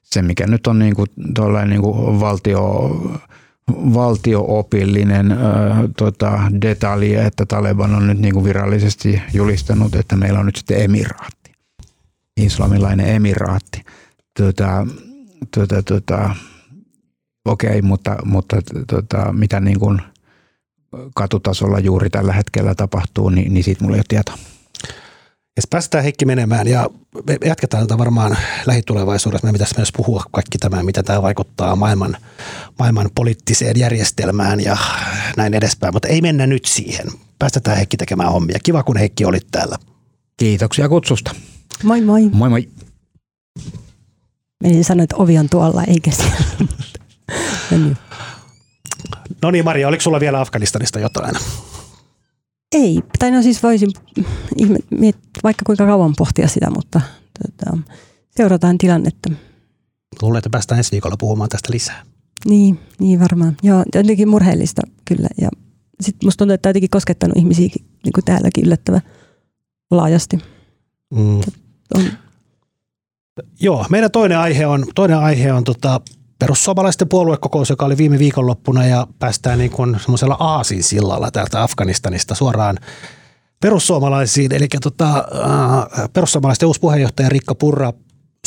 se 0.04 0.22
mikä 0.22 0.48
nyt 0.48 0.68
on 0.68 0.80
niin 0.80 0.96
kuin, 0.96 1.08
niin 1.66 1.82
kuin 1.82 2.20
valtio, 2.20 2.90
valtioopillinen 3.72 5.32
äh, 5.32 5.38
tota, 5.98 6.40
detalji, 6.62 7.16
että 7.16 7.46
Taleban 7.46 7.96
on 7.96 8.08
nyt 8.08 8.20
niin 8.20 8.34
kuin 8.34 8.46
virallisesti 8.46 9.22
julistanut, 9.34 9.96
että 9.96 10.16
meillä 10.16 10.40
on 10.40 10.46
nyt 10.46 10.56
sitten 10.56 10.82
emiraatti, 10.82 11.52
islamilainen 12.38 13.08
emiraatti. 13.08 13.84
Tota, 14.40 14.88
tota, 15.56 15.84
tota, 15.84 16.36
Okei, 17.46 17.70
okay, 17.70 17.82
mutta, 17.82 18.18
mutta 18.26 18.58
tota, 18.88 19.34
mitä 19.34 19.60
niin 19.60 19.80
kuin 19.80 20.02
katutasolla 21.16 21.80
juuri 21.80 22.10
tällä 22.10 22.34
hetkellä 22.34 22.76
tapahtuu, 22.76 23.30
niin, 23.30 23.54
niin 23.54 23.64
siitä 23.64 23.84
mulla 23.84 23.96
ei 23.96 24.00
ole 24.00 24.06
tietoa. 24.08 24.38
Ja 25.58 25.64
päästään 25.70 26.04
Heikki 26.04 26.26
menemään 26.26 26.68
ja 26.68 26.90
me 27.28 27.38
jatketaan 27.46 27.84
tätä 27.84 27.98
varmaan 27.98 28.38
lähitulevaisuudessa. 28.66 29.48
Me 29.48 29.54
pitäisi 29.54 29.76
myös 29.78 29.92
puhua 29.98 30.24
kaikki 30.32 30.58
tämä, 30.58 30.84
mitä 30.84 31.04
tämä 31.04 31.22
vaikuttaa 31.22 31.76
maailman, 31.76 32.18
maailman 32.80 33.10
poliittiseen 33.16 33.80
järjestelmään 33.80 34.60
ja 34.60 34.78
näin 35.38 35.54
edespäin. 35.54 35.94
Mutta 35.94 36.08
ei 36.08 36.22
mennä 36.22 36.48
nyt 36.48 36.66
siihen. 36.66 37.08
Päästetään 37.40 37.78
Heikki 37.78 37.98
tekemään 37.98 38.32
hommia. 38.32 38.60
Kiva, 38.64 38.84
kun 38.84 38.98
Heikki 38.98 39.26
oli 39.26 39.40
täällä. 39.52 39.76
Kiitoksia 40.38 40.90
kutsusta. 40.90 41.36
Moi 41.84 42.02
moi. 42.02 42.30
Moi 42.34 42.50
moi. 42.50 42.70
Menin 44.64 44.84
sanoa, 44.84 45.04
että 45.04 45.16
ovi 45.16 45.38
on 45.38 45.50
tuolla, 45.50 45.84
eikä 45.84 46.12
siellä. 46.12 46.46
no 47.72 47.78
niin. 47.78 47.98
No 49.42 49.52
niin, 49.52 49.66
Maria, 49.66 49.88
oliko 49.88 50.02
sulla 50.02 50.20
vielä 50.20 50.42
Afganistanista 50.42 51.00
jotain? 51.00 51.36
Ei, 52.76 53.00
tai 53.20 53.32
no 53.32 53.42
siis 53.42 53.64
voisin 53.64 53.92
ihme, 54.58 54.78
miet, 54.90 55.18
vaikka 55.44 55.64
kuinka 55.66 55.86
kauan 55.86 56.14
pohtia 56.18 56.48
sitä, 56.48 56.70
mutta 56.70 57.02
tota, 57.40 57.78
seurataan 58.30 58.78
tilannetta. 58.78 59.30
Luulen, 60.22 60.38
että 60.38 60.50
päästään 60.50 60.78
ensi 60.78 60.92
viikolla 60.92 61.16
puhumaan 61.20 61.50
tästä 61.50 61.74
lisää. 61.74 62.04
Niin, 62.46 62.80
niin 63.00 63.20
varmaan. 63.20 63.58
Joo, 63.64 63.84
jotenkin 63.96 64.30
murheellista 64.30 64.82
kyllä. 65.06 65.28
Ja 65.42 65.50
sitten 66.02 66.28
musta 66.28 66.38
tuntuu, 66.38 66.54
että 66.54 66.62
tämä 66.62 66.70
jotenkin 66.70 66.90
koskettanut 66.90 67.38
ihmisiä 67.38 67.70
niin 68.04 68.14
kuin 68.14 68.26
täälläkin 68.26 68.66
yllättävän 68.66 69.02
laajasti. 69.92 70.38
Mm. 71.14 71.40
On. 71.96 72.04
Joo, 73.60 73.86
meidän 73.90 74.12
toinen 74.12 74.38
aihe 74.38 74.68
on, 74.68 74.86
toinen 74.96 75.18
aihe 75.18 75.54
on 75.54 75.64
tota, 75.64 76.02
perussuomalaisten 76.40 77.10
puoluekokous, 77.10 77.70
joka 77.70 77.86
oli 77.86 77.98
viime 77.98 78.20
viikonloppuna 78.20 78.86
ja 78.86 79.08
päästään 79.20 79.60
niin 79.60 79.72
kuin 79.72 80.00
semmoisella 80.00 80.38
aasin 80.40 80.84
sillalla 80.84 81.32
täältä 81.32 81.64
Afganistanista 81.64 82.36
suoraan 82.36 82.78
perussuomalaisiin. 83.62 84.54
Eli 84.54 84.68
tota, 84.82 85.18
äh, 85.18 86.10
perussuomalaisten 86.14 86.68
uusi 86.68 86.80
puheenjohtaja 86.80 87.30
Rikka 87.30 87.56
Purra 87.56 87.94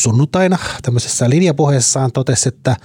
sunnuntaina 0.01 0.59
tämmöisessä 0.83 1.31
linjapuheessaan 1.31 2.13
totesi, 2.13 2.49
että 2.49 2.77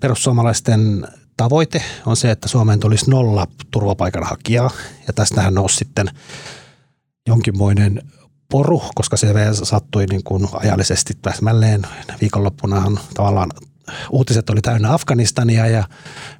perussuomalaisten 0.00 1.08
tavoite 1.36 1.82
on 2.06 2.16
se, 2.16 2.30
että 2.30 2.48
Suomeen 2.48 2.80
tulisi 2.80 3.10
nolla 3.10 3.46
turvapaikanhakijaa. 3.70 4.70
Ja 5.06 5.12
tästähän 5.12 5.54
nousi 5.54 5.76
sitten 5.76 6.06
jonkinmoinen 7.26 8.02
poru, 8.50 8.82
koska 8.94 9.16
se 9.16 9.34
sattui 9.62 10.06
niin 10.06 10.24
kuin 10.24 10.48
ajallisesti 10.52 11.14
täsmälleen. 11.22 11.82
Viikonloppunahan 12.20 13.00
tavallaan 13.14 13.50
uutiset 14.10 14.50
oli 14.50 14.60
täynnä 14.60 14.94
Afganistania 14.94 15.66
ja 15.66 15.84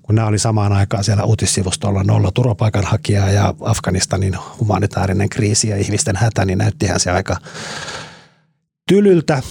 kun 0.02 0.14
nämä 0.14 0.28
oli 0.28 0.38
samaan 0.38 0.72
aikaan 0.72 1.04
siellä 1.04 1.24
uutissivustolla 1.24 2.04
nolla 2.04 2.30
turvapaikanhakijaa 2.34 3.30
ja 3.30 3.54
Afganistanin 3.60 4.36
humanitaarinen 4.60 5.28
kriisi 5.28 5.68
ja 5.68 5.76
ihmisten 5.76 6.16
hätä, 6.16 6.44
niin 6.44 6.58
näyttihän 6.58 7.00
se 7.00 7.10
aika 7.10 7.36
tylyltä, 8.88 9.42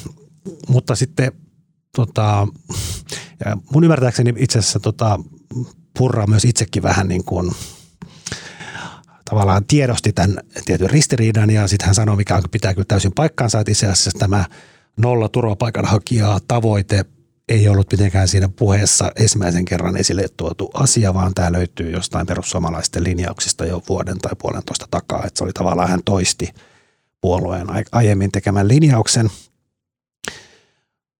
mutta 0.67 0.95
sitten 0.95 1.31
tota, 1.95 2.47
ja 3.45 3.57
mun 3.73 3.83
ymmärtääkseni 3.83 4.33
itse 4.37 4.59
asiassa 4.59 4.79
tota, 4.79 5.19
Purra 5.97 6.27
myös 6.27 6.45
itsekin 6.45 6.83
vähän 6.83 7.07
niin 7.07 7.23
kuin 7.23 7.51
tavallaan 9.25 9.65
tiedosti 9.65 10.13
tämän 10.13 10.37
tietyn 10.65 10.89
ristiriidan 10.89 11.49
ja 11.49 11.67
sitten 11.67 11.85
hän 11.85 11.95
sanoi, 11.95 12.15
mikä 12.15 12.41
pitää 12.51 12.73
kyllä 12.73 12.85
täysin 12.87 13.11
paikkaansa, 13.15 13.59
että 13.59 13.71
itse 13.71 13.87
asiassa 13.87 14.19
tämä 14.19 14.45
nolla 14.97 15.29
turvapaikanhakijaa 15.29 16.39
tavoite– 16.47 17.05
ei 17.49 17.67
ollut 17.67 17.91
mitenkään 17.91 18.27
siinä 18.27 18.49
puheessa 18.49 19.11
ensimmäisen 19.15 19.65
kerran 19.65 19.97
esille 19.97 20.25
tuotu 20.37 20.69
asia, 20.73 21.13
vaan 21.13 21.33
tämä 21.33 21.51
löytyy 21.51 21.91
jostain 21.91 22.27
perussuomalaisten 22.27 23.03
linjauksista 23.03 23.65
jo 23.65 23.81
vuoden 23.89 24.19
tai 24.19 24.31
puolentoista 24.41 24.87
takaa. 24.91 25.25
Että 25.25 25.37
se 25.37 25.43
oli 25.43 25.53
tavallaan 25.53 25.89
hän 25.89 26.03
toisti 26.05 26.49
puolueen 27.21 27.67
aiemmin 27.91 28.31
tekemän 28.31 28.67
linjauksen. 28.67 29.29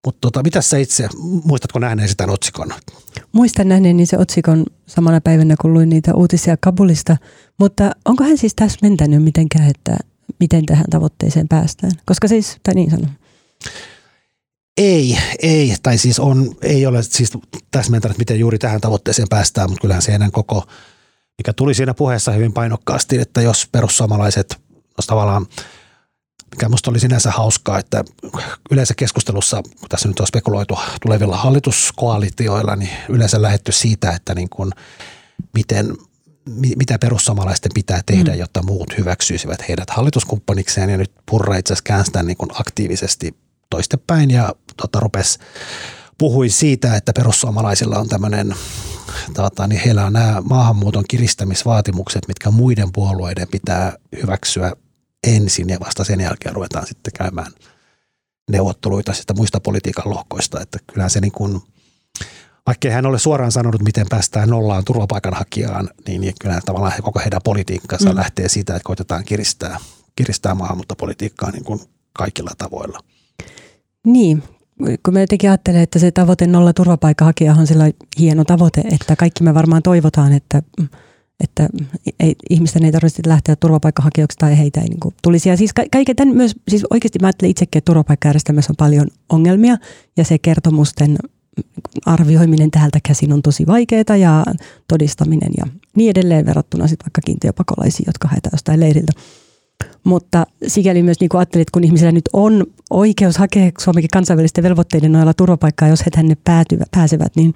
Mutta 0.06 0.18
tota, 0.22 0.44
mitä 0.44 0.62
sä 0.62 0.78
itse, 0.78 1.10
muistatko 1.44 1.80
nähneesi 1.80 2.16
tämän 2.16 2.34
otsikon? 2.34 2.74
Muistan 3.32 3.68
nähneeni 3.68 4.06
se 4.06 4.18
otsikon 4.18 4.66
samana 4.88 5.22
päivänä, 5.22 5.56
kun 5.62 5.74
luin 5.74 5.90
niitä 5.90 6.16
uutisia 6.16 6.58
Kabulista, 6.60 7.18
mutta 7.60 7.92
onko 8.06 8.24
hän 8.24 8.38
siis 8.38 8.56
tässä 8.56 8.80
mentänyt 8.82 9.24
mitenkään, 9.24 9.70
että 9.70 9.98
miten 10.40 10.66
tähän 10.66 10.86
tavoitteeseen 10.92 11.48
päästään? 11.48 11.92
Koska 12.06 12.28
siis, 12.28 12.58
tai 12.64 12.74
niin 12.74 12.92
sanon. 12.92 13.10
Ei, 14.80 15.18
ei, 15.42 15.76
tai 15.84 15.98
siis 15.98 16.20
on, 16.20 16.56
ei 16.62 16.86
ole 16.86 17.04
siis 17.04 17.32
täsmentänyt, 17.72 18.18
miten 18.18 18.40
juuri 18.40 18.58
tähän 18.58 18.82
tavoitteeseen 18.82 19.28
päästään, 19.30 19.70
mutta 19.70 19.82
kyllähän 19.82 20.02
se 20.02 20.12
enää 20.12 20.30
koko, 20.32 20.68
mikä 21.38 21.54
tuli 21.54 21.74
siinä 21.74 21.94
puheessa 21.94 22.32
hyvin 22.32 22.54
painokkaasti, 22.54 23.18
että 23.18 23.42
jos 23.42 23.68
perussuomalaiset, 23.72 24.62
jos 24.98 25.06
tavallaan, 25.08 25.48
mikä 26.52 26.70
minusta 26.70 26.92
oli 26.92 27.00
sinänsä 27.00 27.32
hauskaa, 27.32 27.80
että 27.80 28.04
yleensä 28.72 28.94
keskustelussa, 28.98 29.62
kun 29.80 29.90
tässä 29.90 30.08
nyt 30.08 30.20
on 30.20 30.28
spekuloitu 30.28 30.80
tulevilla 31.02 31.38
hallituskoalitioilla, 31.38 32.76
niin 32.76 32.92
yleensä 33.10 33.42
lähetty 33.42 33.72
siitä, 33.72 34.12
että 34.12 34.36
niin 34.36 34.50
kuin, 34.50 34.72
miten 35.54 35.98
mitä 36.78 37.00
perussuomalaisten 37.00 37.72
pitää 37.74 38.02
tehdä, 38.06 38.32
mm. 38.32 38.40
jotta 38.40 38.64
muut 38.64 38.98
hyväksyisivät 38.98 39.68
heidät 39.68 39.90
hallituskumppanikseen. 39.90 40.90
Ja 40.90 40.98
nyt 40.98 41.12
Purra 41.26 41.58
itse 41.58 41.74
asiassa 41.74 42.24
niin 42.24 42.38
kuin 42.38 42.50
aktiivisesti 42.54 43.36
toistepäin 43.70 44.32
ja 44.32 44.54
tota, 44.78 45.00
rupesi 45.00 45.40
puhui 46.18 46.50
siitä, 46.50 46.96
että 46.96 47.14
perussuomalaisilla 47.14 48.00
on 48.00 48.10
tämmöinen, 48.10 48.56
tota, 49.34 49.68
niin 49.68 49.82
heillä 49.86 50.06
on 50.06 50.14
nämä 50.14 50.42
maahanmuuton 50.42 51.04
kiristämisvaatimukset, 51.08 52.28
mitkä 52.28 52.52
muiden 52.52 52.92
puolueiden 52.94 53.48
pitää 53.48 53.94
hyväksyä 54.22 54.74
ensin 55.28 55.70
ja 55.70 55.80
vasta 55.80 56.04
sen 56.04 56.22
jälkeen 56.22 56.56
ruvetaan 56.56 56.88
sitten 56.88 57.14
käymään 57.18 57.52
neuvotteluita 58.52 59.14
sitä 59.14 59.34
muista 59.34 59.60
politiikan 59.60 60.10
lohkoista, 60.10 60.62
että 60.62 60.80
kyllä 60.94 61.10
se 61.10 61.22
niin 61.22 61.32
kuin, 61.32 61.62
vaikkei 62.68 62.92
hän 62.92 63.06
ole 63.06 63.20
suoraan 63.20 63.52
sanonut, 63.52 63.82
miten 63.82 64.08
päästään 64.10 64.50
nollaan 64.50 64.86
turvapaikanhakijaan, 64.86 65.90
niin, 66.08 66.22
niin 66.22 66.34
kyllä 66.42 66.62
tavallaan 66.66 66.94
koko 67.04 67.20
heidän 67.20 67.42
politiikkansa 67.44 68.10
mm. 68.10 68.16
lähtee 68.16 68.50
siitä, 68.50 68.76
että 68.76 68.88
koitetaan 68.88 69.26
kiristää, 69.26 69.80
kiristää 70.16 70.56
maahanmuuttopolitiikkaa 70.56 71.52
niin 71.52 71.64
kuin 71.64 71.80
kaikilla 72.14 72.52
tavoilla. 72.58 73.00
Niin, 74.06 74.44
kun 75.06 75.14
me 75.14 75.22
jotenkin 75.22 75.50
ajattelen, 75.50 75.82
että 75.82 76.00
se 76.00 76.12
tavoite 76.12 76.48
nolla 76.48 76.74
turvapaikanhakijahan 76.74 77.62
on 77.62 77.68
sillä 77.68 77.92
hieno 78.20 78.44
tavoite, 78.46 78.82
että 78.92 79.16
kaikki 79.16 79.44
me 79.44 79.54
varmaan 79.54 79.84
toivotaan, 79.84 80.34
että, 80.34 80.62
että 81.44 81.70
ei, 82.20 82.36
ihmisten 82.50 82.86
ei 82.86 82.92
tarvitse 82.92 83.22
lähteä 83.28 83.56
turvapaikkahakijoiksi 83.56 84.38
tai 84.38 84.58
heitä 84.58 84.82
ei 84.82 84.90
niin 84.90 85.00
kuin 85.00 85.16
tulisi. 85.24 85.50
Ja 85.50 85.58
siis 85.58 85.72
kaiken 85.92 86.16
tämän 86.16 86.36
myös, 86.36 86.56
siis 86.68 86.86
oikeasti 86.90 87.20
mä 87.22 87.28
ajattelen 87.28 87.52
itsekin, 87.52 87.78
että 87.78 87.90
turvapaikkajärjestelmässä 87.90 88.72
on 88.72 88.78
paljon 88.78 89.08
ongelmia 89.30 89.78
ja 90.18 90.24
se 90.24 90.38
kertomusten 90.38 91.18
arvioiminen 92.06 92.72
täältä 92.72 93.00
käsin 93.08 93.34
on 93.34 93.42
tosi 93.42 93.68
vaikeaa 93.68 94.16
ja 94.20 94.46
todistaminen 94.88 95.52
ja 95.58 95.66
niin 95.96 96.10
edelleen 96.10 96.46
verrattuna 96.46 96.88
sitten 96.88 97.06
vaikka 97.06 97.22
kiintiöpakolaisiin, 97.26 98.08
jotka 98.08 98.28
haetaan 98.28 98.54
jostain 98.54 98.80
leiriltä. 98.80 99.12
Mutta 100.04 100.46
sikäli 100.68 101.04
myös 101.04 101.20
niin 101.20 101.30
ajattelin, 101.34 101.62
että 101.62 101.72
kun 101.74 101.84
ihmisillä 101.84 102.12
nyt 102.12 102.30
on 102.34 102.66
oikeus 102.90 103.38
hakea 103.38 103.72
Suomenkin 103.80 104.10
kansainvälisten 104.14 104.64
velvoitteiden 104.64 105.12
noilla 105.12 105.34
turvapaikkaa, 105.34 105.88
jos 105.88 106.06
he 106.06 106.12
tänne 106.12 106.38
päätyvät, 106.44 106.88
pääsevät, 106.92 107.36
niin 107.36 107.54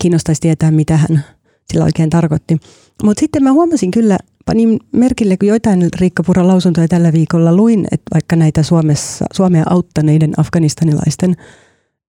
kiinnostaisi 0.00 0.40
tietää, 0.40 0.70
mitä 0.70 0.96
hän 0.96 1.24
sillä 1.72 1.84
oikein 1.84 2.10
tarkoitti. 2.10 2.56
Mutta 3.02 3.20
sitten 3.20 3.42
mä 3.42 3.52
huomasin 3.52 3.90
kyllä 3.90 4.18
panin 4.46 4.80
merkille, 4.92 5.36
kun 5.36 5.48
joitain 5.48 5.88
Riikka 6.00 6.22
Puran 6.22 6.48
lausuntoja 6.48 6.88
tällä 6.88 7.12
viikolla 7.12 7.56
luin, 7.56 7.86
että 7.92 8.10
vaikka 8.14 8.36
näitä 8.36 8.62
Suomessa, 8.62 9.24
Suomea 9.32 9.64
auttaneiden 9.70 10.32
afganistanilaisten 10.36 11.36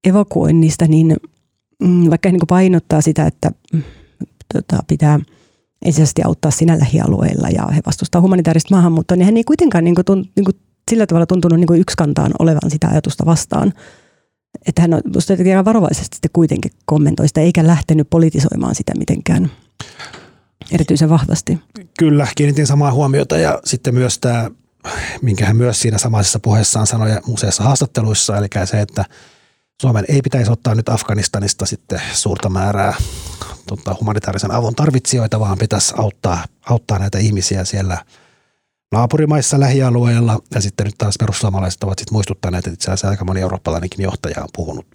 evakuoinnista, 0.04 0.88
niin 0.88 1.16
mm, 1.84 2.10
vaikka 2.10 2.32
niin 2.32 2.42
painottaa 2.48 3.02
sitä, 3.02 3.26
että 3.26 3.52
mm, 3.74 3.84
tota, 4.54 4.84
pitää 4.88 5.20
ensisijaisesti 5.86 6.22
auttaa 6.24 6.52
siinä 6.52 6.80
lähialueilla 6.80 7.50
ja 7.50 7.68
he 7.76 7.82
vastustavat 7.86 8.24
humanitaarista 8.24 8.76
maahanmuuttoa, 8.76 9.18
niin 9.18 9.26
hän 9.26 9.38
ei 9.38 9.44
kuitenkaan 9.44 9.84
niin 9.84 9.96
kuin, 9.96 10.06
tunt, 10.06 10.30
niin 10.36 10.46
kuin, 10.46 10.60
sillä 10.92 11.08
tavalla 11.08 11.26
tuntunut 11.26 11.60
niin 11.60 11.68
kuin 11.68 11.82
yksikantaan 11.82 12.32
olevan 12.40 12.72
sitä 12.72 12.88
ajatusta 12.88 13.26
vastaan. 13.26 13.74
Että 14.68 14.82
hän 14.82 14.94
on 14.94 15.02
varovaisesti 15.66 16.16
sitten 16.16 16.32
kuitenkin 16.34 16.72
kommentoi 16.86 17.28
sitä, 17.28 17.42
eikä 17.42 17.68
lähtenyt 17.68 18.10
politisoimaan 18.10 18.76
sitä 18.76 18.94
mitenkään 18.98 19.52
erityisen 20.72 21.10
vahvasti. 21.10 21.60
Kyllä, 22.00 22.28
kiinnitin 22.36 22.68
samaa 22.68 22.94
huomiota 22.94 23.38
ja 23.38 23.60
sitten 23.66 23.94
myös 23.94 24.20
tämä, 24.20 24.52
minkä 25.22 25.46
hän 25.46 25.58
myös 25.58 25.80
siinä 25.80 25.98
samaisessa 25.98 26.40
puheessaan 26.40 26.88
sanoi 26.88 27.10
ja 27.10 27.22
useissa 27.28 27.64
haastatteluissa, 27.64 28.38
eli 28.38 28.48
se, 28.66 28.82
että 28.82 29.06
Suomen 29.82 30.06
ei 30.08 30.22
pitäisi 30.22 30.52
ottaa 30.52 30.76
nyt 30.76 30.90
Afganistanista 30.90 31.66
sitten 31.66 32.02
suurta 32.14 32.50
määrää 32.50 32.94
tota, 33.68 33.96
humanitaarisen 34.00 34.52
avun 34.52 34.76
tarvitsijoita, 34.76 35.40
vaan 35.40 35.58
pitäisi 35.58 35.94
auttaa, 35.98 36.46
auttaa 36.70 37.00
näitä 37.00 37.18
ihmisiä 37.18 37.64
siellä 37.64 38.06
naapurimaissa 38.92 39.60
lähialueilla. 39.60 40.40
Ja 40.56 40.62
sitten 40.62 40.86
nyt 40.86 40.96
taas 40.98 41.16
perussuomalaiset 41.20 41.84
ovat 41.84 42.00
sitten 42.00 42.16
muistuttaneet, 42.16 42.68
että 42.68 42.74
itse 42.74 42.92
asiassa 42.92 43.10
aika 43.10 43.26
moni 43.26 43.42
eurooppalainenkin 43.42 44.04
johtaja 44.04 44.42
on 44.42 44.50
puhunut 44.56 44.86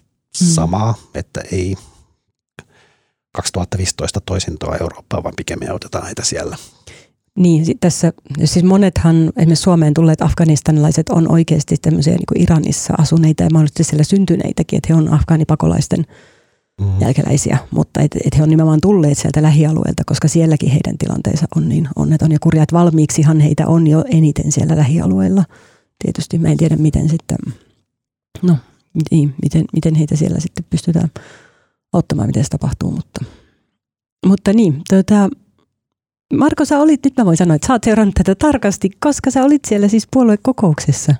mm. 0.40 0.46
samaa, 0.46 0.94
että 1.14 1.40
ei 1.52 1.76
2015 3.32 4.20
toisintoa 4.26 4.76
Eurooppaa, 4.80 5.22
vaan 5.22 5.34
pikemmin 5.36 5.70
autetaan 5.70 6.04
heitä 6.04 6.24
siellä. 6.24 6.56
Niin, 7.38 7.78
tässä, 7.80 8.12
siis 8.44 8.64
monethan 8.64 9.32
esimerkiksi 9.36 9.62
Suomeen 9.62 9.94
tulleet 9.94 10.22
afganistanilaiset 10.22 11.08
on 11.08 11.32
oikeasti 11.32 11.76
tämmöisiä 11.82 12.12
niin 12.12 12.42
Iranissa 12.42 12.94
asuneita 12.98 13.42
ja 13.42 13.48
mahdollisesti 13.52 13.84
siellä 13.84 14.04
syntyneitäkin, 14.04 14.76
että 14.76 14.94
he 14.94 14.94
on 14.94 15.12
afgaanipakolaisten 15.12 16.06
mm. 16.80 17.00
jälkeläisiä, 17.00 17.58
mutta 17.70 18.00
et, 18.00 18.16
et 18.24 18.38
he 18.38 18.42
on 18.42 18.48
nimenomaan 18.48 18.80
tulleet 18.82 19.18
sieltä 19.18 19.42
lähialueelta, 19.42 20.02
koska 20.06 20.28
sielläkin 20.28 20.70
heidän 20.70 20.98
tilanteensa 20.98 21.46
on 21.56 21.68
niin 21.68 21.88
onneton 21.96 22.32
ja 22.32 22.38
kurjat 22.40 22.72
valmiiksihan 22.72 23.40
heitä 23.40 23.66
on 23.66 23.86
jo 23.86 24.04
eniten 24.08 24.52
siellä 24.52 24.76
lähialueilla. 24.76 25.44
Tietysti 26.04 26.38
mä 26.38 26.48
en 26.48 26.56
tiedä, 26.56 26.76
miten 26.76 27.08
sitten, 27.08 27.38
no 28.42 28.56
niin, 29.10 29.34
miten, 29.42 29.64
miten 29.72 29.94
heitä 29.94 30.16
siellä 30.16 30.40
sitten 30.40 30.64
pystytään 30.70 31.10
auttamaan, 31.92 32.28
miten 32.28 32.44
se 32.44 32.50
tapahtuu, 32.50 32.90
mutta, 32.90 33.24
mutta 34.26 34.52
niin, 34.52 34.82
tuota, 34.90 35.28
Marko, 36.34 36.64
sä 36.64 36.78
olit, 36.78 37.04
nyt 37.04 37.16
mä 37.16 37.24
voin 37.24 37.36
sanoa, 37.36 37.54
että 37.54 37.66
sä 37.66 37.72
oot 37.72 37.84
seurannut 37.84 38.14
tätä 38.14 38.34
tarkasti, 38.34 38.90
koska 39.00 39.30
sä 39.30 39.44
olit 39.44 39.64
siellä 39.64 39.88
siis 39.88 40.08
puoluekokouksessa. 40.12 41.14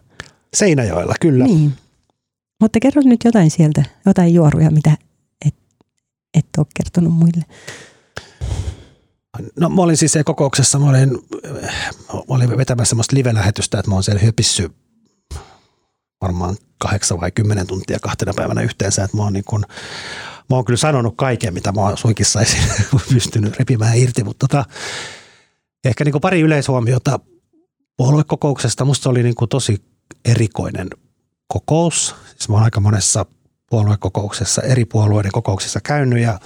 Seinäjoella, 0.54 1.14
kyllä. 1.20 1.44
Niin. 1.44 1.72
Mutta 2.60 2.80
kerro 2.80 3.02
nyt 3.04 3.20
jotain 3.24 3.50
sieltä, 3.50 3.82
jotain 4.06 4.34
juoruja, 4.34 4.70
mitä 4.70 4.96
et, 6.34 6.46
ole 6.58 6.66
kertonut 6.74 7.14
muille. 7.14 7.44
No 9.60 9.68
mä 9.68 9.82
olin 9.82 9.96
siis 9.96 10.14
kokouksessa, 10.24 10.78
mä 10.78 10.90
olin, 10.90 11.10
mä 12.12 12.20
olin 12.28 12.58
vetämässä 12.58 12.88
semmoista 12.88 13.16
live-lähetystä, 13.16 13.78
että 13.78 13.90
mä 13.90 13.94
oon 13.94 14.02
siellä 14.02 14.22
hypissy 14.22 14.70
varmaan 16.20 16.56
kahdeksan 16.78 17.20
vai 17.20 17.30
kymmenen 17.30 17.66
tuntia 17.66 17.98
kahtena 18.02 18.32
päivänä 18.36 18.62
yhteensä, 18.62 19.04
että 19.04 19.16
mä 19.16 19.22
oon 19.22 19.32
niin 19.32 19.44
kun 19.44 19.64
mä 20.50 20.56
oon 20.56 20.64
kyllä 20.64 20.76
sanonut 20.76 21.14
kaiken, 21.16 21.54
mitä 21.54 21.72
mä 21.72 21.80
oon 21.80 21.98
suikissa 21.98 22.40
pystynyt 23.12 23.58
repimään 23.58 23.98
irti, 23.98 24.24
mutta 24.24 24.48
tota, 24.48 24.64
ehkä 25.84 26.04
niin 26.04 26.20
pari 26.20 26.40
yleishuomiota 26.40 27.20
puoluekokouksesta. 27.96 28.84
Musta 28.84 29.10
oli 29.10 29.22
niin 29.22 29.34
tosi 29.50 29.84
erikoinen 30.24 30.90
kokous. 31.46 32.14
Siis 32.26 32.48
mä 32.48 32.54
oon 32.54 32.64
aika 32.64 32.80
monessa 32.80 33.26
puoluekokouksessa, 33.72 34.62
eri 34.62 34.84
puolueiden 34.84 35.32
kokouksissa 35.32 35.80
käynyt 35.80 36.22
ja 36.22 36.40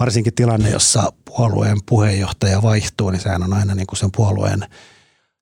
varsinkin 0.00 0.34
tilanne, 0.34 0.70
jossa 0.70 1.12
puolueen 1.24 1.78
puheenjohtaja 1.86 2.62
vaihtuu, 2.62 3.10
niin 3.10 3.20
sehän 3.20 3.42
on 3.42 3.52
aina 3.52 3.74
niin 3.74 3.86
kuin 3.86 3.98
sen 3.98 4.10
puolueen, 4.16 4.60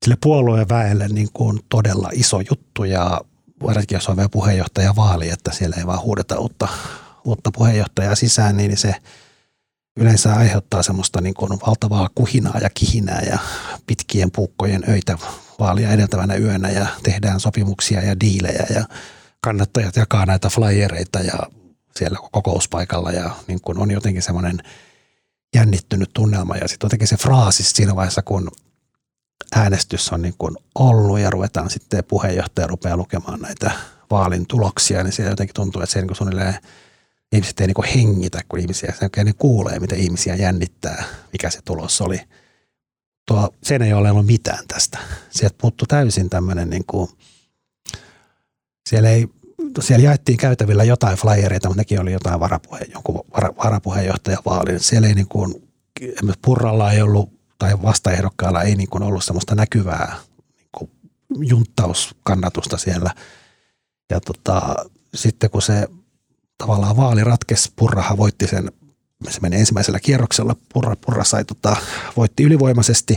sille 0.05 0.16
puolueen 0.22 0.68
väelle 0.68 1.09
niin 1.09 1.28
kuin 1.32 1.61
todella 1.68 2.09
iso 2.12 2.41
juttu 2.51 2.85
ja 2.85 3.20
varsinkin 3.62 3.97
jos 3.97 4.09
on 4.09 4.16
vielä 4.16 4.28
puheenjohtaja 4.28 4.97
vaali, 4.97 5.30
että 5.30 5.53
siellä 5.53 5.76
ei 5.76 5.87
vaan 5.87 6.01
huudeta 6.01 6.39
uutta 6.39 6.68
uutta 7.24 7.51
puheenjohtajaa 7.53 8.14
sisään, 8.14 8.57
niin 8.57 8.76
se 8.76 8.95
yleensä 9.97 10.35
aiheuttaa 10.35 10.82
semmoista 10.82 11.20
niin 11.20 11.35
kuin 11.35 11.61
valtavaa 11.66 12.11
kuhinaa 12.14 12.59
ja 12.59 12.70
kihinää 12.74 13.22
ja 13.30 13.39
pitkien 13.87 14.30
puukkojen 14.30 14.85
öitä 14.89 15.18
vaalia 15.59 15.91
edeltävänä 15.91 16.35
yönä 16.35 16.70
ja 16.70 16.87
tehdään 17.03 17.41
sopimuksia 17.41 18.03
ja 18.03 18.20
diilejä 18.20 18.66
ja 18.74 18.85
kannattajat 19.45 19.97
jakaa 19.97 20.26
näitä 20.26 20.49
flyereita 20.49 21.18
ja 21.18 21.38
siellä 21.97 22.18
kokouspaikalla 22.32 23.12
ja 23.12 23.30
niin 23.47 23.61
kuin 23.61 23.78
on 23.78 23.90
jotenkin 23.90 24.22
semmoinen 24.22 24.59
jännittynyt 25.55 26.11
tunnelma 26.14 26.57
ja 26.57 26.68
sitten 26.68 26.86
jotenkin 26.86 27.09
se 27.09 27.16
fraasi 27.16 27.62
siinä 27.62 27.97
vaiheessa, 27.97 28.22
kun 28.22 28.51
äänestys 29.57 30.12
on 30.12 30.22
niin 30.22 30.34
kuin 30.38 30.57
ollut 30.74 31.18
ja 31.18 31.30
ruvetaan 31.30 31.70
sitten 31.70 32.05
puheenjohtaja 32.05 32.66
rupeaa 32.66 32.97
lukemaan 32.97 33.40
näitä 33.40 33.70
vaalin 34.11 34.47
tuloksia, 34.47 35.03
niin 35.03 35.12
siellä 35.12 35.32
jotenkin 35.32 35.55
tuntuu, 35.55 35.82
että 35.82 35.92
se 35.92 35.99
niin 35.99 36.09
kuin 36.09 36.16
suunnilleen– 36.16 36.55
ihmiset 37.34 37.61
ei 37.61 37.66
niin 37.66 37.95
hengitä, 37.95 38.40
kun 38.49 38.59
ihmisiä 38.59 38.92
ne 39.24 39.32
kuulee, 39.32 39.80
miten 39.80 39.99
ihmisiä 39.99 40.34
jännittää, 40.34 41.05
mikä 41.32 41.51
se 41.51 41.61
tulos 41.64 42.01
oli. 42.01 42.20
Tuo, 43.26 43.55
sen 43.62 43.82
ei 43.82 43.92
ole 43.92 44.11
ollut 44.11 44.26
mitään 44.26 44.64
tästä. 44.68 44.99
Sieltä 45.30 45.57
puuttu 45.61 45.84
täysin 45.86 46.30
tämmöinen, 46.30 46.70
niin 46.70 46.84
kuin, 46.86 47.11
siellä, 48.89 49.11
ei, 49.11 49.26
siellä 49.80 50.05
jaettiin 50.05 50.39
käytävillä 50.39 50.85
jotain 50.85 51.16
flyereita, 51.16 51.68
mutta 51.68 51.80
nekin 51.80 52.01
oli 52.01 52.12
jotain 52.12 52.41
varapuhe, 52.41 52.80
jonkun 52.93 53.24
vara, 53.37 53.57
varapuheenjohtajavaalin. 53.64 54.80
Siellä 54.80 55.09
ei 55.09 55.14
niin 55.14 55.28
kuin, 55.28 55.55
Purralla 56.45 56.93
ei 56.93 57.03
ollut, 57.03 57.32
tai 57.59 57.82
vastaehdokkaalla 57.82 58.62
ei 58.62 58.74
niin 58.74 58.89
kuin 58.89 59.03
ollut 59.03 59.24
semmoista 59.24 59.55
näkyvää 59.55 60.16
niin 60.57 60.68
kuin 60.78 60.91
junttauskannatusta 61.30 62.78
siellä. 62.78 63.11
Ja 64.11 64.20
tota, 64.20 64.74
sitten 65.14 65.51
kun 65.51 65.62
se 65.62 65.89
tavallaan 66.59 66.97
vaali 66.97 67.24
ratkesi. 67.24 67.72
Purrahan 67.76 68.16
voitti 68.16 68.47
sen, 68.47 68.72
se 69.30 69.41
meni 69.41 69.57
ensimmäisellä 69.57 70.01
kierroksella. 70.01 70.57
Purra, 70.74 70.97
Purra 71.07 71.24
sai, 71.24 71.45
tota, 71.45 71.76
voitti 72.16 72.43
ylivoimaisesti 72.43 73.16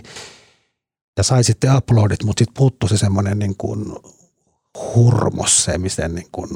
ja 1.17 1.23
sai 1.23 1.43
sitten 1.43 1.75
uploadit, 1.75 2.23
mutta 2.23 2.39
sitten 2.39 2.53
puuttui 2.57 2.89
se 2.89 2.97
semmoinen 2.97 3.39
niin 3.39 3.57
kuin 3.57 3.85
hurmos 4.95 5.63
se, 5.63 5.77
miten 5.77 6.15
niin 6.15 6.27
kuin, 6.31 6.49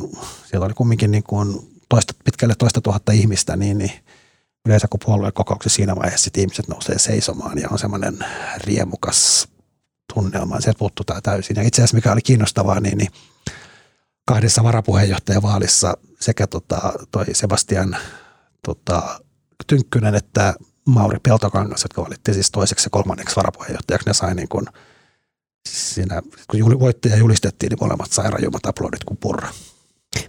siellä 0.46 0.66
oli 0.66 0.74
kumminkin 0.74 1.12
niin 1.12 1.24
kuin 1.24 1.72
toista, 1.90 2.14
pitkälle 2.26 2.56
toista 2.56 2.82
tuhatta 2.82 3.12
ihmistä, 3.12 3.56
niin, 3.56 3.78
niin 3.78 3.92
yleensä 4.66 4.88
kun 4.88 5.32
kokouksessa 5.34 5.76
siinä 5.76 5.96
vaiheessa 5.96 6.32
ihmiset 6.38 6.68
nousee 6.68 7.00
seisomaan 7.00 7.58
ja 7.58 7.68
on 7.72 7.80
semmoinen 7.80 8.18
riemukas 8.58 9.48
tunnelma. 10.14 10.62
Sieltä 10.62 10.80
puuttuu 10.80 11.04
tämä 11.04 11.22
täysin. 11.22 11.56
Ja 11.56 11.62
itse 11.62 11.82
asiassa 11.82 11.96
mikä 11.96 12.12
oli 12.12 12.22
kiinnostavaa, 12.22 12.80
niin, 12.80 12.98
niin 12.98 13.12
kahdessa 14.26 14.64
varapuheenjohtajavaalissa 14.64 15.98
sekä 16.20 16.48
tota, 16.48 16.94
toi 17.12 17.26
Sebastian 17.34 17.98
tota, 18.66 19.20
Tynkkynen 19.68 20.16
että 20.16 20.54
Mauri 20.86 21.20
Peltokangas, 21.24 21.84
jotka 21.84 22.04
valittiin 22.04 22.36
siis 22.36 22.52
toiseksi 22.52 22.86
ja 22.86 22.90
kolmanneksi 22.90 23.36
varapuheenjohtajaksi, 23.36 24.08
ne 24.10 24.14
sai 24.14 24.36
niin 24.36 24.50
kuin, 24.50 24.66
siinä, 25.70 26.22
kun 26.52 26.80
voittaja 26.80 27.18
julistettiin, 27.18 27.70
niin 27.70 27.78
molemmat 27.82 28.12
sai 28.12 28.32
rajummat 28.32 28.66
aplodit 28.66 29.04
kuin 29.04 29.18
purra. 29.18 29.50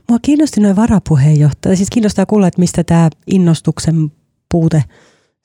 Mua 0.09 0.19
kiinnosti 0.23 0.61
noin 0.61 0.77
varapuheenjohtaja. 0.77 1.77
Siis 1.77 1.91
kiinnostaa 1.91 2.27
kuulla, 2.27 2.47
että 2.47 2.61
mistä 2.61 2.85
tämä 2.85 3.11
innostuksen 3.27 4.13
puute 4.51 4.85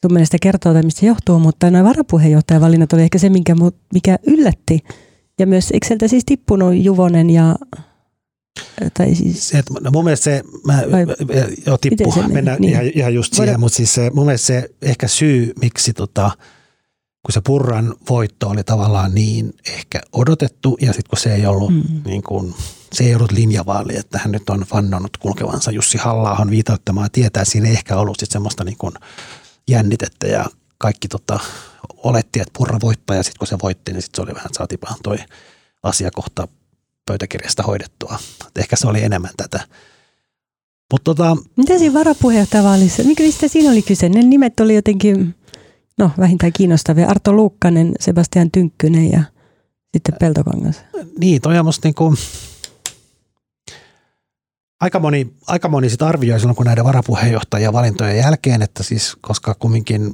sun 0.06 0.14
mielestä 0.14 0.38
kertoo 0.42 0.74
tai 0.74 0.84
mistä 0.84 1.00
se 1.00 1.08
johtuu, 1.08 1.40
mutta 1.40 1.72
noin 1.72 1.86
varapuheenjohtajavalinnat 1.86 2.94
oli 2.94 3.02
ehkä 3.02 3.18
se, 3.18 3.30
mikä, 3.30 3.56
mikä 3.94 4.20
yllätti. 4.28 4.80
Ja 5.40 5.48
myös, 5.48 5.72
eikö 5.72 5.88
sieltä 5.88 6.08
siis 6.08 6.26
tippunut 6.26 6.76
Juvonen 6.76 7.30
ja 7.30 7.56
tai 8.94 9.16
siis... 9.16 9.50
se, 9.50 9.58
että, 9.60 9.74
no 9.82 9.92
mun 9.92 10.04
mielestä 10.04 10.24
se, 10.24 10.44
mä, 10.66 10.82
jo 11.66 11.78
tippu, 11.78 12.14
mennään 12.28 12.62
niin. 12.62 12.74
ihan, 12.74 12.86
ihan 12.96 13.14
just 13.14 13.34
siihen, 13.34 13.48
Voidaan... 13.48 13.60
mutta 13.60 13.76
siis 13.76 13.94
se, 13.94 14.10
mun 14.14 14.26
mielestä 14.26 14.48
se 14.48 14.70
ehkä 14.82 15.08
syy, 15.08 15.54
miksi 15.62 15.94
tota, 15.94 16.32
kun 17.28 17.34
se 17.34 17.41
Purran 17.41 17.95
voitto 18.09 18.49
oli 18.49 18.63
tavallaan 18.63 19.15
niin 19.15 19.53
ehkä 19.65 20.01
odotettu 20.11 20.78
ja 20.82 20.93
sitten 20.93 21.09
kun 21.09 21.19
se 21.19 21.36
ei 21.36 21.45
ollut 21.45 21.73
mm. 21.73 22.01
niin 22.05 22.23
kuin, 22.23 22.55
se 22.93 23.03
ei 23.03 23.15
ollut 23.15 23.32
linjavaali, 23.32 23.97
että 23.97 24.19
hän 24.19 24.32
nyt 24.32 24.49
on 24.49 24.65
vannonut 24.73 25.17
kulkevansa 25.17 25.71
Jussi 25.71 25.97
halla 25.97 26.47
viitauttamaan 26.49 27.09
tietää, 27.11 27.45
siinä 27.45 27.67
ei 27.67 27.73
ehkä 27.73 27.97
ollut 27.97 28.19
sit 28.19 28.32
semmoista 28.32 28.63
niin 28.63 28.78
kuin 28.78 28.93
jännitettä 29.67 30.28
ja 30.28 30.45
kaikki 30.78 31.07
tota, 31.07 31.39
oletti, 31.97 32.39
että 32.39 32.53
Purra 32.57 32.80
voittaa 32.82 33.15
ja 33.15 33.23
sitten 33.23 33.39
kun 33.39 33.47
se 33.47 33.57
voitti, 33.63 33.93
niin 33.93 34.01
sitten 34.01 34.15
se 34.15 34.21
oli 34.21 34.36
vähän, 34.36 34.47
että 34.47 34.57
saatiinpahan 34.57 34.99
toi 35.03 35.17
asiakohta 35.84 36.47
pöytäkirjasta 37.05 37.63
hoidettua. 37.63 38.19
Et 38.47 38.57
ehkä 38.57 38.75
se 38.75 38.88
oli 38.88 39.03
enemmän 39.03 39.34
tätä. 39.38 39.59
Mut 40.91 41.03
tota, 41.03 41.38
Mitä 41.55 41.78
siinä 41.78 41.93
varapuheenjohtajavaalissa, 41.93 43.03
mistä 43.03 43.47
siinä 43.47 43.71
oli 43.71 43.82
kyse? 43.82 44.09
Ne 44.09 44.21
nimet 44.21 44.59
oli 44.59 44.75
jotenkin, 44.75 45.36
no 45.98 46.12
vähintään 46.20 46.54
kiinnostavia. 46.54 47.08
Arto 47.08 47.34
Luukkanen, 47.34 47.93
Sebastian 48.00 48.52
Tynkkynen 48.52 49.12
ja 49.12 49.24
sitten 49.93 50.16
Peltokangas. 50.20 50.82
Niin, 51.20 51.41
toi 51.41 51.60
on 51.60 51.66
musta 51.66 51.88
niinku, 51.88 52.14
aika 54.80 55.00
moni, 55.00 55.34
aika 55.48 55.70
moni 55.70 55.89
sit 55.89 56.02
arvioi 56.02 56.39
silloin, 56.39 56.56
kun 56.56 56.66
näiden 56.66 56.86
varapuheenjohtajien 56.86 57.74
valintojen 57.74 58.18
jälkeen, 58.18 58.62
että 58.62 58.84
siis 58.84 59.16
koska 59.22 59.56
kumminkin 59.60 60.14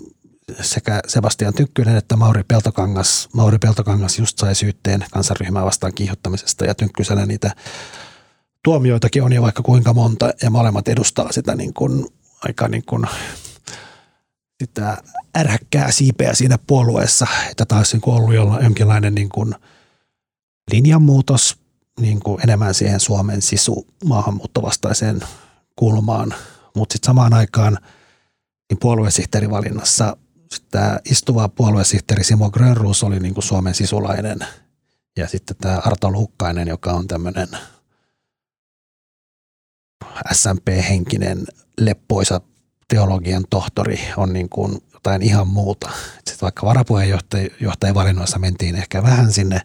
sekä 0.62 1.00
Sebastian 1.08 1.54
Tynkkynen 1.54 1.98
että 1.98 2.16
Mauri 2.16 2.44
Peltokangas, 2.44 3.30
Mauri 3.34 3.58
Peltokangas 3.58 4.20
just 4.20 4.38
sai 4.38 4.56
syytteen 4.56 5.06
kansanryhmää 5.12 5.66
vastaan 5.66 5.94
kiihottamisesta 5.94 6.66
ja 6.66 6.76
Tynkkysellä 6.76 7.26
niitä 7.26 7.52
tuomioitakin 8.64 9.24
on 9.24 9.34
jo 9.34 9.42
vaikka 9.42 9.64
kuinka 9.64 9.94
monta 9.94 10.34
ja 10.42 10.50
molemmat 10.50 10.88
edustaa 10.88 11.32
sitä 11.32 11.56
niin 11.56 11.74
kuin, 11.74 12.06
aika 12.44 12.68
niin 12.68 12.84
kuin, 12.86 13.08
sitä 14.64 14.97
ärhäkkää 15.38 15.91
siipeä 15.91 16.34
siinä 16.34 16.57
puolueessa, 16.68 17.28
että 17.51 17.66
taas 17.66 17.93
niin 17.93 18.01
kuin 18.01 18.16
ollut 18.16 18.64
jonkinlainen 18.64 19.16
niin 19.16 19.30
kuin 19.30 19.55
linjanmuutos 20.72 21.57
niin 21.99 22.20
kuin 22.20 22.41
enemmän 22.43 22.74
siihen 22.74 22.99
Suomen 22.99 23.41
sisu 23.41 23.88
maahanmuuttovastaiseen 24.05 25.20
kulmaan, 25.76 26.34
mutta 26.76 26.93
sitten 26.93 27.07
samaan 27.07 27.34
aikaan 27.34 27.78
niin 28.70 28.80
puoluesihteerivalinnassa 28.80 30.18
tämä 30.72 30.99
istuva 31.05 31.49
puoluesihteeri 31.49 32.24
Simo 32.24 32.51
Grönruus 32.51 33.03
oli 33.03 33.20
niin 33.20 33.34
kuin 33.34 33.43
Suomen 33.43 33.76
sisulainen. 33.76 34.39
Ja 35.18 35.28
sitten 35.28 35.57
tämä 35.57 35.78
Arto 35.78 36.11
Luukkainen, 36.11 36.68
joka 36.68 36.91
on 36.91 37.07
tämmöinen 37.07 37.47
SMP-henkinen 40.32 41.45
leppoisa 41.80 42.41
teologian 42.94 43.46
tohtori 43.50 44.00
on 44.18 44.34
niin 44.34 44.50
kuin 44.50 44.84
jotain 44.94 45.22
ihan 45.22 45.48
muuta. 45.48 45.89
Sitten 46.16 46.38
vaikka 46.41 46.66
varapuheenjohtajan 46.66 47.96
valinnoissa 47.96 48.39
mentiin 48.39 48.76
ehkä 48.76 49.04
vähän 49.04 49.32
sinne 49.34 49.62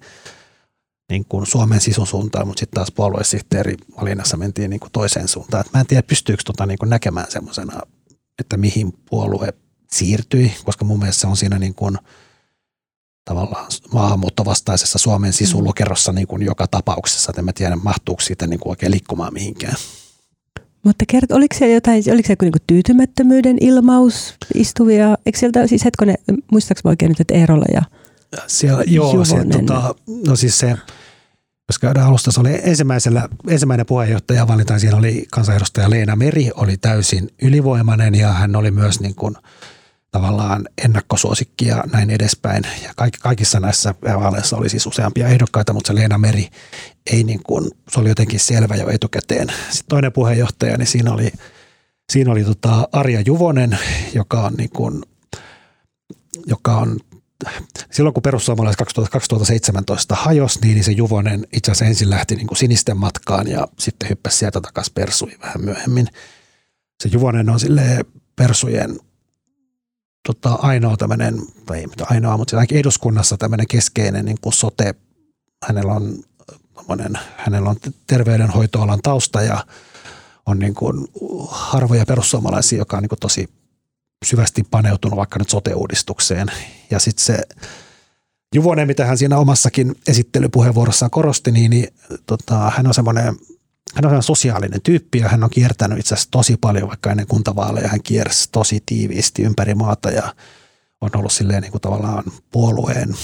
niin 1.11 1.25
kuin 1.25 1.47
Suomen 1.47 1.81
sisusuuntaan, 1.81 2.47
mutta 2.47 2.61
sitten 2.61 2.75
taas 2.75 2.93
puoluesihteeri 2.93 3.77
valinnassa 4.01 4.37
mentiin 4.37 4.71
niin 4.71 4.81
kuin 4.81 4.93
toiseen 4.93 5.29
suuntaan. 5.29 5.67
Et 5.67 5.73
mä 5.73 5.81
en 5.81 5.87
tiedä, 5.87 6.03
pystyykö 6.03 6.43
tota 6.47 6.67
niin 6.67 6.79
kuin 6.79 6.91
näkemään 6.91 7.31
semmoisena, 7.31 7.81
että 8.39 8.57
mihin 8.57 8.93
puolue 9.11 9.55
siirtyi, 9.91 10.53
koska 10.65 10.85
mun 10.85 10.99
mielestä 10.99 11.21
se 11.21 11.27
on 11.27 11.37
siinä 11.37 11.59
niin 11.59 11.75
kuin 11.75 11.99
tavallaan 13.25 13.67
maahanmuuttovastaisessa 13.93 14.99
Suomen 14.99 15.33
sisulukerossa 15.33 16.13
niin 16.13 16.27
kuin 16.27 16.43
joka 16.43 16.67
tapauksessa. 16.67 17.31
Et 17.31 17.39
en 17.39 17.45
mä 17.45 17.53
tiedä, 17.53 17.77
mahtuuko 17.77 18.21
siitä 18.21 18.47
niin 18.47 18.61
kuin 18.61 18.71
oikein 18.71 18.93
liikkumaan 18.93 19.33
mihinkään. 19.33 19.77
Mutta 20.85 21.05
kert, 21.09 21.33
oliko 21.33 21.57
se 21.59 21.73
jotain, 21.75 22.05
oliko 22.13 22.27
se 22.27 22.33
joku 22.33 22.45
niin 22.45 22.53
tyytymättömyyden 22.67 23.57
ilmaus 23.61 24.35
istuvia? 24.55 25.19
Eikö 25.27 25.39
sieltä 25.39 25.67
siis 25.67 25.85
hetkonen, 25.85 26.15
muistaaks 26.53 26.81
oikein 26.85 27.09
nyt, 27.09 27.21
että 27.21 27.35
Eerola 27.35 27.65
ja 27.73 27.83
siellä, 28.47 28.85
joo, 28.87 29.25
se, 29.25 29.37
tota, 29.53 29.95
no 30.27 30.37
siis 30.37 30.59
se, 30.59 30.77
jos 31.69 31.79
käydään 31.81 32.07
alusta, 32.07 32.33
se 32.33 32.41
oli 32.41 32.61
ensimmäisellä, 32.63 33.29
ensimmäinen 33.49 33.87
puheenjohtaja 33.87 34.49
valinta, 34.49 34.79
siinä 34.79 34.97
oli 34.97 35.27
kansanedustaja 35.31 35.91
Leena 35.91 36.17
Meri, 36.17 36.51
oli 36.55 36.77
täysin 36.77 37.31
ylivoimainen 37.43 38.15
ja 38.15 38.33
hän 38.33 38.57
oli 38.57 38.71
myös 38.71 39.01
niin 39.01 39.15
kuin, 39.15 39.35
tavallaan 40.11 40.69
ennakkosuosikki 40.85 41.67
ja 41.67 41.85
näin 41.93 42.11
edespäin. 42.11 42.65
Ja 42.83 42.95
kaikissa 43.21 43.61
näissä 43.61 43.95
vaaleissa 44.21 44.57
oli 44.57 44.69
siis 44.69 44.87
useampia 44.87 45.29
ehdokkaita, 45.29 45.73
mutta 45.73 45.89
se 45.89 45.95
Leena 45.95 46.19
Meri 46.19 46.49
ei 47.13 47.25
niin 47.25 47.43
kuin, 47.43 47.71
se 47.91 48.01
oli 48.01 48.09
jotenkin 48.09 48.41
selvä 48.41 48.77
jo 48.77 48.89
etukäteen. 48.89 49.49
Sitten 49.49 49.89
toinen 49.89 50.13
puheenjohtaja, 50.13 50.77
niin 50.77 50.87
siinä 50.87 51.13
oli, 51.13 51.33
siinä 52.13 52.33
oli 52.33 52.45
tota 52.45 52.89
Arja 52.93 53.21
Juvonen, 53.21 53.79
joka 54.15 54.41
on 54.41 54.55
niin 54.55 54.71
kuin, 54.71 55.03
joka 56.47 56.77
on 56.77 56.97
silloin 57.91 58.15
kun 58.15 58.23
perussuomalaiset 58.23 58.79
2017 59.13 60.15
hajos, 60.15 60.61
niin 60.61 60.85
se 60.85 60.93
Juvonen 60.93 61.47
itse 61.53 61.73
asiassa 61.73 61.85
ensin 61.85 62.11
lähti 62.11 62.37
niin 62.37 62.47
kuin 62.47 62.59
sinisten 62.59 62.97
matkaan 62.97 63.49
ja 63.49 63.69
sitten 63.79 64.09
hyppäsi 64.09 64.37
sieltä 64.39 64.61
takaisin 64.61 64.95
persuihin 64.95 65.41
vähän 65.41 65.65
myöhemmin. 65.65 66.09
Se 67.03 67.09
Juvonen 67.13 67.51
on 67.51 67.61
sille 67.61 68.05
persujen 68.37 69.01
tota, 70.27 70.53
ainoa 70.53 70.97
tämmöinen, 70.97 71.43
tai 71.67 71.79
ei 71.79 71.87
ainoa, 72.01 72.37
mutta 72.37 72.57
ainakin 72.57 72.79
eduskunnassa 72.79 73.37
tämmöinen 73.37 73.67
keskeinen 73.67 74.25
niin 74.25 74.39
kuin 74.41 74.53
sote, 74.53 74.95
hänellä 75.67 75.93
on, 75.93 76.19
hänellä 77.37 77.71
on 77.71 77.77
terveydenhoitoalan 78.07 79.01
tausta 79.03 79.43
ja 79.43 79.67
on 80.47 80.59
niin 80.59 80.75
kuin 80.75 81.09
harvoja 81.49 82.07
perussuomalaisia, 82.07 82.79
joka 82.79 82.97
on 82.97 83.03
niin 83.03 83.09
kuin 83.09 83.19
tosi 83.19 83.49
syvästi 84.25 84.63
paneutunut 84.71 85.17
vaikka 85.17 85.39
nyt 85.39 85.51
sote-uudistukseen. 85.51 86.49
Ja 86.91 86.99
sitten 86.99 87.25
se 87.25 87.43
Juvonen, 88.55 88.87
mitä 88.87 89.05
hän 89.05 89.19
siinä 89.19 89.39
omassakin 89.39 89.95
esittelypuheenvuorossaan 90.07 91.11
korosti, 91.11 91.53
niin, 91.53 91.71
niin 91.71 91.89
tota, 92.27 92.73
hän 92.77 92.87
on 92.87 92.95
semmoinen 92.95 93.37
hän 93.95 94.07
on 94.07 94.23
sosiaalinen 94.23 94.83
tyyppi 94.83 95.19
ja 95.19 95.29
hän 95.29 95.45
on 95.45 95.51
kiertänyt 95.51 95.99
itse 95.99 96.15
asiassa 96.15 96.31
tosi 96.31 96.57
paljon 96.57 96.89
vaikka 96.89 97.11
ennen 97.11 97.27
kuntavaaleja. 97.27 97.89
Hän 97.89 98.03
kiersi 98.03 98.49
tosi 98.53 98.83
tiiviisti 98.87 99.43
ympäri 99.43 99.75
maata 99.75 100.11
ja 100.11 100.35
on 101.01 101.11
ollut 101.17 101.33
silleen 101.33 101.63
niin 101.63 101.73
kuin 101.73 101.83
tavallaan 101.83 102.25
puolueen 102.51 103.15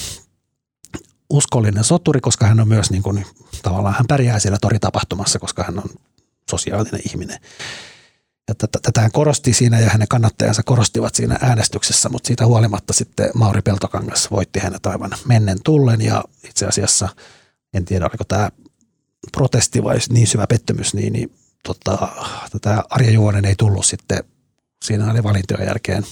uskollinen 1.29 1.83
soturi, 1.83 2.21
koska 2.21 2.45
hän 2.45 2.59
on 2.59 2.67
myös 2.67 2.91
niin 2.91 3.03
kuin, 3.03 3.25
tavallaan 3.61 3.95
hän 3.95 4.07
pärjää 4.07 4.39
siellä 4.39 4.57
toritapahtumassa, 4.61 5.39
koska 5.39 5.63
hän 5.63 5.79
on 5.79 5.89
sosiaalinen 6.49 7.01
ihminen. 7.05 7.39
Ja 8.47 8.55
tätä 8.81 9.01
hän 9.01 9.11
korosti 9.11 9.53
siinä 9.53 9.79
ja 9.79 9.89
hänen 9.89 10.07
kannattajansa 10.07 10.63
korostivat 10.63 11.15
siinä 11.15 11.37
äänestyksessä, 11.41 12.09
mutta 12.09 12.27
siitä 12.27 12.45
huolimatta 12.45 12.93
sitten 12.93 13.29
Mauri 13.33 13.61
Peltokangas 13.61 14.31
voitti 14.31 14.59
hänet 14.59 14.85
aivan 14.85 15.11
mennen 15.25 15.57
tullen 15.63 16.01
ja 16.01 16.23
itse 16.43 16.65
asiassa 16.65 17.09
en 17.73 17.85
tiedä 17.85 18.05
oliko 18.05 18.23
tämä 18.23 18.49
protesti 19.31 19.83
vai 19.83 19.97
niin 20.09 20.27
syvä 20.27 20.47
pettymys, 20.47 20.93
niin, 20.93 21.13
niin 21.13 21.31
tota, 21.63 22.07
tätä 22.51 22.83
Arja 22.89 23.11
Juvonen 23.11 23.45
ei 23.45 23.55
tullut 23.55 23.85
sitten, 23.85 24.23
siinä 24.85 25.11
oli 25.11 25.23
valintojen 25.23 25.67
jälkeen 25.67 26.03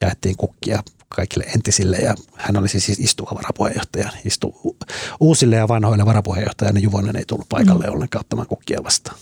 jaettiin 0.00 0.36
kukkia 0.36 0.82
kaikille 1.08 1.44
entisille 1.44 1.96
ja 1.96 2.14
hän 2.34 2.56
oli 2.56 2.68
siis 2.68 2.88
istuva 2.88 3.34
varapuheenjohtaja. 3.34 4.10
Istu 4.24 4.76
uusille 5.20 5.56
ja 5.56 5.68
vanhoille 5.68 6.06
varapuheenjohtajille 6.06 6.80
Juvonen 6.80 7.16
ei 7.16 7.24
tullut 7.26 7.48
paikalle 7.48 7.86
mm. 7.86 7.92
ollenkaan 7.92 8.20
ottamaan 8.20 8.48
kukkia 8.48 8.84
vastaan. 8.84 9.16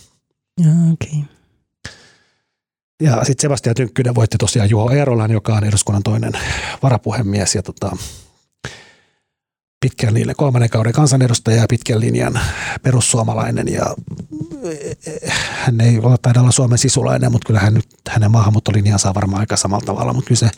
Okay. 0.93 1.23
Ja 3.03 3.25
sitten 3.25 3.43
Sebastian 3.43 3.75
Tynkkynen 3.75 4.15
voitti 4.15 4.39
tosiaan 4.39 4.71
Juho 4.71 4.91
Eerolan, 4.91 5.31
joka 5.31 5.55
on 5.55 5.65
eduskunnan 5.65 6.03
toinen 6.03 6.33
varapuhemies 6.83 7.55
ja 7.55 7.63
tota, 7.63 7.97
pitkän 9.81 10.15
linjan 10.15 10.37
kolmannen 10.37 10.71
kauden 10.71 10.93
kansanedustaja 10.93 11.57
ja 11.57 11.67
pitkän 11.69 12.01
linjan 12.01 12.41
perussuomalainen 12.83 13.69
ja 13.69 13.95
hän 15.39 15.81
ei 15.81 15.99
ole 15.99 16.17
taida 16.23 16.41
olla 16.41 16.51
Suomen 16.51 16.79
sisulainen, 16.79 17.33
mutta 17.33 17.47
kyllä 17.47 17.61
hän 17.61 17.75
nyt, 17.75 17.89
hänen 18.09 18.31
maahanmuuttolinjansa 18.31 19.09
on 19.09 19.15
varmaan 19.15 19.41
aika 19.41 19.57
samalla 19.57 19.87
tavalla, 19.87 20.13
mutta 20.13 20.29
kyllä 20.29 20.39
se 20.39 20.51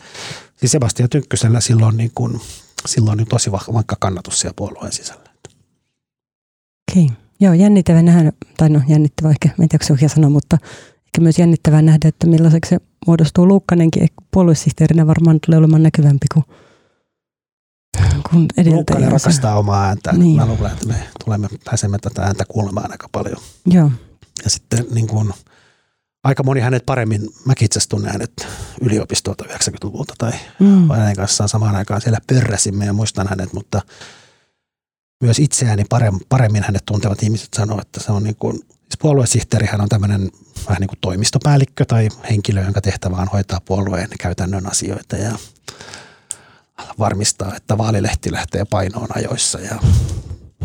siis 0.55 0.71
Sebastian 0.71 1.09
Tynkkysellä 1.09 1.61
silloin, 1.61 1.97
niin 1.97 2.11
kuin, 2.15 2.41
silloin 2.85 3.17
nyt 3.17 3.29
tosi 3.29 3.51
vankka 3.51 3.95
kannatus 3.99 4.39
siellä 4.39 4.53
puolueen 4.55 4.91
sisällä. 4.91 5.29
Okei, 6.91 7.09
joo 7.39 7.53
jännittävä 7.53 8.01
nähdä, 8.01 8.33
tai 8.57 8.69
no 8.69 8.81
jännittävä 8.87 9.29
ehkä, 9.29 9.49
en 9.61 9.69
tiedä 9.69 9.85
onko 9.89 10.07
sanoa, 10.07 10.29
mutta 10.29 10.57
ehkä 11.05 11.21
myös 11.21 11.39
jännittävää 11.39 11.81
nähdä, 11.81 12.07
että 12.07 12.27
millaiseksi 12.27 12.69
se 12.69 12.79
muodostuu 13.07 13.47
Luukkanenkin. 13.47 14.07
Puoluesihteerinä 14.31 15.07
varmaan 15.07 15.39
tulee 15.45 15.57
olemaan 15.57 15.83
näkyvämpi 15.83 16.25
kuin, 16.33 16.45
kuin 18.29 18.47
edeltäjä. 18.57 19.09
rakastaa 19.09 19.57
omaa 19.57 19.85
ääntä. 19.85 20.11
Niin. 20.11 20.35
Mä 20.37 20.45
luulen, 20.45 20.71
että 20.71 20.87
me 20.87 20.95
tulemme, 21.23 21.47
pääsemme 21.65 21.97
tätä 21.99 22.21
ääntä 22.21 22.45
kuulemaan 22.47 22.91
aika 22.91 23.09
paljon. 23.11 23.37
Joo. 23.65 23.91
Ja 24.43 24.49
sitten 24.49 24.85
niin 24.91 25.07
kuin, 25.07 25.33
aika 26.23 26.43
moni 26.43 26.59
hänet 26.59 26.85
paremmin, 26.85 27.29
mäkin 27.45 27.65
itse 27.65 27.79
tunnen 27.89 28.11
hänet 28.11 28.47
yliopistolta 28.81 29.45
90-luvulta 29.45 30.13
tai 30.17 30.31
mm. 30.59 30.89
hänen 30.89 31.15
kanssaan 31.15 31.49
samaan 31.49 31.75
aikaan 31.75 32.01
siellä 32.01 32.19
pörräsimme 32.27 32.85
ja 32.85 32.93
muistan 32.93 33.27
hänet, 33.27 33.53
mutta 33.53 33.81
myös 35.21 35.39
itseäni 35.39 35.83
paremmin 36.29 36.63
hänet 36.63 36.85
tuntevat 36.85 37.23
ihmiset 37.23 37.53
sanoo, 37.55 37.81
että 37.81 38.03
se 38.03 38.11
on 38.11 38.23
niin 38.23 38.35
kuin 38.35 38.59
Siis 38.93 39.01
puoluesihteerihän 39.01 39.81
on 39.81 39.89
tämmöinen 39.89 40.31
vähän 40.67 40.79
niin 40.79 40.87
kuin 40.87 40.99
toimistopäällikkö 41.01 41.85
tai 41.85 42.09
henkilö, 42.29 42.63
jonka 42.63 42.81
tehtävä 42.81 43.15
on 43.15 43.27
hoitaa 43.27 43.59
puolueen 43.65 44.09
käytännön 44.19 44.71
asioita 44.71 45.15
ja 45.15 45.31
varmistaa, 46.99 47.55
että 47.55 47.77
vaalilehti 47.77 48.31
lähtee 48.31 48.65
painoon 48.65 49.07
ajoissa 49.15 49.59
ja 49.59 49.79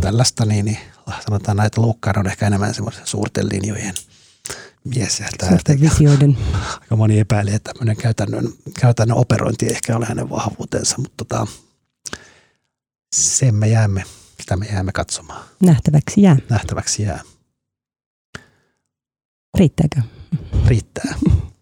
tällaista, 0.00 0.44
niin, 0.44 0.64
niin 0.64 0.78
sanotaan 1.24 1.56
näin, 1.56 1.66
että 1.66 1.80
Luukkaan 1.80 2.18
on 2.18 2.26
ehkä 2.26 2.46
enemmän 2.46 2.74
semmoisen 2.74 3.06
suurten 3.06 3.48
linjojen 3.48 3.94
mies. 4.84 5.22
Suurten 5.48 5.80
visioiden. 5.80 6.38
Aika 6.80 6.96
moni 6.96 7.18
epäilee, 7.18 7.54
että 7.54 7.72
tämmöinen 7.72 7.96
käytännön, 7.96 8.52
käytännön 8.80 9.18
operointi 9.18 9.66
ei 9.66 9.72
ehkä 9.72 9.96
ole 9.96 10.06
hänen 10.06 10.30
vahvuutensa, 10.30 10.96
mutta 10.98 11.24
tota, 11.24 11.46
sen 13.16 13.54
me 13.54 13.68
jäämme, 13.68 14.04
sitä 14.40 14.56
me 14.56 14.66
jäämme 14.66 14.92
katsomaan. 14.92 15.44
Nähtäväksi 15.62 16.22
jää. 16.22 16.36
Nähtäväksi 16.48 17.02
jää. 17.02 17.20
Riittääkö? 19.58 20.02
Riittää. 20.66 21.14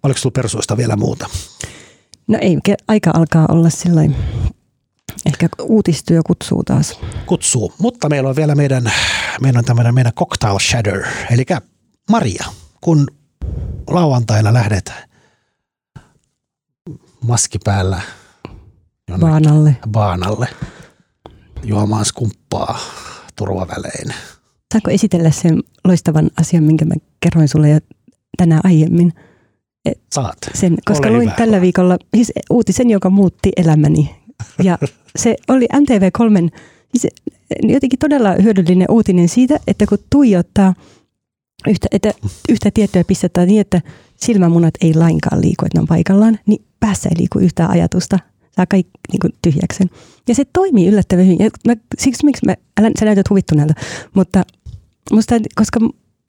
Oliko 0.03 0.19
sinulla 0.19 0.35
persuista 0.35 0.77
vielä 0.77 0.97
muuta? 0.97 1.27
No 2.29 2.39
ei, 2.41 2.59
aika 2.89 3.11
alkaa 3.15 3.47
olla 3.49 3.71
silloin. 3.71 4.17
Ehkä 5.27 5.49
uutistyö 5.63 6.21
kutsuu 6.27 6.63
taas. 6.65 7.01
Kutsuu, 7.27 7.73
mutta 7.79 8.09
meillä 8.09 8.29
on 8.29 8.37
vielä 8.37 8.55
meidän, 8.55 8.93
meidän 9.41 9.59
on 9.59 9.65
tämmöinen 9.65 9.95
meidän 9.95 10.13
cocktail 10.13 10.59
shadow, 10.59 11.01
eli 11.31 11.45
Maria, 12.11 12.45
kun 12.81 13.07
lauantaina 13.87 14.55
lähdet 14.55 14.93
maski 17.25 17.59
päällä 17.65 18.01
baanalle. 19.21 19.77
baanalle 19.91 20.49
juomaan 21.65 22.05
skumppaa 22.05 22.79
turvavälein. 23.37 24.15
Saanko 24.73 24.91
esitellä 24.91 25.31
sen 25.31 25.63
loistavan 25.85 26.31
asian, 26.41 26.65
minkä 26.65 26.85
mä 26.85 26.95
kerroin 27.21 27.49
sulle 27.49 27.71
jo 27.71 27.79
tänään 28.37 28.61
aiemmin? 28.65 29.13
Saat. 30.13 30.39
Sen, 30.55 30.77
koska 30.85 31.09
Ole 31.09 31.17
luin 31.17 31.29
hyvä. 31.29 31.37
tällä 31.37 31.61
viikolla 31.61 31.99
siis 32.15 32.33
uutisen, 32.51 32.91
joka 32.91 33.11
muutti 33.11 33.51
elämäni. 33.57 34.11
Ja 34.63 34.79
se 35.23 35.37
oli 35.49 35.67
MTV3, 35.75 36.59
siis 36.97 37.15
jotenkin 37.63 37.99
todella 37.99 38.33
hyödyllinen 38.43 38.91
uutinen 38.91 39.29
siitä, 39.29 39.61
että 39.67 39.87
kun 39.87 39.99
tuijottaa 40.11 40.75
yhtä, 41.69 41.89
että 41.93 42.15
yhtä 42.49 42.71
tiettyä 42.71 43.05
pistettä 43.05 43.47
niin, 43.47 43.61
että 43.61 43.81
silmämunat 44.17 44.75
ei 44.81 44.95
lainkaan 44.95 45.41
liiku, 45.41 45.67
että 45.67 45.79
ne 45.79 45.81
on 45.81 45.87
paikallaan, 45.89 46.39
niin 46.47 46.65
päässä 46.81 47.09
ei 47.09 47.19
liiku 47.19 47.39
yhtään 47.39 47.71
ajatusta. 47.71 48.19
Saa 48.57 48.67
kaikki 48.67 48.91
niin 49.13 49.21
kuin 49.21 49.33
tyhjäksen. 49.43 49.91
Ja 50.29 50.35
se 50.35 50.45
toimii 50.53 50.89
yllättävän 50.89 51.25
hyvin. 51.25 51.39
Ja 51.39 51.51
mä, 51.67 51.77
siksi 51.99 52.25
miksi 52.25 52.47
mä, 52.47 52.55
älä, 52.81 52.91
sä 52.99 53.05
näytät 53.05 53.31
huvittuneelta, 53.31 53.75
mutta 54.15 54.43
musta, 55.13 55.35
koska 55.55 55.81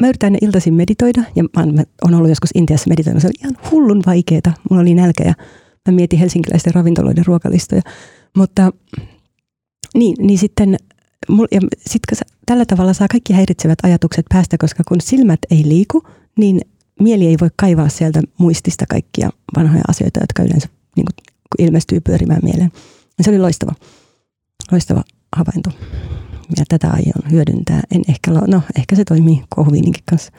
mä 0.04 0.10
yritän 0.10 0.38
iltaisin 0.42 0.74
meditoida, 0.74 1.24
ja 1.36 1.44
mä, 1.44 1.84
oon 2.04 2.14
ollut 2.14 2.30
joskus 2.30 2.50
Intiassa 2.56 2.90
meditoinut, 2.90 3.22
se 3.22 3.28
oli 3.28 3.40
ihan 3.40 3.58
hullun 3.72 4.02
vaikeeta. 4.06 4.52
Mulla 4.70 4.82
oli 4.82 4.94
nälkä 4.94 5.24
ja 5.24 5.34
mä 5.88 5.96
mietin 5.96 6.20
helsinkiläisten 6.20 6.74
ravintoloiden 6.74 7.26
ruokalistoja. 7.26 7.82
Mutta 8.38 8.72
niin, 9.94 10.16
niin 10.20 10.38
sitten, 10.38 10.78
ja 11.52 11.62
sit, 11.88 12.02
tällä 12.46 12.66
tavalla 12.66 12.94
saa 12.94 13.08
kaikki 13.08 13.34
häiritsevät 13.34 13.80
ajatukset 13.84 14.26
päästä, 14.30 14.58
koska 14.58 14.84
kun 14.88 15.02
silmät 15.02 15.40
ei 15.52 15.64
liiku, 15.66 16.04
niin 16.38 16.62
mieli 17.00 17.28
ei 17.28 17.38
voi 17.42 17.50
kaivaa 17.56 17.90
sieltä 17.90 18.22
muistista 18.38 18.86
kaikkia 18.90 19.30
vanhoja 19.56 19.84
asioita, 19.88 20.20
jotka 20.20 20.44
yleensä 20.44 20.68
niin 20.96 21.06
kuin, 21.06 21.66
ilmestyy 21.68 22.00
pyörimään 22.00 22.42
mieleen. 22.44 22.72
Ja 23.18 23.24
se 23.24 23.30
oli 23.30 23.40
loistava, 23.40 23.72
loistava 24.72 25.04
havainto. 25.36 25.70
Ja 26.58 26.64
tätä 26.70 26.88
aion 26.90 27.32
hyödyntää. 27.32 27.82
En 27.92 28.02
ehkä, 28.10 28.32
no 28.32 28.62
ehkä 28.78 28.96
se 28.96 29.06
toimii 29.06 29.44
kohviininkin 29.50 30.04
kanssa, 30.10 30.32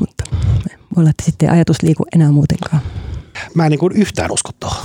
mutta 0.00 0.24
voi 0.66 0.76
olla, 0.96 1.10
että 1.10 1.24
sitten 1.24 1.50
ajatus 1.50 1.82
liiku 1.82 2.04
enää 2.14 2.32
muutenkaan. 2.32 2.82
Mä 3.54 3.64
en 3.66 3.70
niin 3.70 3.78
kuin 3.78 3.92
yhtään 3.92 4.30
usko 4.30 4.50
tuohon, 4.60 4.84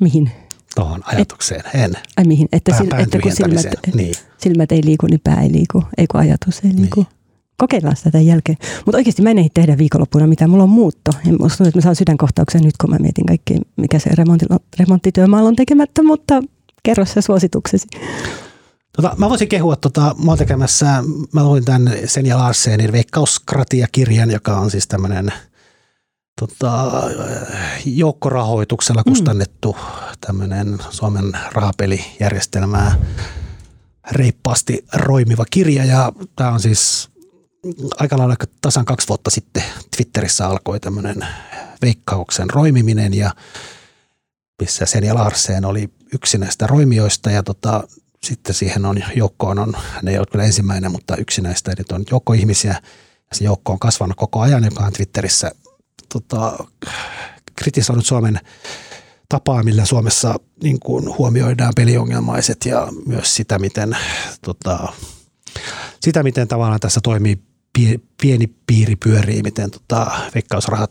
Mihin? 0.00 0.30
tuohon 0.74 1.00
ajatukseen. 1.06 1.62
En. 1.74 1.92
Ai 2.16 2.24
mihin? 2.24 2.48
Että, 2.52 2.72
Pään- 2.72 2.78
sil, 2.78 3.02
että 3.02 3.18
kun 3.18 3.32
silmät. 3.32 3.66
Niin. 3.94 4.14
silmät 4.38 4.72
ei 4.72 4.80
liiku, 4.84 5.06
niin 5.06 5.20
pää 5.24 5.42
ei 5.42 5.52
liiku. 5.52 5.82
Ei 5.98 6.06
kun 6.06 6.20
ajatus 6.20 6.60
ei 6.64 6.70
liiku. 6.76 7.00
Niin. 7.00 7.14
Kokeillaan 7.56 7.96
sitä 7.96 8.10
tämän 8.10 8.26
jälkeen. 8.26 8.58
Mutta 8.86 8.96
oikeasti 8.96 9.22
mä 9.22 9.30
en 9.30 9.38
ehdi 9.38 9.50
tehdä 9.54 9.78
viikonloppuna 9.78 10.26
mitään. 10.26 10.50
Mulla 10.50 10.62
on 10.62 10.68
muutto. 10.70 11.10
Ja 11.24 11.32
musta 11.32 11.56
tuntuu, 11.56 11.68
että 11.68 11.78
mä 11.78 11.82
saan 11.82 11.96
sydänkohtauksen 11.96 12.62
nyt, 12.62 12.76
kun 12.80 12.90
mä 12.90 12.96
mietin 12.98 13.26
kaikki, 13.26 13.54
mikä 13.76 13.98
se 13.98 14.10
remontti, 14.14 14.46
remonttityömaalla 14.78 15.48
on 15.48 15.56
tekemättä. 15.56 16.02
Mutta 16.02 16.42
kerro 16.82 17.04
se 17.04 17.20
suosituksesi. 17.22 17.86
Tota, 18.96 19.14
mä 19.18 19.28
voisin 19.28 19.48
kehua, 19.48 19.76
tota, 19.76 20.14
mä 20.24 20.30
oon 20.30 20.38
tekemässä, 20.38 20.86
mä 21.32 21.44
luin 21.44 21.64
tämän 21.64 21.92
Senja 22.04 22.38
Larsenin 22.38 22.92
Veikkauskratia-kirjan, 22.92 24.30
joka 24.30 24.58
on 24.58 24.70
siis 24.70 24.86
tämmöinen 24.86 25.32
tota, 26.40 26.90
joukkorahoituksella 27.84 29.04
kustannettu 29.04 29.76
tämmöinen 30.20 30.78
Suomen 30.90 31.32
rahapelijärjestelmää 31.52 32.98
reippaasti 34.10 34.84
roimiva 34.94 35.44
kirja. 35.50 35.84
Ja 35.84 36.12
tämä 36.36 36.50
on 36.50 36.60
siis 36.60 37.08
aika 37.98 38.18
lailla 38.18 38.34
tasan 38.60 38.84
kaksi 38.84 39.08
vuotta 39.08 39.30
sitten 39.30 39.62
Twitterissä 39.96 40.46
alkoi 40.46 40.80
tämmöinen 40.80 41.26
veikkauksen 41.82 42.50
roimiminen 42.50 43.14
ja 43.14 43.30
missä 44.60 44.86
Senja 44.86 45.14
Larsen 45.14 45.64
oli 45.64 45.90
yksi 46.14 46.38
näistä 46.38 46.66
roimijoista. 46.66 47.30
Ja 47.30 47.42
tota, 47.42 47.88
sitten 48.24 48.54
siihen 48.54 48.86
on 48.86 49.02
joukkoon 49.16 49.58
on, 49.58 49.72
ne 50.02 50.10
ei 50.10 50.18
ole 50.18 50.26
kyllä 50.32 50.44
ensimmäinen, 50.44 50.92
mutta 50.92 51.16
yksi 51.16 51.40
näistä, 51.40 51.72
eli 51.72 51.84
on 51.92 52.04
joukko 52.10 52.32
ihmisiä 52.32 52.80
ja 53.30 53.36
se 53.36 53.44
joukko 53.44 53.72
on 53.72 53.78
kasvanut 53.78 54.16
koko 54.16 54.40
ajan, 54.40 54.64
joka 54.64 54.84
on 54.84 54.92
Twitterissä 54.92 55.52
tota, 56.08 56.64
kritisoinut 57.56 58.06
Suomen 58.06 58.40
tapaa, 59.28 59.62
millä 59.62 59.84
Suomessa 59.84 60.34
niin 60.62 60.80
kuin 60.80 61.18
huomioidaan 61.18 61.72
peliongelmaiset 61.76 62.66
ja 62.66 62.88
myös 63.06 63.34
sitä, 63.34 63.58
miten, 63.58 63.96
tota, 64.42 64.92
sitä, 66.00 66.22
miten 66.22 66.48
tavallaan 66.48 66.80
tässä 66.80 67.00
toimii 67.02 67.38
pie- 67.78 68.00
pieni 68.22 68.46
piiri 68.66 68.96
pyörii, 68.96 69.42
miten 69.42 69.70
tota, 69.70 70.06
veikkausrahat 70.34 70.90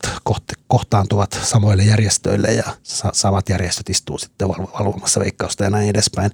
kohtaantuvat 0.68 1.38
samoille 1.42 1.84
järjestöille 1.84 2.48
ja 2.48 2.64
sa- 2.82 3.12
samat 3.12 3.48
järjestöt 3.48 3.90
istuu 3.90 4.18
sitten 4.18 4.48
val- 4.48 4.66
valvomassa 4.78 5.20
veikkausta 5.20 5.64
ja 5.64 5.70
näin 5.70 5.88
edespäin. 5.88 6.30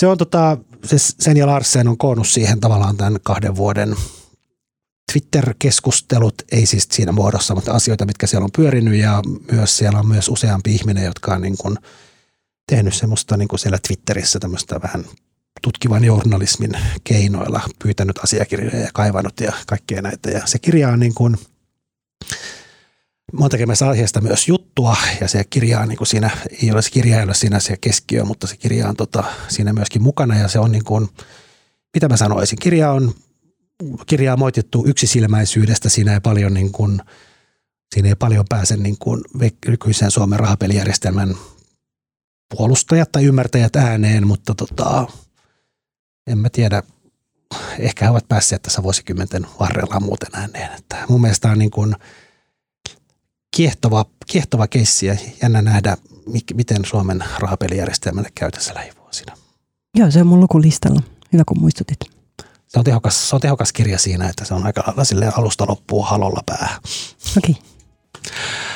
Se 0.00 0.06
on 0.06 0.18
tota, 0.18 0.58
se 0.84 0.96
Senja 0.98 1.46
Larsen 1.46 1.88
on 1.88 1.98
koonnut 1.98 2.28
siihen 2.28 2.60
tavallaan 2.60 2.96
tämän 2.96 3.16
kahden 3.22 3.56
vuoden 3.56 3.96
Twitter-keskustelut, 5.12 6.34
ei 6.52 6.66
siis 6.66 6.88
siinä 6.92 7.12
muodossa, 7.12 7.54
mutta 7.54 7.72
asioita, 7.72 8.06
mitkä 8.06 8.26
siellä 8.26 8.44
on 8.44 8.50
pyörinyt 8.56 8.94
ja 8.94 9.22
myös 9.52 9.76
siellä 9.76 9.98
on 9.98 10.08
myös 10.08 10.28
useampi 10.28 10.74
ihminen, 10.74 11.04
jotka 11.04 11.34
on 11.34 11.42
niin 11.42 11.56
kuin 11.58 11.76
tehnyt 12.66 12.94
semmoista 12.94 13.36
niin 13.36 13.48
kuin 13.48 13.60
siellä 13.60 13.78
Twitterissä 13.88 14.38
tämmöistä 14.38 14.80
vähän 14.82 15.04
tutkivan 15.62 16.04
journalismin 16.04 16.72
keinoilla 17.04 17.60
pyytänyt 17.82 18.18
asiakirjoja 18.18 18.80
ja 18.80 18.90
kaivannut 18.94 19.40
ja 19.40 19.52
kaikkea 19.66 20.02
näitä. 20.02 20.30
Ja 20.30 20.46
se 20.46 20.58
kirja 20.58 20.88
on 20.88 21.00
niin 21.00 21.14
kuin, 21.14 21.36
mä 23.32 23.40
oon 23.40 23.50
tekemässä 23.50 23.88
aiheesta 23.88 24.20
myös 24.20 24.48
juttua 24.48 24.96
ja 25.20 25.28
se 25.28 25.44
kirja 25.44 25.80
on 25.80 25.88
niin 25.88 26.06
siinä, 26.06 26.30
ei 26.62 26.72
ole 26.72 26.82
se 26.82 26.90
kirja 26.90 27.18
ei 27.18 27.24
ole 27.24 27.34
siinä 27.34 27.60
se 27.60 27.76
keskiö, 27.80 28.24
mutta 28.24 28.46
se 28.46 28.56
kirja 28.56 28.88
on 28.88 28.96
tota, 28.96 29.24
siinä 29.48 29.72
myöskin 29.72 30.02
mukana 30.02 30.38
ja 30.38 30.48
se 30.48 30.58
on 30.58 30.72
niin 30.72 30.84
kuin, 30.84 31.08
mitä 31.94 32.08
mä 32.08 32.16
sanoisin, 32.16 32.58
kirja 32.58 32.92
on 32.92 33.14
kirjaa 34.06 34.36
moitittu 34.36 34.84
yksisilmäisyydestä. 34.86 35.88
Siinä 35.88 36.14
ei 36.14 36.20
paljon, 36.20 36.54
niin 36.54 36.72
kuin, 36.72 37.00
siinä 37.94 38.08
ei 38.08 38.14
paljon 38.14 38.44
pääse 38.48 38.76
niin 38.76 38.96
kuin 38.98 39.20
nykyisen 39.66 40.10
Suomen 40.10 40.40
rahapelijärjestelmän 40.40 41.34
puolustajat 42.56 43.12
tai 43.12 43.24
ymmärtäjät 43.24 43.76
ääneen, 43.76 44.26
mutta 44.26 44.54
tota, 44.54 45.06
en 46.26 46.38
mä 46.38 46.48
tiedä, 46.50 46.82
ehkä 47.78 48.04
he 48.04 48.10
ovat 48.10 48.28
päässeet 48.28 48.62
tässä 48.62 48.82
vuosikymmenten 48.82 49.46
varrella 49.60 50.00
muuten 50.00 50.30
ääneen. 50.32 50.78
Että 50.78 51.04
mun 51.08 51.20
mielestä 51.20 51.50
on 51.50 51.58
niin 51.58 51.70
kuin 51.70 51.96
kiehtova, 53.56 54.04
kiehtova 54.26 54.66
keissi 54.66 55.06
ja 55.06 55.16
jännä 55.42 55.62
nähdä, 55.62 55.96
miten 56.54 56.84
Suomen 56.84 57.24
rahapelijärjestelmälle 57.38 58.28
käy 58.34 58.50
tässä 58.50 58.74
lähivuosina. 58.74 59.36
Joo, 59.96 60.10
se 60.10 60.20
on 60.20 60.26
mun 60.26 60.40
lukulistalla. 60.40 61.02
Hyvä, 61.32 61.42
kun 61.46 61.60
muistutit. 61.60 61.98
Se 62.68 62.78
on, 62.78 62.84
tehokas, 62.84 63.28
se 63.28 63.36
on 63.36 63.40
tehokas 63.40 63.72
kirja 63.72 63.98
siinä, 63.98 64.28
että 64.28 64.44
se 64.44 64.54
on 64.54 64.66
aika 64.66 64.82
lailla 64.86 65.04
silleen 65.04 65.38
alusta 65.38 65.64
loppuun 65.68 66.06
halolla 66.06 66.42
päähän. 66.46 66.80
Okei. 67.38 67.56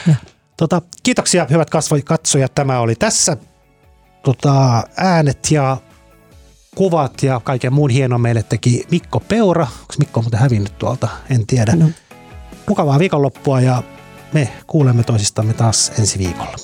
Okay. 0.02 0.16
Tota, 0.56 0.82
kiitoksia 1.02 1.46
hyvät 1.50 1.70
katsojat. 2.04 2.54
Tämä 2.54 2.80
oli 2.80 2.94
tässä. 2.94 3.36
Tota, 4.22 4.82
äänet 4.96 5.50
ja 5.50 5.76
kuvat 6.76 7.22
ja 7.22 7.40
kaiken 7.40 7.72
muun 7.72 7.90
hienon 7.90 8.20
meille 8.20 8.42
teki 8.42 8.86
Mikko 8.90 9.20
Peura. 9.20 9.66
Onko 9.80 9.94
Mikko 9.98 10.22
muuten 10.22 10.40
hävinnyt 10.40 10.78
tuolta? 10.78 11.08
En 11.30 11.46
tiedä. 11.46 11.76
No. 11.76 11.90
Mukavaa 12.68 12.98
viikonloppua 12.98 13.60
ja 13.60 13.82
me 14.35 14.49
kuulemme 14.66 15.03
toisistamme 15.03 15.55
taas 15.55 15.93
ensi 15.99 16.18
viikolla. 16.18 16.57